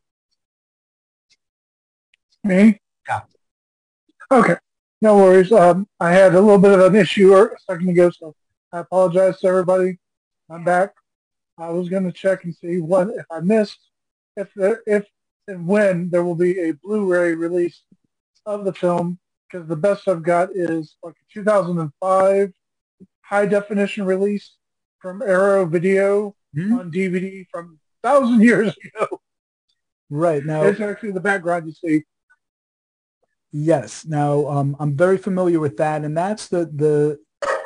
[2.45, 2.79] Me?
[3.09, 3.21] Yeah.
[4.31, 4.57] Okay.
[5.03, 5.53] No worries.
[5.53, 8.35] Um, I had a little bit of an issue a second ago, so
[8.73, 9.99] I apologize to everybody.
[10.51, 10.93] I'm back.
[11.61, 13.78] I was going to check and see what if I missed
[14.37, 15.07] if there, if
[15.49, 17.82] and when there will be a Blu-ray release
[18.47, 19.19] of the film
[19.51, 22.53] because the best I've got is like a 2005
[23.23, 24.55] high definition release
[25.01, 26.78] from Arrow Video mm-hmm.
[26.78, 29.20] on DVD from thousand years ago.
[30.09, 32.05] Right now, it's actually the background you see.
[33.53, 34.05] Yes.
[34.05, 37.19] Now um, I'm very familiar with that, and that's the the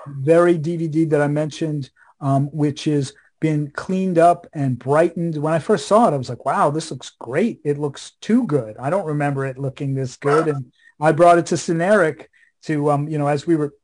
[0.07, 1.91] very DVD that I mentioned,
[2.21, 5.36] um, which is been cleaned up and brightened.
[5.36, 7.61] When I first saw it, I was like, "Wow, this looks great!
[7.65, 11.47] It looks too good." I don't remember it looking this good, and I brought it
[11.47, 12.27] to Cineric
[12.62, 13.74] to, um, you know, as we were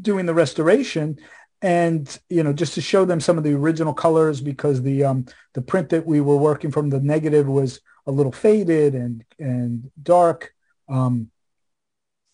[0.00, 1.18] doing the restoration,
[1.62, 5.26] and you know just to show them some of the original colors because the um
[5.54, 9.90] the print that we were working from the negative was a little faded and and
[10.02, 10.52] dark
[10.88, 11.30] um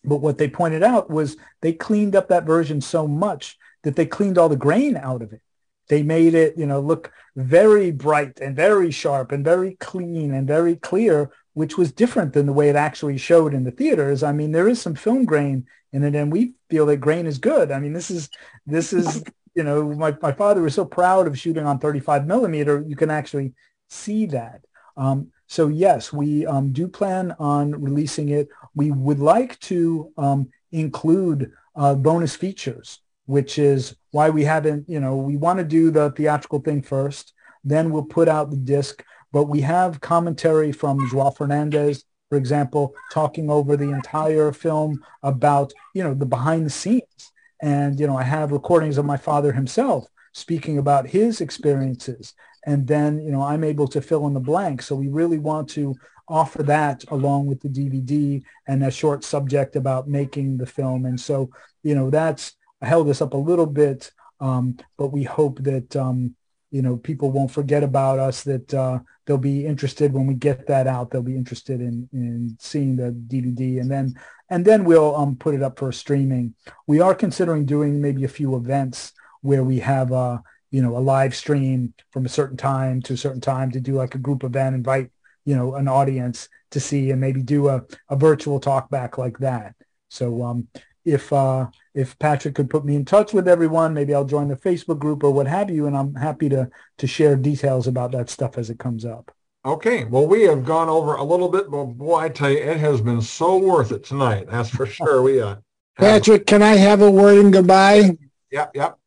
[0.05, 4.06] but what they pointed out was they cleaned up that version so much that they
[4.06, 5.40] cleaned all the grain out of it
[5.89, 10.47] they made it you know look very bright and very sharp and very clean and
[10.47, 14.23] very clear which was different than the way it actually showed in the theaters.
[14.23, 17.39] I mean there is some film grain in it and we feel that grain is
[17.39, 17.71] good.
[17.71, 18.31] I mean this is
[18.67, 19.23] this is
[19.55, 23.11] you know my, my father was so proud of shooting on 35 millimeter you can
[23.11, 23.53] actually
[23.89, 24.65] see that.
[24.97, 28.49] Um, so yes we um, do plan on releasing it.
[28.75, 33.01] We would like to um, include uh, bonus features
[33.33, 37.33] which is why we haven't you know we want to do the theatrical thing first
[37.65, 42.95] then we'll put out the disc but we have commentary from Joao Fernandes, for example,
[43.11, 47.33] talking over the entire film about, you know, the behind the scenes.
[47.63, 52.35] And, you know, I have recordings of my father himself speaking about his experiences.
[52.67, 54.83] And then, you know, I'm able to fill in the blank.
[54.83, 55.95] So we really want to
[56.29, 61.07] offer that along with the DVD and a short subject about making the film.
[61.07, 61.51] And so,
[61.83, 64.11] you know, that's I held this up a little bit,
[64.41, 66.35] um, but we hope that, um,
[66.71, 70.67] you know, people won't forget about us, that uh, they'll be interested when we get
[70.67, 71.11] that out.
[71.11, 74.15] They'll be interested in, in seeing the DVD and then,
[74.51, 76.55] and then we'll um, put it up for streaming.
[76.87, 80.43] We are considering doing maybe a few events where we have, a
[80.73, 83.95] you know, a live stream from a certain time to a certain time to do
[83.95, 85.11] like a group event, invite,
[85.45, 89.39] you know, an audience to see and maybe do a, a virtual talk back like
[89.39, 89.75] that.
[90.09, 90.69] So um,
[91.05, 94.57] if uh, if Patrick could put me in touch with everyone, maybe I'll join the
[94.57, 98.31] Facebook group or what have you, and I'm happy to to share details about that
[98.31, 99.35] stuff as it comes up.
[99.65, 102.79] Okay, well, we have gone over a little bit, but boy, I tell you, it
[102.79, 104.49] has been so worth it tonight.
[104.51, 105.23] That's for sure.
[105.23, 105.57] We uh,
[105.97, 108.16] Patrick, can I have a word in goodbye?
[108.51, 108.99] Yep, yep.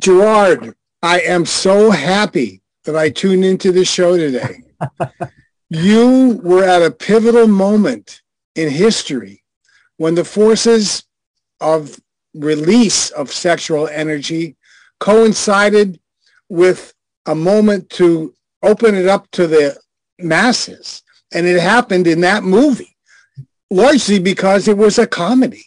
[0.00, 4.62] Gerard, I am so happy that I tuned into the show today.
[5.68, 8.22] you were at a pivotal moment
[8.54, 9.43] in history
[9.96, 11.04] when the forces
[11.60, 12.00] of
[12.34, 14.56] release of sexual energy
[15.00, 16.00] coincided
[16.48, 16.92] with
[17.26, 19.78] a moment to open it up to the
[20.18, 21.02] masses.
[21.32, 22.96] And it happened in that movie,
[23.70, 25.64] largely because it was a comedy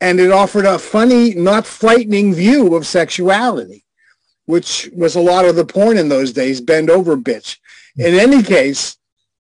[0.00, 3.84] and it offered a funny, not frightening view of sexuality,
[4.46, 7.58] which was a lot of the porn in those days, bend over bitch.
[7.96, 8.96] In any case,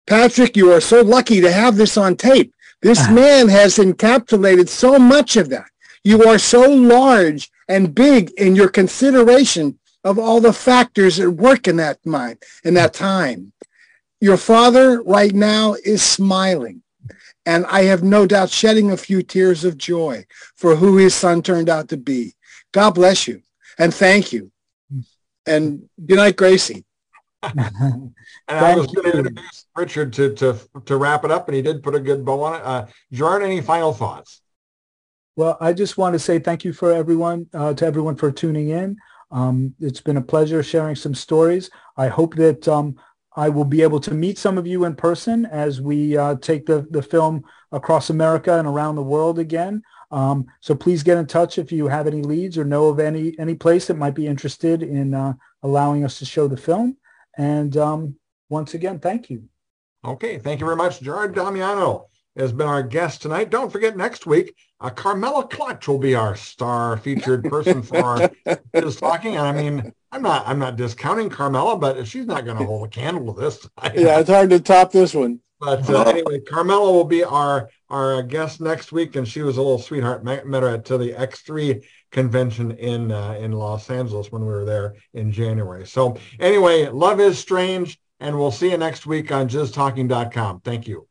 [0.07, 2.55] Patrick, you are so lucky to have this on tape
[2.85, 3.13] this ah.
[3.13, 5.71] man has encapsulated so much of that.
[6.05, 11.67] You are so large and big in your consideration of all the factors that work
[11.67, 13.55] in that mind, in that time.
[14.21, 16.83] Your father right now is smiling.
[17.47, 21.41] And I have no doubt shedding a few tears of joy for who his son
[21.41, 22.35] turned out to be.
[22.73, 23.41] God bless you
[23.79, 24.51] and thank you.
[25.47, 26.84] And good night, Gracie.
[27.57, 28.15] and
[28.49, 31.83] I was going to introduce Richard to, to, to wrap it up, and he did
[31.83, 32.65] put a good bow on it.
[32.65, 34.41] Uh, Gerard, any final thoughts?
[35.37, 38.69] Well, I just want to say thank you for everyone, uh, to everyone for tuning
[38.69, 38.97] in.
[39.31, 41.71] Um, it's been a pleasure sharing some stories.
[41.97, 42.97] I hope that um,
[43.37, 46.67] I will be able to meet some of you in person as we uh, take
[46.67, 49.83] the, the film across America and around the world again.
[50.13, 53.37] Um, so please get in touch if you have any leads or know of any
[53.37, 55.33] any place that might be interested in uh,
[55.65, 56.97] allowing us to show the film.
[57.37, 58.17] And um,
[58.49, 59.45] once again, thank you.
[60.05, 61.01] Okay, thank you very much.
[61.01, 63.51] Gerard Damiano has been our guest tonight.
[63.51, 68.31] Don't forget next week, uh, Carmela Clutch will be our star featured person for
[68.77, 69.37] just talking.
[69.37, 72.87] And I mean, I'm not I'm not discounting Carmela, but she's not going to hold
[72.87, 73.69] a candle to this.
[73.95, 75.41] yeah, it's hard to top this one.
[75.61, 79.63] But uh, anyway, Carmela will be our our guest next week, and she was a
[79.63, 80.25] little sweetheart.
[80.25, 81.83] Met, met her at to the X3
[82.15, 85.87] convention in uh, in Los Angeles when we were there in January.
[85.87, 90.61] So anyway, love is strange, and we'll see you next week on jizztalking.com.
[90.61, 91.07] Thank you.